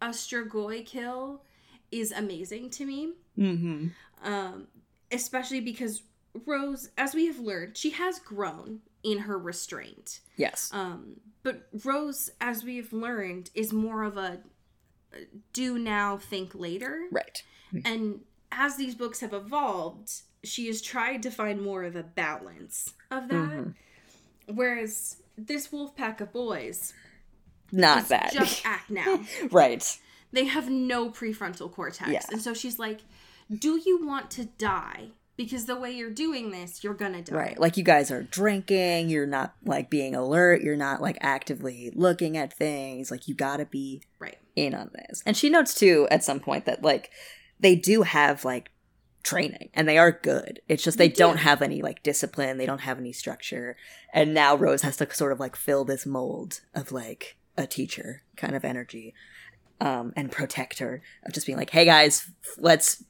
a 0.00 0.08
Strigoi 0.08 0.84
kill 0.84 1.42
is 1.90 2.12
amazing 2.12 2.70
to 2.70 2.84
me. 2.84 3.12
Mm-hmm. 3.38 3.88
Um, 4.22 4.66
especially 5.12 5.60
because 5.60 6.02
Rose, 6.46 6.90
as 6.98 7.14
we 7.14 7.26
have 7.26 7.38
learned, 7.38 7.76
she 7.76 7.90
has 7.90 8.18
grown 8.18 8.80
in 9.02 9.18
her 9.20 9.38
restraint. 9.38 10.20
Yes. 10.36 10.70
Um, 10.72 11.20
but 11.42 11.68
Rose, 11.84 12.30
as 12.40 12.64
we've 12.64 12.92
learned, 12.92 13.50
is 13.54 13.72
more 13.72 14.02
of 14.04 14.16
a 14.16 14.40
do 15.52 15.78
now, 15.78 16.16
think 16.18 16.54
later. 16.54 17.02
Right. 17.10 17.42
And 17.84 18.20
as 18.52 18.76
these 18.76 18.94
books 18.94 19.20
have 19.20 19.32
evolved, 19.34 20.10
she 20.44 20.66
has 20.68 20.80
tried 20.80 21.22
to 21.24 21.30
find 21.30 21.60
more 21.62 21.84
of 21.84 21.96
a 21.96 22.02
balance 22.02 22.94
of 23.10 23.28
that. 23.28 23.34
Mhm. 23.50 23.74
Whereas 24.46 25.16
this 25.36 25.70
wolf 25.70 25.94
pack 25.96 26.20
of 26.20 26.32
boys 26.32 26.94
Not 27.70 27.98
is 28.04 28.08
that. 28.08 28.32
just 28.32 28.64
act 28.64 28.90
now. 28.90 29.22
right. 29.50 29.98
they 30.32 30.44
have 30.44 30.68
no 30.70 31.10
prefrontal 31.10 31.70
cortex. 31.72 32.10
Yeah. 32.10 32.22
And 32.30 32.40
so 32.42 32.54
she's 32.54 32.78
like, 32.78 33.00
Do 33.50 33.80
you 33.84 34.04
want 34.06 34.30
to 34.32 34.44
die? 34.44 35.08
Because 35.38 35.64
the 35.66 35.76
way 35.76 35.92
you're 35.92 36.10
doing 36.10 36.50
this, 36.50 36.82
you're 36.84 36.94
gonna 36.94 37.22
die. 37.22 37.34
Right. 37.34 37.58
Like 37.60 37.76
you 37.76 37.84
guys 37.84 38.10
are 38.10 38.24
drinking, 38.24 39.08
you're 39.08 39.24
not 39.26 39.54
like 39.64 39.88
being 39.88 40.14
alert, 40.14 40.60
you're 40.62 40.76
not 40.76 41.00
like 41.00 41.16
actively 41.20 41.92
looking 41.94 42.36
at 42.36 42.52
things. 42.52 43.10
Like 43.10 43.26
you 43.28 43.34
gotta 43.34 43.64
be 43.64 44.02
Right. 44.18 44.36
in 44.56 44.74
on 44.74 44.90
this. 44.92 45.22
And 45.24 45.36
she 45.36 45.48
notes 45.48 45.74
too 45.74 46.08
at 46.10 46.24
some 46.24 46.40
point 46.40 46.66
that 46.66 46.82
like 46.82 47.10
they 47.60 47.76
do 47.76 48.02
have 48.02 48.44
like 48.44 48.70
training 49.22 49.70
and 49.74 49.88
they 49.88 49.96
are 49.96 50.10
good. 50.10 50.60
It's 50.68 50.82
just 50.82 50.98
they, 50.98 51.06
They 51.08 51.14
don't 51.14 51.36
have 51.38 51.62
any 51.62 51.82
like 51.82 52.02
discipline, 52.02 52.58
they 52.58 52.66
don't 52.66 52.80
have 52.80 52.98
any 52.98 53.12
structure. 53.12 53.76
And 54.12 54.34
now 54.34 54.56
Rose 54.56 54.82
has 54.82 54.96
to 54.96 55.14
sort 55.14 55.30
of 55.30 55.38
like 55.38 55.54
fill 55.54 55.84
this 55.84 56.04
mold 56.04 56.62
of 56.74 56.90
like 56.90 57.36
a 57.56 57.66
teacher 57.66 58.22
kind 58.36 58.56
of 58.56 58.64
energy. 58.64 59.14
Um, 59.80 60.12
and 60.16 60.32
protector 60.32 61.02
of 61.24 61.32
just 61.32 61.46
being 61.46 61.56
like, 61.56 61.70
hey 61.70 61.84
guys, 61.84 62.28
let's 62.56 63.04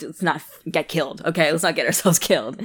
let's 0.00 0.22
not 0.22 0.42
get 0.70 0.88
killed. 0.88 1.22
Okay, 1.24 1.50
let's 1.50 1.62
not 1.62 1.74
get 1.74 1.86
ourselves 1.86 2.18
killed. 2.30 2.60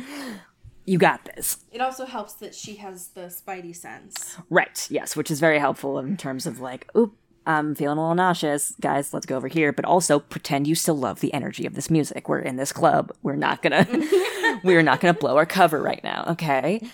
You 0.85 0.99
got 0.99 1.25
this. 1.25 1.57
It 1.71 1.81
also 1.81 2.05
helps 2.05 2.33
that 2.33 2.53
she 2.53 2.75
has 2.75 3.09
the 3.09 3.21
spidey 3.21 3.75
sense. 3.75 4.37
Right. 4.49 4.87
Yes, 4.91 5.15
which 5.15 5.31
is 5.31 5.39
very 5.39 5.57
helpful 5.57 5.97
in 5.97 6.15
terms 6.15 6.45
of 6.45 6.59
like, 6.59 6.87
oop, 6.95 7.17
I'm 7.47 7.73
feeling 7.75 7.97
a 7.97 8.01
little 8.01 8.15
nauseous, 8.15 8.73
guys. 8.79 9.13
Let's 9.13 9.25
go 9.25 9.35
over 9.35 9.47
here. 9.47 9.71
But 9.71 9.85
also 9.85 10.19
pretend 10.19 10.67
you 10.67 10.75
still 10.75 10.97
love 10.97 11.21
the 11.21 11.33
energy 11.33 11.65
of 11.65 11.73
this 11.73 11.89
music. 11.89 12.29
We're 12.29 12.39
in 12.39 12.57
this 12.57 12.71
club. 12.71 13.11
We're 13.23 13.35
not 13.35 13.61
gonna, 13.63 13.87
we're 14.63 14.83
not 14.83 14.99
gonna 15.01 15.13
blow 15.13 15.37
our 15.37 15.45
cover 15.45 15.81
right 15.81 16.03
now. 16.03 16.25
Okay. 16.29 16.87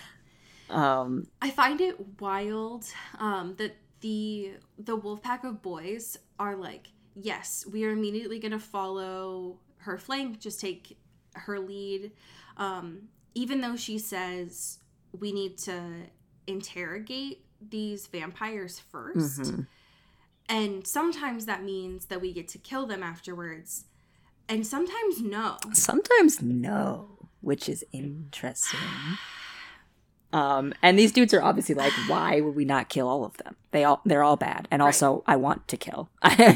Um. 0.70 1.26
I 1.42 1.50
find 1.50 1.80
it 1.82 2.20
wild 2.20 2.86
um, 3.18 3.56
that 3.58 3.76
the 4.00 4.52
the 4.78 4.96
wolf 4.96 5.22
pack 5.22 5.44
of 5.44 5.62
boys 5.62 6.18
are 6.38 6.56
like, 6.56 6.88
yes, 7.14 7.66
we 7.70 7.84
are 7.84 7.90
immediately 7.90 8.38
going 8.38 8.52
to 8.52 8.58
follow 8.58 9.58
her 9.82 9.98
flank, 9.98 10.40
just 10.40 10.60
take 10.60 10.98
her 11.34 11.58
lead, 11.58 12.12
um, 12.56 13.08
even 13.34 13.60
though 13.60 13.76
she 13.76 13.98
says 13.98 14.78
we 15.18 15.32
need 15.32 15.58
to 15.58 15.82
interrogate 16.46 17.44
these 17.60 18.06
vampires 18.08 18.82
1st 18.92 19.38
mhm. 19.38 19.66
and 20.48 20.86
sometimes 20.86 21.46
that 21.46 21.62
means 21.62 22.06
that 22.06 22.20
we 22.20 22.32
get 22.32 22.48
to 22.48 22.58
kill 22.58 22.86
them 22.86 23.02
afterwards, 23.02 23.84
and 24.48 24.66
sometimes 24.66 25.20
no. 25.20 25.56
Sometimes 25.72 26.42
no, 26.42 27.28
which 27.40 27.68
is 27.68 27.84
interesting. 27.92 28.80
Um, 30.34 30.72
and 30.80 30.98
these 30.98 31.12
dudes 31.12 31.34
are 31.34 31.42
obviously 31.42 31.74
like, 31.74 31.92
why 32.06 32.40
would 32.40 32.54
we 32.54 32.64
not 32.64 32.88
kill 32.88 33.06
all 33.06 33.24
of 33.24 33.36
them? 33.36 33.54
They 33.70 33.84
all 33.84 34.00
they're 34.04 34.22
all 34.22 34.36
bad, 34.36 34.66
and 34.70 34.80
also 34.80 35.22
I 35.26 35.36
want 35.36 35.68
to 35.68 35.76
kill. 35.76 36.08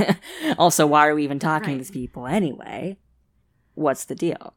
also, 0.59 0.87
why 0.87 1.07
are 1.07 1.15
we 1.15 1.25
even 1.25 1.39
talking 1.39 1.75
to 1.75 1.79
these 1.79 1.91
people 1.91 2.27
anyway? 2.27 2.97
What's 3.77 4.05
the 4.07 4.15
deal? 4.17 4.55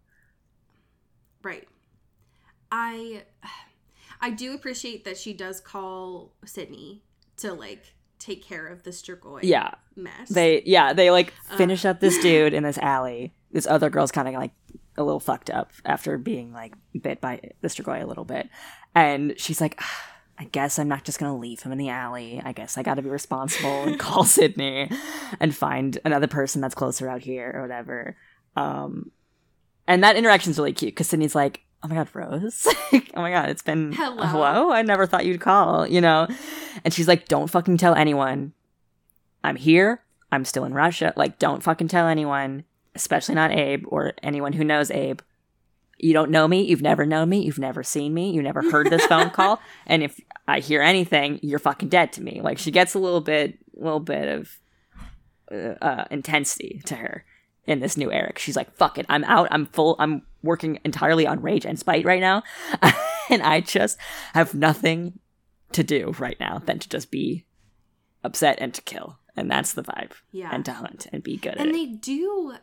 Right. 1.43 1.67
I 2.71 3.23
I 4.21 4.31
do 4.31 4.53
appreciate 4.53 5.05
that 5.05 5.17
she 5.17 5.33
does 5.33 5.59
call 5.61 6.33
Sydney 6.45 7.03
to 7.37 7.53
like 7.53 7.93
take 8.17 8.43
care 8.43 8.67
of 8.67 8.83
the 8.83 8.89
Strigoi 8.91 9.39
Yeah, 9.43 9.71
mess. 9.95 10.29
they 10.29 10.61
yeah 10.65 10.93
they 10.93 11.09
like 11.11 11.31
finish 11.57 11.85
up 11.85 11.99
this 11.99 12.17
dude 12.21 12.53
in 12.53 12.63
this 12.63 12.77
alley. 12.79 13.33
This 13.51 13.65
other 13.67 13.89
girl's 13.89 14.11
kind 14.11 14.27
of 14.27 14.33
like 14.33 14.51
a 14.97 15.03
little 15.03 15.19
fucked 15.21 15.49
up 15.49 15.71
after 15.85 16.17
being 16.17 16.51
like 16.51 16.73
bit 16.99 17.21
by 17.21 17.39
the 17.61 17.67
Strigoi 17.69 18.01
a 18.01 18.05
little 18.07 18.25
bit, 18.25 18.49
and 18.95 19.33
she's 19.37 19.61
like. 19.61 19.75
"Ah, 19.79 20.05
I 20.41 20.45
guess 20.45 20.79
I'm 20.79 20.87
not 20.87 21.03
just 21.03 21.19
gonna 21.19 21.35
leave 21.37 21.63
him 21.63 21.73
in 21.73 21.77
the 21.77 21.89
alley. 21.89 22.41
I 22.41 22.53
guess 22.53 22.77
I 22.77 22.81
gotta 22.81 23.01
be 23.01 23.09
responsible 23.09 23.83
and 23.83 23.99
call 23.99 24.23
Sydney 24.37 24.89
and 25.37 25.53
find 25.53 25.99
another 26.05 26.27
person 26.27 26.61
that's 26.61 26.75
closer 26.75 27.09
out 27.09 27.19
here 27.23 27.51
or 27.53 27.61
whatever. 27.63 28.15
Um, 28.59 29.11
and 29.87 30.03
that 30.03 30.15
interaction's 30.17 30.57
really 30.57 30.73
cute 30.73 30.93
because 30.93 31.07
Sydney's 31.07 31.35
like, 31.35 31.61
"Oh 31.81 31.87
my 31.87 31.95
god, 31.95 32.09
Rose! 32.13 32.67
oh 32.93 33.01
my 33.21 33.31
god, 33.31 33.49
it's 33.49 33.61
been 33.61 33.93
Hello. 33.93 34.23
hello. 34.25 34.71
I 34.71 34.81
never 34.81 35.05
thought 35.05 35.25
you'd 35.25 35.41
call, 35.41 35.87
you 35.87 36.01
know." 36.01 36.27
And 36.83 36.93
she's 36.93 37.07
like, 37.07 37.27
"Don't 37.27 37.49
fucking 37.49 37.77
tell 37.77 37.95
anyone. 37.95 38.53
I'm 39.43 39.55
here. 39.55 40.03
I'm 40.31 40.45
still 40.45 40.65
in 40.65 40.73
Russia. 40.73 41.13
Like, 41.15 41.39
don't 41.39 41.63
fucking 41.63 41.87
tell 41.87 42.07
anyone, 42.07 42.65
especially 42.93 43.35
not 43.35 43.51
Abe 43.51 43.85
or 43.87 44.13
anyone 44.21 44.53
who 44.53 44.63
knows 44.63 44.91
Abe. 44.91 45.21
You 45.97 46.13
don't 46.13 46.31
know 46.31 46.47
me. 46.47 46.61
You've 46.61 46.81
never 46.81 47.05
known 47.05 47.29
me. 47.29 47.41
You've 47.41 47.59
never 47.59 47.83
seen 47.83 48.13
me. 48.13 48.31
You 48.31 48.41
never 48.41 48.61
heard 48.69 48.89
this 48.89 49.05
phone 49.05 49.31
call. 49.31 49.59
And 49.87 50.03
if 50.03 50.19
I 50.47 50.59
hear 50.59 50.81
anything, 50.81 51.39
you're 51.41 51.59
fucking 51.59 51.89
dead 51.89 52.13
to 52.13 52.21
me. 52.21 52.41
Like, 52.43 52.57
she 52.57 52.71
gets 52.71 52.93
a 52.93 52.99
little 52.99 53.21
bit, 53.21 53.57
little 53.73 53.99
bit 53.99 54.27
of 54.27 54.59
uh, 55.51 55.83
uh, 55.83 56.05
intensity 56.11 56.81
to 56.85 56.95
her 56.95 57.25
in 57.65 57.79
this 57.79 57.97
new 57.97 58.11
Eric. 58.11 58.39
She's 58.39 58.55
like, 58.55 58.73
fuck 58.75 58.97
it. 58.97 59.05
I'm 59.09 59.23
out. 59.25 59.47
I'm 59.51 59.65
full. 59.67 59.95
I'm 59.99 60.23
working 60.41 60.79
entirely 60.85 61.27
on 61.27 61.41
rage 61.41 61.65
and 61.65 61.77
spite 61.77 62.05
right 62.05 62.21
now. 62.21 62.43
and 63.29 63.41
I 63.43 63.61
just 63.61 63.97
have 64.33 64.53
nothing 64.53 65.19
to 65.73 65.83
do 65.83 66.15
right 66.17 66.39
now 66.39 66.57
than 66.59 66.79
to 66.79 66.89
just 66.89 67.11
be 67.11 67.45
upset 68.23 68.57
and 68.59 68.73
to 68.73 68.81
kill. 68.81 69.19
And 69.35 69.49
that's 69.51 69.73
the 69.73 69.83
vibe. 69.83 70.11
Yeah. 70.31 70.49
And 70.51 70.65
to 70.65 70.73
hunt 70.73 71.07
and 71.13 71.21
be 71.23 71.37
good 71.37 71.53
at 71.53 71.59
and 71.59 71.69
it. 71.69 71.73
they 71.73 71.85
do 71.85 72.55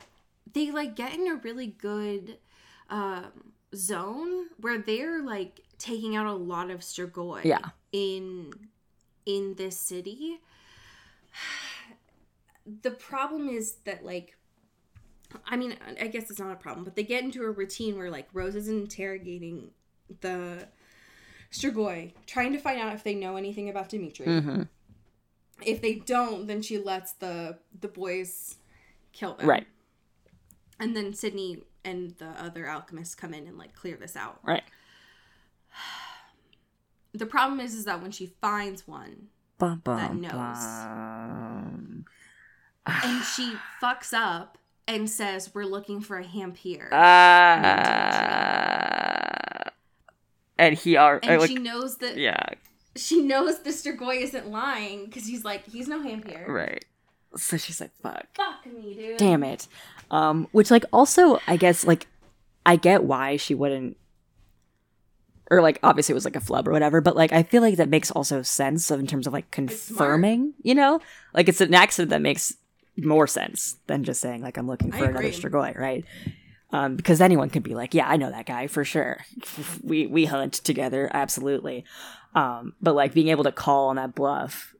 they 0.53 0.71
like 0.71 0.97
get 0.97 1.15
in 1.15 1.27
a 1.29 1.35
really 1.37 1.67
good 1.67 2.39
um 2.91 3.53
zone 3.75 4.47
where 4.61 4.79
they're 4.79 5.23
like 5.23 5.61
taking 5.79 6.17
out 6.17 6.27
a 6.27 6.33
lot 6.33 6.71
of 6.71 6.81
Strigoi 6.81 7.45
Yeah. 7.45 7.59
in 7.93 8.53
in 9.25 9.55
this 9.57 9.79
city. 9.79 10.39
The 12.83 12.91
problem 12.91 13.49
is 13.49 13.77
that 13.85 14.05
like 14.05 14.37
I 15.47 15.57
mean, 15.57 15.77
I 16.01 16.07
guess 16.09 16.31
it's 16.31 16.39
not 16.41 16.53
a 16.53 16.57
problem, 16.57 16.85
but 16.85 16.95
they 16.97 17.03
get 17.03 17.23
into 17.25 17.43
a 17.45 17.51
routine 17.51 17.97
where 17.99 18.11
like 18.11 18.29
Rose 18.33 18.55
is 18.55 18.69
interrogating 18.69 19.71
the 20.21 20.69
Strigoi, 21.53 22.13
trying 22.27 22.53
to 22.53 22.59
find 22.59 22.81
out 22.81 22.95
if 22.95 23.03
they 23.05 23.15
know 23.15 23.37
anything 23.37 23.69
about 23.69 23.89
Dimitri. 23.89 24.27
hmm 24.27 24.63
If 25.65 25.81
they 25.81 25.95
don't, 25.95 26.47
then 26.47 26.63
she 26.63 26.79
lets 26.79 27.13
the 27.15 27.59
the 27.81 27.89
boys 27.89 28.57
kill 29.13 29.35
them. 29.35 29.49
Right. 29.49 29.67
And 30.79 30.95
then 30.97 31.15
Sydney 31.15 31.63
and 31.85 32.11
the 32.19 32.29
other 32.43 32.67
alchemists 32.67 33.15
come 33.15 33.33
in 33.33 33.47
and 33.47 33.57
like 33.57 33.75
clear 33.75 33.97
this 33.97 34.17
out. 34.17 34.41
Right. 34.43 34.65
The 37.13 37.25
problem 37.27 37.61
is 37.61 37.73
is 37.73 37.87
that 37.87 38.03
when 38.03 38.11
she 38.11 38.27
finds 38.43 38.87
one 38.87 39.29
Bum, 39.59 39.81
bum, 39.83 39.97
That 39.99 40.15
knows. 40.17 40.33
bum. 40.35 42.05
and 42.87 43.25
she 43.25 43.55
fucks 43.83 44.13
up 44.13 44.59
and 44.89 45.09
says 45.11 45.51
we're 45.55 45.65
looking 45.65 46.01
for 46.01 46.19
a 46.19 46.25
dhampir. 46.25 46.89
Ah. 47.97 49.71
and 50.59 50.75
he 50.77 50.97
are 50.97 51.21
and 51.23 51.41
like 51.41 51.49
she 51.51 51.57
knows 51.57 51.99
that 51.99 52.17
yeah 52.17 52.47
she 52.95 53.21
knows 53.23 53.61
the 53.63 53.71
Strigoi 53.71 54.23
isn't 54.23 54.49
lying 54.51 55.05
because 55.07 55.27
he's 55.27 55.45
like 55.45 55.67
he's 55.67 55.87
no 55.89 56.01
dhampir. 56.01 56.47
right 56.49 56.85
so 57.37 57.57
she's 57.57 57.81
like 57.81 57.91
fuck 58.03 58.27
Fuck 58.35 58.67
me, 58.67 58.95
dude. 58.95 59.19
damn 59.19 59.43
it 59.45 59.69
um 60.11 60.49
which 60.53 60.71
like 60.71 60.85
also 60.93 61.39
i 61.47 61.57
guess 61.57 61.85
like 61.85 62.07
i 62.65 62.77
get 62.77 63.05
why 63.05 63.37
she 63.37 63.55
wouldn't 63.55 63.97
or 65.51 65.61
like 65.61 65.79
obviously 65.83 66.13
it 66.13 66.15
was 66.15 66.25
like 66.25 66.37
a 66.37 66.41
flub 66.41 66.67
or 66.67 66.73
whatever 66.73 67.01
but 67.03 67.15
like 67.17 67.33
i 67.33 67.43
feel 67.43 67.61
like 67.61 67.77
that 67.77 67.89
makes 67.91 68.11
also 68.11 68.41
sense 68.43 68.91
in 68.91 69.07
terms 69.07 69.27
of 69.27 69.33
like 69.35 69.51
confirming 69.51 70.55
you 70.63 70.75
know 70.75 71.01
like 71.35 71.49
it's 71.49 71.61
an 71.61 71.75
accident 71.75 72.09
that 72.11 72.23
makes 72.23 72.55
more 72.97 73.27
sense 73.27 73.77
than 73.87 74.05
just 74.05 74.21
saying 74.21 74.41
like 74.43 74.57
i'm 74.57 74.67
looking 74.67 74.93
I 74.93 74.99
for 74.99 75.05
another 75.05 75.27
agree. 75.29 75.39
strigoi 75.39 75.77
right 75.77 76.05
um, 76.71 76.97
because 76.97 77.21
anyone 77.21 77.51
could 77.51 77.63
be 77.63 77.75
like, 77.75 77.95
yeah, 77.95 78.09
I 78.09 78.17
know 78.17 78.31
that 78.31 78.47
guy 78.47 78.67
for 78.67 78.85
sure. 78.85 79.25
we 79.83 80.07
we 80.07 80.25
hunt 80.25 80.55
together, 80.55 81.09
absolutely. 81.13 81.85
Um, 82.35 82.75
but 82.81 82.95
like 82.95 83.15
being 83.15 83.29
able 83.29 83.45
to 83.45 83.53
call 83.53 83.89
on 83.89 83.97
that 83.97 84.15
bluff 84.15 84.75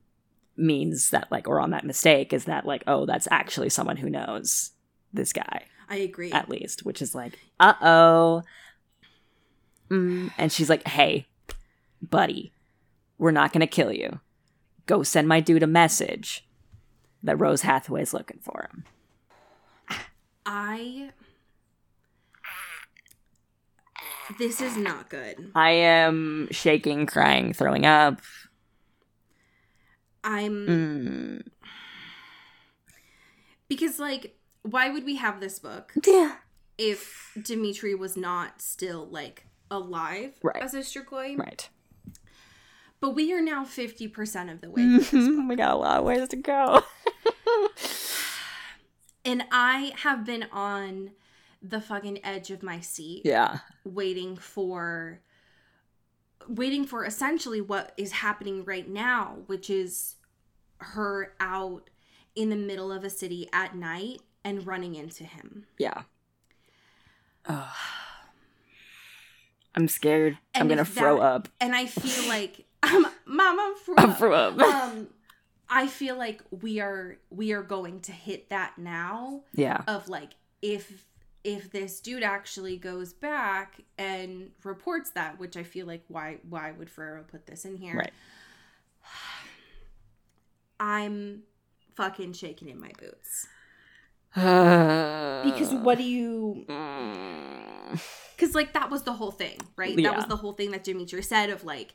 means 0.57 1.11
that 1.11 1.31
like, 1.31 1.49
or 1.49 1.61
on 1.61 1.71
that 1.71 1.85
mistake 1.85 2.33
is 2.33 2.47
that 2.47 2.67
like, 2.67 2.83
oh, 2.87 3.07
that's 3.07 3.29
actually 3.31 3.71
someone 3.71 3.97
who 3.97 4.11
knows 4.11 4.73
this 5.13 5.33
guy 5.33 5.65
I 5.89 5.97
agree. 5.97 6.33
at 6.33 6.49
least, 6.49 6.85
which 6.85 7.01
is 7.01 7.15
like, 7.15 7.39
uh 7.61 7.75
oh. 7.81 8.43
Mm, 9.91 10.33
and 10.37 10.51
she's 10.51 10.69
like, 10.69 10.87
hey, 10.89 11.27
buddy, 12.03 12.53
we're 13.17 13.31
not 13.31 13.53
gonna 13.53 13.67
kill 13.67 13.93
you. 13.93 14.21
Go 14.87 15.03
send 15.03 15.29
my 15.29 15.41
dude 15.41 15.63
a 15.63 15.69
message 15.69 16.46
that 17.27 17.39
Rose 17.41 17.63
Hathaway's 17.63 18.15
looking 18.15 18.39
for 18.41 18.69
him. 18.73 18.85
I 20.47 21.11
This 24.39 24.61
is 24.61 24.77
not 24.77 25.09
good. 25.09 25.53
I 25.55 25.71
am 25.71 26.49
shaking, 26.51 27.07
crying, 27.07 27.53
throwing 27.53 27.87
up. 27.87 28.21
I'm 30.25 30.67
Mm. 30.67 31.43
because 33.69 33.99
like 34.01 34.37
why 34.63 34.91
would 34.91 35.05
we 35.05 35.15
have 35.17 35.39
this 35.41 35.61
book 35.61 35.93
Yeah. 36.05 36.37
if 36.77 37.33
Dimitri 37.41 37.95
was 37.95 38.17
not 38.17 38.61
still 38.61 39.07
like 39.09 39.47
alive 39.71 40.35
Right. 40.43 40.61
as 40.63 40.75
a 40.75 40.79
Strigoi? 40.81 41.39
Right. 41.39 41.69
But 42.99 43.11
we 43.11 43.33
are 43.33 43.43
now 43.43 43.65
50% 43.65 44.51
of 44.51 44.61
the 44.61 44.71
way 44.71 44.99
book. 44.99 45.13
we 45.13 45.55
got 45.55 45.75
a 45.75 45.77
lot 45.77 45.99
of 45.99 46.05
ways 46.05 46.29
to 46.31 46.37
go. 46.37 46.83
And 49.25 49.45
I 49.51 49.93
have 49.97 50.25
been 50.25 50.47
on 50.53 51.11
the 51.63 51.81
fucking 51.81 52.25
edge 52.25 52.51
of 52.51 52.63
my 52.63 52.79
seat 52.81 53.23
yeah. 53.25 53.59
waiting 53.85 54.37
for 54.37 55.21
waiting 56.49 56.85
for 56.87 57.05
essentially 57.05 57.61
what 57.61 57.93
is 57.97 58.13
happening 58.13 58.65
right 58.65 58.89
now, 58.89 59.39
which 59.47 59.69
is 59.69 60.15
her 60.79 61.35
out 61.41 61.91
in 62.37 62.51
the 62.51 62.57
middle 62.57 62.93
of 62.93 63.03
a 63.03 63.11
city 63.11 63.49
at 63.53 63.75
night 63.75 64.21
and 64.45 64.65
running 64.65 64.95
into 64.95 65.25
him. 65.25 65.67
Yeah. 65.77 66.03
Ugh. 67.47 67.67
I'm 69.75 69.89
scared. 69.89 70.39
I'm 70.55 70.69
gonna 70.69 70.83
if 70.83 70.89
throw 70.89 71.17
that- 71.17 71.23
up. 71.23 71.49
And 71.61 71.75
I 71.75 71.87
feel 71.87 72.29
like 72.29 72.65
um, 72.83 73.07
Mama 73.27 73.75
I'm 73.99 74.15
throw 74.15 74.33
up. 74.33 74.59
um 74.61 75.09
I 75.69 75.87
feel 75.89 76.17
like 76.17 76.43
we 76.51 76.81
are 76.81 77.19
we 77.31 77.53
are 77.53 77.63
going 77.63 78.01
to 78.01 78.13
hit 78.13 78.51
that 78.51 78.79
now 78.79 79.43
yeah. 79.55 79.83
of 79.87 80.09
like 80.09 80.33
if 80.63 81.05
if 81.45 81.71
this 81.71 82.01
dude 82.01 82.23
actually 82.23 82.77
goes 82.77 83.13
back 83.13 83.81
and 83.99 84.51
reports 84.65 85.11
that, 85.11 85.39
which 85.39 85.57
I 85.57 85.63
feel 85.63 85.87
like 85.87 86.05
why 86.09 86.39
why 86.49 86.73
would 86.73 86.91
Ferrero 86.91 87.25
put 87.27 87.47
this 87.47 87.65
in 87.65 87.77
here? 87.77 87.97
Right. 87.97 88.13
I'm 90.79 91.43
fucking 91.95 92.35
shaking 92.35 92.69
in 92.69 92.81
my 92.81 92.91
boots. 93.01 93.47
because 94.35 95.43
Because 95.45 95.75
what 95.75 95.99
do 95.99 96.05
you 96.05 96.65
because 98.37 98.55
like 98.55 98.75
that 98.75 98.91
was 98.91 99.03
the 99.03 99.15
whole 99.15 99.31
thing 99.31 99.57
right 99.77 99.99
Yeah. 99.99 100.11
that 100.11 100.17
was 100.17 100.27
the 100.27 100.37
whole 100.37 100.53
thing 100.53 100.73
that 100.73 100.85
dimitri 100.85 101.23
said 101.23 101.49
of 101.49 101.65
like 101.65 101.95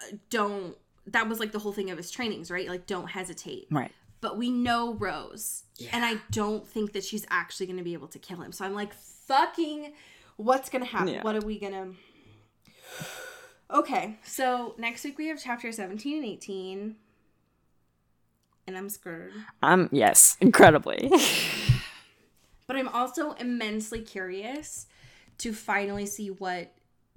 uh, 0.00 0.16
don't 0.28 0.76
that 1.06 1.28
was 1.28 1.40
like 1.40 1.52
the 1.52 1.58
whole 1.58 1.72
thing 1.72 1.90
of 1.90 1.96
his 1.96 2.10
trainings 2.10 2.50
right 2.50 2.68
like 2.68 2.86
don't 2.86 3.08
hesitate 3.10 3.66
Right. 3.70 3.90
but 4.20 4.36
we 4.36 4.50
know 4.50 4.94
rose 4.94 5.64
and 5.92 6.04
i 6.04 6.16
don't 6.30 6.66
think 6.66 6.92
that 6.92 7.04
she's 7.04 7.26
actually 7.30 7.66
going 7.66 7.78
to 7.78 7.84
be 7.84 7.94
able 7.94 8.08
to 8.08 8.18
kill 8.18 8.38
him 8.40 8.52
so 8.52 8.64
i'm 8.64 8.74
like 8.74 8.92
fucking 8.94 9.92
what's 10.36 10.68
going 10.70 10.84
to 10.84 10.90
happen 10.90 11.14
Yeah. 11.14 11.22
what 11.22 11.34
are 11.36 11.40
we 11.46 11.58
going 11.58 11.72
to 13.70 13.76
okay 13.76 14.18
so 14.24 14.74
next 14.78 15.04
week 15.04 15.16
we 15.18 15.28
have 15.28 15.40
chapter 15.42 15.70
17 15.72 16.16
and 16.18 16.24
18 16.26 16.96
and 18.66 18.76
i'm 18.78 18.88
scared 18.88 19.32
I'm 19.62 19.88
yes, 19.92 20.36
incredibly. 20.40 21.10
But 22.66 22.76
I'm 22.76 22.86
also 22.86 23.32
immensely 23.32 24.00
curious 24.00 24.86
to 25.38 25.52
finally 25.52 26.06
see 26.06 26.30
what 26.30 26.72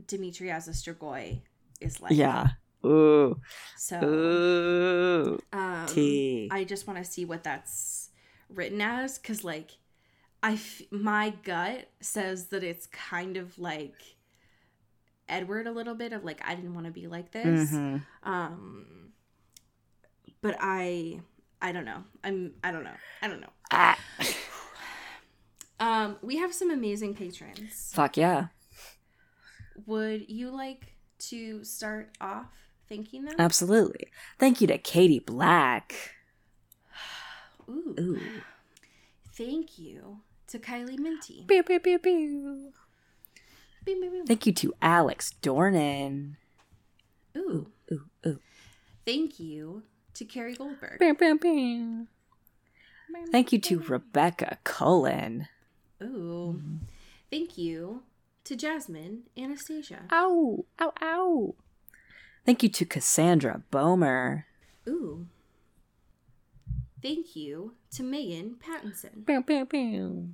Dimitri 0.07 0.49
as 0.49 0.67
a 0.67 0.71
Strigoi 0.71 1.41
is 1.79 2.01
like. 2.01 2.13
yeah. 2.13 2.47
Ooh. 2.85 3.39
So 3.77 3.99
Ooh. 4.03 5.39
um, 5.53 5.85
Tea. 5.87 6.49
I 6.51 6.63
just 6.63 6.87
want 6.87 6.99
to 7.03 7.05
see 7.09 7.25
what 7.25 7.43
that's 7.43 8.09
written 8.49 8.81
as 8.81 9.17
because, 9.17 9.43
like, 9.43 9.71
I 10.41 10.53
f- 10.53 10.81
my 10.91 11.33
gut 11.43 11.89
says 12.01 12.47
that 12.47 12.63
it's 12.63 12.87
kind 12.87 13.37
of 13.37 13.57
like 13.57 13.95
Edward 15.29 15.67
a 15.67 15.71
little 15.71 15.95
bit 15.95 16.11
of 16.13 16.23
like 16.25 16.41
I 16.45 16.53
didn't 16.55 16.73
want 16.73 16.85
to 16.85 16.91
be 16.91 17.07
like 17.07 17.31
this. 17.31 17.71
Mhm. 17.71 18.01
Um, 18.23 18.85
but 20.41 20.57
I 20.59 21.21
I 21.61 21.71
don't 21.71 21.85
know. 21.85 22.03
I'm 22.23 22.53
I 22.63 22.71
don't 22.71 22.83
know. 22.83 22.95
I 23.21 23.27
don't 23.27 23.39
know. 23.41 23.53
Ah. 23.71 23.97
Um, 25.79 26.15
we 26.21 26.37
have 26.37 26.53
some 26.53 26.71
amazing 26.71 27.13
patrons. 27.13 27.91
Fuck 27.93 28.15
yeah. 28.15 28.47
Would 29.85 30.29
you 30.29 30.49
like 30.49 30.95
to 31.29 31.63
start 31.65 32.11
off 32.21 32.45
Absolutely. 33.39 34.07
Thank 34.39 34.61
you 34.61 34.67
to 34.67 34.77
Katie 34.77 35.19
Black. 35.19 35.93
Ooh. 37.69 37.95
Ooh. 37.99 38.19
Thank 39.35 39.79
you 39.79 40.19
to 40.47 40.59
Kylie 40.59 40.99
Minty. 40.99 41.45
Pew, 41.47 41.63
pew, 41.63 41.79
pew, 41.79 41.99
pew. 41.99 42.71
Beep, 43.85 43.99
beep, 43.99 44.11
beep. 44.11 44.27
Thank 44.27 44.45
you 44.45 44.53
to 44.53 44.73
Alex 44.81 45.33
Dornan. 45.41 46.35
Ooh. 47.35 47.67
Ooh, 47.91 48.05
ooh. 48.25 48.39
Thank 49.05 49.39
you 49.39 49.83
to 50.13 50.25
Carrie 50.25 50.55
Goldberg. 50.55 50.99
Pew, 50.99 51.15
pew, 51.15 51.37
pew. 51.37 52.07
Thank 53.31 53.51
you 53.51 53.59
to 53.59 53.79
Rebecca 53.79 54.57
Cullen. 54.63 55.47
Ooh. 56.01 56.61
Thank 57.29 57.57
you 57.57 58.03
to 58.43 58.55
Jasmine 58.55 59.23
Anastasia. 59.37 60.01
Ow, 60.11 60.65
ow, 60.79 60.93
ow. 61.01 61.55
Thank 62.45 62.63
you 62.63 62.69
to 62.69 62.85
Cassandra 62.85 63.61
Bomer. 63.71 64.43
Ooh. 64.87 65.27
Thank 67.01 67.35
you 67.35 67.73
to 67.91 68.03
Megan 68.03 68.55
Pattinson. 68.63 69.25
Pew, 69.25 69.41
pew, 69.41 69.65
pew. 69.65 70.29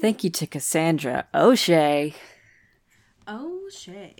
Thank 0.00 0.24
you 0.24 0.30
to 0.30 0.46
Cassandra 0.46 1.26
O'Shea. 1.34 2.14
Shay. 3.70 4.14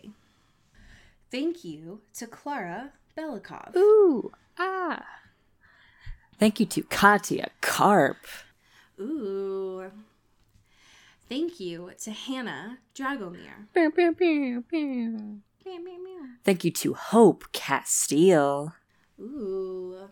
Thank 1.30 1.64
you 1.64 2.00
to 2.14 2.26
Clara 2.26 2.92
Belikov. 3.16 3.74
Ooh, 3.76 4.32
ah. 4.58 5.04
Thank 6.38 6.60
you 6.60 6.66
to 6.66 6.82
Katya 6.82 7.48
Karp. 7.60 8.18
Ooh. 9.00 9.90
Thank 11.28 11.60
you 11.60 11.90
to 12.02 12.10
Hannah 12.10 12.78
Dragomir. 12.94 13.66
Pew, 13.74 13.90
pew, 13.90 14.64
pew. 14.68 15.40
Meow, 15.64 15.78
meow, 15.78 15.98
meow. 15.98 16.26
Thank 16.44 16.64
you 16.64 16.70
to 16.70 16.94
Hope 16.94 17.44
Castile. 17.52 18.74
Ooh. 19.20 20.08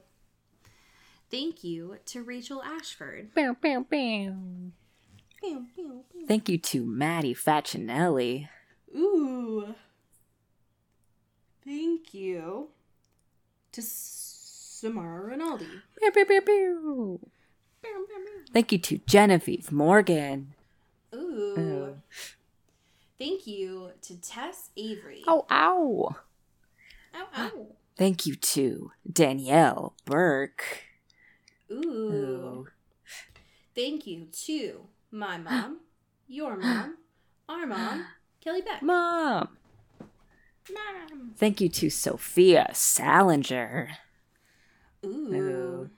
Thank 1.30 1.64
you 1.64 1.98
to 2.06 2.22
Rachel 2.22 2.62
Ashford. 2.62 3.30
Meow, 3.34 3.56
meow, 3.62 3.84
meow. 3.90 4.42
Thank 6.26 6.48
you 6.48 6.58
to 6.58 6.84
Maddie 6.84 7.34
Facinelli. 7.34 8.48
Ooh. 8.94 9.74
Thank 11.64 12.14
you 12.14 12.68
to 13.72 13.82
Samara 13.82 15.24
Rinaldi. 15.24 15.66
Pew, 15.98 16.10
pew, 16.10 16.24
pew, 16.24 16.40
pew. 16.40 17.20
Thank 18.52 18.72
you 18.72 18.78
to 18.78 18.98
Genevieve 19.06 19.70
Morgan. 19.70 20.54
Ooh. 21.14 21.54
Ooh. 21.58 21.96
Thank 23.18 23.46
you 23.46 23.92
to 24.02 24.20
Tess 24.20 24.70
Avery. 24.76 25.22
Oh, 25.26 25.46
ow. 25.50 26.16
ow, 27.14 27.26
ow. 27.34 27.66
Thank 27.96 28.26
you 28.26 28.34
to 28.34 28.92
Danielle 29.10 29.94
Burke. 30.04 30.84
Ooh. 31.70 32.12
Ooh. 32.12 32.66
Thank 33.74 34.06
you 34.06 34.26
to 34.44 34.88
my 35.10 35.38
mom, 35.38 35.80
your 36.28 36.56
mom, 36.56 36.96
our 37.48 37.66
mom, 37.66 38.06
Kelly 38.42 38.60
Beck. 38.60 38.82
Mom. 38.82 39.56
Mom. 40.70 41.32
Thank 41.36 41.60
you 41.60 41.68
to 41.70 41.88
Sophia 41.88 42.70
Salinger. 42.74 43.90
Ooh. 45.04 45.34
Ooh. 45.34 45.90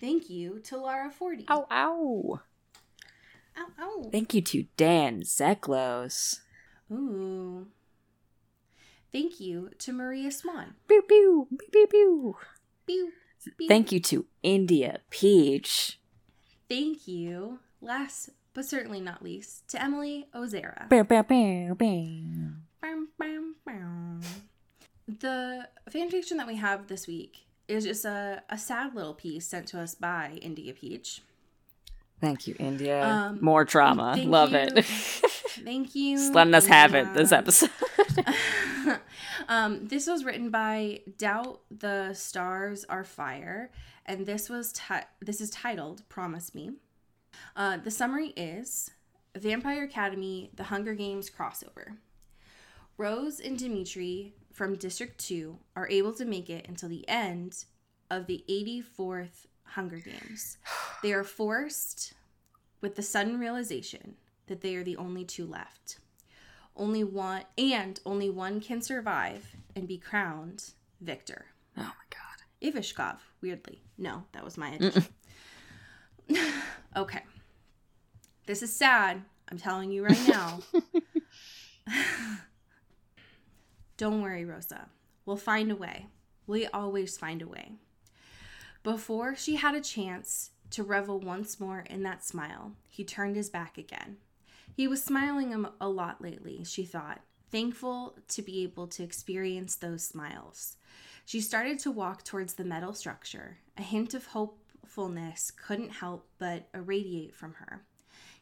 Thank 0.00 0.28
you 0.28 0.58
to 0.64 0.78
Lara 0.78 1.10
Forty. 1.10 1.44
Oh, 1.48 1.66
ow, 1.70 2.38
ow. 2.38 2.40
Ow, 3.56 3.66
ow. 3.80 4.08
Thank 4.10 4.34
you 4.34 4.40
to 4.42 4.66
Dan 4.76 5.22
Zeklos. 5.22 6.40
Ooh. 6.90 7.66
Thank 9.12 9.40
you 9.40 9.70
to 9.78 9.92
Maria 9.92 10.30
Swan. 10.30 10.74
Pew, 10.88 11.02
pew, 11.02 11.48
pew, 11.50 11.68
pew, 11.70 11.86
pew. 11.86 12.36
Pew, 12.86 13.12
pew. 13.58 13.68
Thank 13.68 13.92
you 13.92 14.00
to 14.00 14.26
India 14.42 15.00
Peach. 15.10 16.00
Thank 16.68 17.06
you, 17.06 17.58
last 17.80 18.30
but 18.54 18.64
certainly 18.64 19.00
not 19.00 19.22
least, 19.22 19.68
to 19.68 19.82
Emily 19.82 20.26
Ozera. 20.34 20.88
Bow, 20.88 21.02
bow, 21.02 21.22
bow, 21.22 21.74
bow. 21.74 22.52
Bam, 22.80 23.08
bam. 23.18 24.20
The 25.20 25.68
fanfiction 25.90 26.36
that 26.36 26.46
we 26.46 26.56
have 26.56 26.86
this 26.86 27.06
week 27.06 27.46
is 27.68 27.84
just 27.84 28.04
a, 28.04 28.42
a 28.48 28.58
sad 28.58 28.94
little 28.94 29.14
piece 29.14 29.46
sent 29.46 29.68
to 29.68 29.80
us 29.80 29.94
by 29.94 30.38
India 30.40 30.72
Peach. 30.72 31.22
Thank 32.22 32.46
you, 32.46 32.54
India. 32.60 33.04
Um, 33.04 33.38
More 33.40 33.64
drama. 33.64 34.14
Love 34.16 34.52
you. 34.52 34.58
it. 34.58 34.84
Thank 35.64 35.96
you. 35.96 36.16
Just 36.16 36.32
letting 36.32 36.54
us 36.54 36.66
have 36.66 36.94
it 36.94 37.12
this 37.14 37.32
episode. 37.32 37.68
um, 39.48 39.88
this 39.88 40.06
was 40.06 40.24
written 40.24 40.48
by 40.48 41.00
Doubt 41.18 41.62
the 41.76 42.14
Stars 42.14 42.84
Are 42.88 43.02
Fire, 43.02 43.72
and 44.06 44.24
this 44.24 44.48
was 44.48 44.72
ti- 44.72 45.08
this 45.20 45.40
is 45.40 45.50
titled 45.50 46.08
"Promise 46.08 46.54
Me." 46.54 46.70
Uh, 47.56 47.78
the 47.78 47.90
summary 47.90 48.28
is 48.36 48.92
Vampire 49.36 49.82
Academy: 49.82 50.52
The 50.54 50.64
Hunger 50.64 50.94
Games 50.94 51.28
crossover. 51.28 51.96
Rose 52.96 53.40
and 53.40 53.58
Dimitri 53.58 54.32
from 54.52 54.76
District 54.76 55.18
Two 55.18 55.58
are 55.74 55.88
able 55.88 56.12
to 56.12 56.24
make 56.24 56.48
it 56.48 56.68
until 56.68 56.88
the 56.88 57.08
end 57.08 57.64
of 58.12 58.28
the 58.28 58.44
84th 58.48 59.46
Hunger 59.64 59.98
Games. 59.98 60.58
They 61.02 61.12
are 61.12 61.24
forced 61.24 62.14
with 62.80 62.96
the 62.96 63.02
sudden 63.02 63.38
realization 63.38 64.16
that 64.46 64.60
they 64.60 64.76
are 64.76 64.84
the 64.84 64.96
only 64.96 65.24
two 65.24 65.46
left 65.46 65.98
only 66.76 67.04
one 67.04 67.44
and 67.58 68.00
only 68.06 68.30
one 68.30 68.60
can 68.60 68.80
survive 68.80 69.56
and 69.76 69.86
be 69.86 69.98
crowned 69.98 70.70
victor. 71.00 71.46
oh 71.76 71.82
my 71.82 71.86
god. 72.10 72.18
Ivashkov, 72.62 73.18
weirdly. 73.40 73.82
No, 73.98 74.24
that 74.32 74.44
was 74.44 74.56
my 74.56 74.70
addition. 74.70 75.04
okay. 76.96 77.22
This 78.46 78.62
is 78.62 78.74
sad. 78.74 79.22
I'm 79.50 79.58
telling 79.58 79.90
you 79.90 80.04
right 80.04 80.28
now. 80.28 80.60
Don't 83.96 84.22
worry, 84.22 84.44
Roza. 84.44 84.86
We'll 85.26 85.36
find 85.36 85.70
a 85.70 85.76
way. 85.76 86.06
We 86.46 86.66
always 86.66 87.18
find 87.18 87.42
a 87.42 87.48
way. 87.48 87.72
Before 88.82 89.36
she 89.36 89.56
had 89.56 89.74
a 89.74 89.80
chance 89.80 90.50
to 90.70 90.82
revel 90.82 91.20
once 91.20 91.60
more 91.60 91.80
in 91.88 92.02
that 92.02 92.24
smile, 92.24 92.72
he 92.88 93.04
turned 93.04 93.36
his 93.36 93.48
back 93.48 93.78
again. 93.78 94.16
He 94.74 94.88
was 94.88 95.04
smiling 95.04 95.66
a- 95.80 95.88
lot 95.88 96.20
lately, 96.20 96.64
she 96.64 96.84
thought, 96.84 97.20
thankful 97.50 98.16
to 98.28 98.42
be 98.42 98.62
able 98.64 98.88
to 98.88 99.04
experience 99.04 99.76
those 99.76 100.02
smiles. 100.02 100.76
She 101.24 101.40
started 101.40 101.78
to 101.80 101.90
walk 101.90 102.24
towards 102.24 102.54
the 102.54 102.64
metal 102.64 102.92
structure. 102.92 103.58
A 103.76 103.82
hint 103.82 104.14
of 104.14 104.26
hopefulness 104.26 105.52
couldn't 105.52 105.90
help 105.90 106.28
but 106.38 106.68
irradiate 106.74 107.34
from 107.34 107.54
her. 107.54 107.84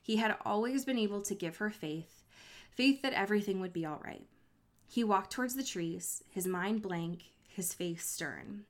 He 0.00 0.16
had 0.16 0.36
always 0.44 0.84
been 0.84 0.98
able 0.98 1.20
to 1.22 1.34
give 1.34 1.58
her 1.58 1.70
faith, 1.70 2.22
faith 2.70 3.02
that 3.02 3.12
everything 3.12 3.60
would 3.60 3.72
be 3.72 3.84
all 3.84 4.00
right. 4.02 4.26
He 4.88 5.04
walked 5.04 5.32
towards 5.32 5.54
the 5.54 5.62
trees, 5.62 6.24
his 6.30 6.46
mind 6.46 6.80
blank, 6.80 7.24
his 7.48 7.74
face 7.74 8.06
stern. 8.06 8.64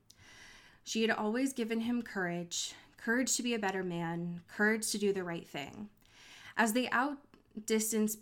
She 0.83 1.01
had 1.01 1.11
always 1.11 1.53
given 1.53 1.81
him 1.81 2.01
courage, 2.01 2.73
courage 2.97 3.35
to 3.37 3.43
be 3.43 3.53
a 3.53 3.59
better 3.59 3.83
man, 3.83 4.41
courage 4.47 4.91
to 4.91 4.97
do 4.97 5.13
the 5.13 5.23
right 5.23 5.47
thing. 5.47 5.89
As 6.57 6.73
they 6.73 6.89
outdistance 6.89 8.17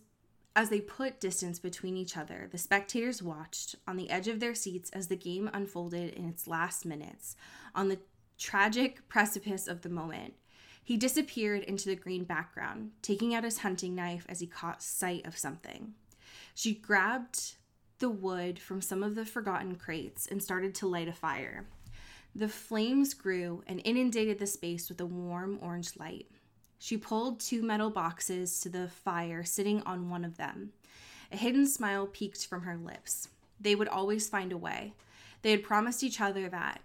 as 0.55 0.70
they 0.70 0.82
put 0.82 1.22
distance 1.22 1.57
between 1.57 1.95
each 1.95 2.18
other, 2.18 2.49
the 2.51 2.57
spectators 2.57 3.24
watched 3.24 3.76
on 3.88 3.95
the 3.95 4.10
edge 4.10 4.28
of 4.28 4.39
their 4.39 4.55
seats 4.55 4.89
as 4.89 5.07
the 5.07 5.16
game 5.16 5.49
unfolded 5.53 6.14
in 6.16 6.28
its 6.28 6.47
last 6.47 6.86
minutes, 6.86 7.36
on 7.76 7.88
the 7.88 7.99
tragic 8.38 9.07
precipice 9.07 9.68
of 9.68 9.82
the 9.82 9.89
moment. 9.89 10.34
He 10.84 10.97
disappeared 10.97 11.64
into 11.64 11.88
the 11.88 11.95
green 11.95 12.24
background, 12.24 12.91
taking 13.01 13.34
out 13.34 13.43
his 13.43 13.60
hunting 13.60 13.95
knife 13.95 14.26
as 14.28 14.39
he 14.39 14.47
caught 14.47 14.82
sight 14.82 15.26
of 15.26 15.38
something. 15.38 15.93
She 16.55 16.74
grabbed 16.74 17.55
the 17.99 18.10
wood 18.10 18.60
from 18.60 18.82
some 18.82 19.03
of 19.03 19.16
the 19.16 19.26
forgotten 19.26 19.76
crates 19.76 20.28
and 20.28 20.41
started 20.41 20.74
to 20.76 20.88
light 20.88 21.07
a 21.07 21.14
fire. 21.14 21.68
The 22.36 22.47
flames 22.47 23.13
grew 23.13 23.63
and 23.67 23.82
inundated 23.84 24.39
the 24.39 24.47
space 24.47 24.88
with 24.88 25.01
a 25.01 25.05
warm 25.05 25.59
orange 25.61 25.97
light. 25.97 26.27
She 26.77 26.97
pulled 26.97 27.39
two 27.39 27.61
metal 27.61 27.89
boxes 27.89 28.59
to 28.61 28.69
the 28.69 28.88
fire, 28.88 29.43
sitting 29.43 29.82
on 29.82 30.09
one 30.09 30.23
of 30.23 30.38
them. 30.38 30.71
A 31.32 31.38
hidden 31.38 31.67
smile 31.67 32.07
peeked 32.07 32.45
from 32.45 32.61
her 32.61 32.77
lips. 32.77 33.30
They 33.59 33.75
would 33.75 33.88
always 33.88 34.30
find 34.30 34.51
a 34.51 34.57
way. 34.57 34.93
They 35.41 35.51
had 35.51 35.63
promised 35.63 36.03
each 36.03 36.21
other 36.21 36.47
that. 36.49 36.82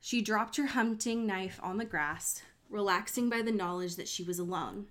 She 0.00 0.22
dropped 0.22 0.56
her 0.56 0.66
hunting 0.66 1.26
knife 1.26 1.58
on 1.62 1.78
the 1.78 1.84
grass, 1.84 2.42
relaxing 2.70 3.28
by 3.28 3.42
the 3.42 3.52
knowledge 3.52 3.96
that 3.96 4.08
she 4.08 4.22
was 4.22 4.38
alone. 4.38 4.86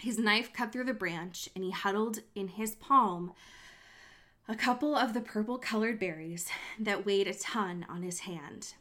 His 0.00 0.18
knife 0.18 0.52
cut 0.52 0.72
through 0.72 0.84
the 0.84 0.92
branch, 0.92 1.48
and 1.54 1.64
he 1.64 1.70
huddled 1.70 2.20
in 2.34 2.48
his 2.48 2.74
palm 2.74 3.32
a 4.46 4.54
couple 4.54 4.94
of 4.94 5.14
the 5.14 5.22
purple 5.22 5.56
colored 5.56 5.98
berries 5.98 6.48
that 6.78 7.06
weighed 7.06 7.26
a 7.26 7.34
ton 7.34 7.86
on 7.88 8.02
his 8.02 8.20
hand. 8.20 8.74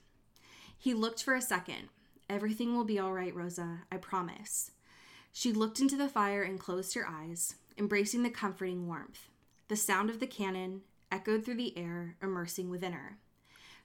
He 0.83 0.93
looked 0.93 1.23
for 1.23 1.33
a 1.33 1.41
second. 1.41 1.87
Everything 2.29 2.75
will 2.75 2.83
be 2.83 2.99
all 2.99 3.13
right, 3.13 3.33
Roza, 3.33 3.83
I 3.89 3.95
promise. 3.95 4.71
She 5.31 5.53
looked 5.53 5.79
into 5.79 5.95
the 5.95 6.09
fire 6.09 6.43
and 6.43 6.59
closed 6.59 6.93
her 6.95 7.07
eyes, 7.07 7.55
embracing 7.77 8.23
the 8.23 8.29
comforting 8.29 8.85
warmth. 8.85 9.29
The 9.69 9.77
sound 9.77 10.09
of 10.09 10.19
the 10.19 10.27
cannon 10.27 10.81
echoed 11.09 11.45
through 11.45 11.55
the 11.55 11.77
air, 11.77 12.17
immersing 12.21 12.69
within 12.69 12.91
her. 12.91 13.17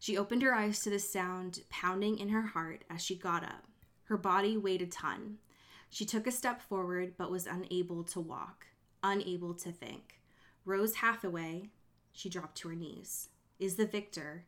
She 0.00 0.18
opened 0.18 0.42
her 0.42 0.52
eyes 0.52 0.80
to 0.80 0.90
the 0.90 0.98
sound 0.98 1.60
pounding 1.70 2.18
in 2.18 2.30
her 2.30 2.42
heart 2.42 2.82
as 2.90 3.00
she 3.00 3.14
got 3.14 3.44
up. 3.44 3.68
Her 4.06 4.16
body 4.16 4.56
weighed 4.56 4.82
a 4.82 4.86
ton. 4.86 5.38
She 5.90 6.04
took 6.04 6.26
a 6.26 6.32
step 6.32 6.60
forward 6.60 7.14
but 7.16 7.30
was 7.30 7.46
unable 7.46 8.02
to 8.02 8.18
walk, 8.18 8.66
unable 9.04 9.54
to 9.54 9.70
think. 9.70 10.18
Rose 10.64 10.96
Hathaway, 10.96 11.68
she 12.10 12.28
dropped 12.28 12.56
to 12.56 12.70
her 12.70 12.74
knees, 12.74 13.28
is 13.60 13.76
the 13.76 13.86
victor. 13.86 14.46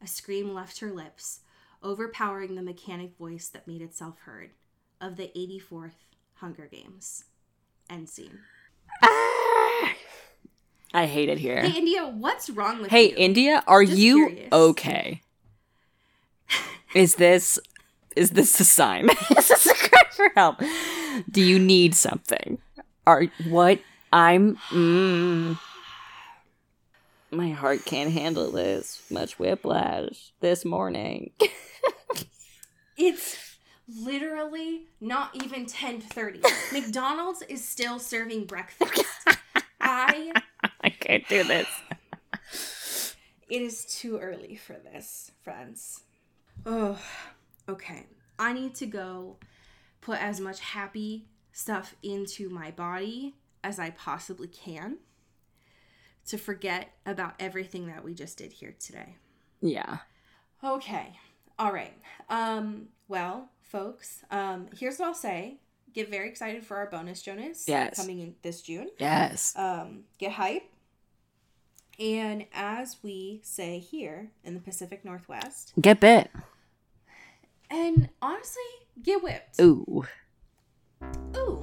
A 0.00 0.06
scream 0.06 0.54
left 0.54 0.78
her 0.78 0.92
lips, 0.92 1.40
overpowering 1.82 2.54
the 2.54 2.62
mechanic 2.62 3.16
voice 3.16 3.48
that 3.48 3.66
made 3.66 3.82
itself 3.82 4.16
heard, 4.24 4.50
of 5.00 5.16
the 5.16 5.30
84th 5.36 5.92
Hunger 6.34 6.68
Games. 6.70 7.24
End 7.90 8.08
scene. 8.08 8.38
Ah! 9.02 9.94
I 10.94 11.06
hate 11.06 11.28
it 11.28 11.38
here. 11.38 11.60
Hey, 11.60 11.78
India, 11.78 12.06
what's 12.06 12.48
wrong 12.50 12.80
with 12.80 12.90
Hey, 12.90 13.10
you? 13.10 13.14
Hey, 13.14 13.16
India, 13.16 13.62
are 13.66 13.84
Just 13.84 13.98
you 13.98 14.26
curious. 14.28 14.52
okay? 14.52 15.22
Is 16.94 17.16
this 17.16 17.58
is 18.16 18.30
this 18.30 18.58
a 18.60 18.64
sign? 18.64 19.10
is 19.36 19.48
this 19.48 19.66
a 19.66 19.74
cry 19.74 20.02
for 20.10 20.30
help? 20.34 20.60
Do 21.30 21.42
you 21.42 21.58
need 21.58 21.94
something? 21.94 22.58
Are 23.06 23.24
what? 23.48 23.80
I'm. 24.12 24.56
Mm, 24.70 25.58
my 27.30 27.50
heart 27.50 27.84
can't 27.84 28.12
handle 28.12 28.50
this 28.50 29.02
much 29.10 29.38
whiplash 29.38 30.32
this 30.40 30.64
morning. 30.64 31.32
It's 32.98 33.56
literally 33.88 34.88
not 35.00 35.30
even 35.34 35.66
10:30. 35.66 36.42
McDonald's 36.72 37.42
is 37.42 37.66
still 37.66 38.00
serving 38.00 38.44
breakfast. 38.46 39.04
I 39.80 40.32
I 40.80 40.90
can't 40.90 41.26
do 41.28 41.44
this. 41.44 41.68
it 43.48 43.62
is 43.62 43.86
too 43.86 44.18
early 44.18 44.56
for 44.56 44.74
this, 44.74 45.30
friends. 45.44 46.02
Oh, 46.66 46.98
okay. 47.68 48.06
I 48.36 48.52
need 48.52 48.74
to 48.76 48.86
go 48.86 49.36
put 50.00 50.20
as 50.20 50.40
much 50.40 50.58
happy 50.58 51.28
stuff 51.52 51.94
into 52.02 52.50
my 52.50 52.72
body 52.72 53.36
as 53.62 53.78
I 53.78 53.90
possibly 53.90 54.48
can 54.48 54.98
to 56.28 56.38
forget 56.38 56.90
about 57.06 57.34
everything 57.40 57.86
that 57.88 58.04
we 58.04 58.14
just 58.14 58.38
did 58.38 58.52
here 58.52 58.74
today. 58.78 59.16
Yeah. 59.60 59.98
Okay. 60.62 61.18
All 61.58 61.72
right. 61.72 61.94
Um, 62.28 62.88
well, 63.08 63.50
folks, 63.62 64.22
um, 64.30 64.68
here's 64.76 64.98
what 64.98 65.08
I'll 65.08 65.14
say. 65.14 65.58
Get 65.92 66.10
very 66.10 66.28
excited 66.28 66.64
for 66.64 66.76
our 66.76 66.88
bonus 66.90 67.22
Jonas 67.22 67.64
Yes. 67.66 67.96
coming 67.96 68.20
in 68.20 68.34
this 68.42 68.62
June. 68.62 68.88
Yes. 68.98 69.54
Um, 69.56 70.04
get 70.18 70.32
hype. 70.32 70.64
And 71.98 72.44
as 72.52 72.96
we 73.02 73.40
say 73.42 73.78
here 73.80 74.30
in 74.44 74.54
the 74.54 74.60
Pacific 74.60 75.04
Northwest, 75.04 75.72
Get 75.80 75.98
bit. 75.98 76.30
and 77.70 78.08
honestly, 78.22 78.62
get 79.02 79.22
whipped. 79.22 79.60
Ooh. 79.60 80.04
Ooh. 81.36 81.62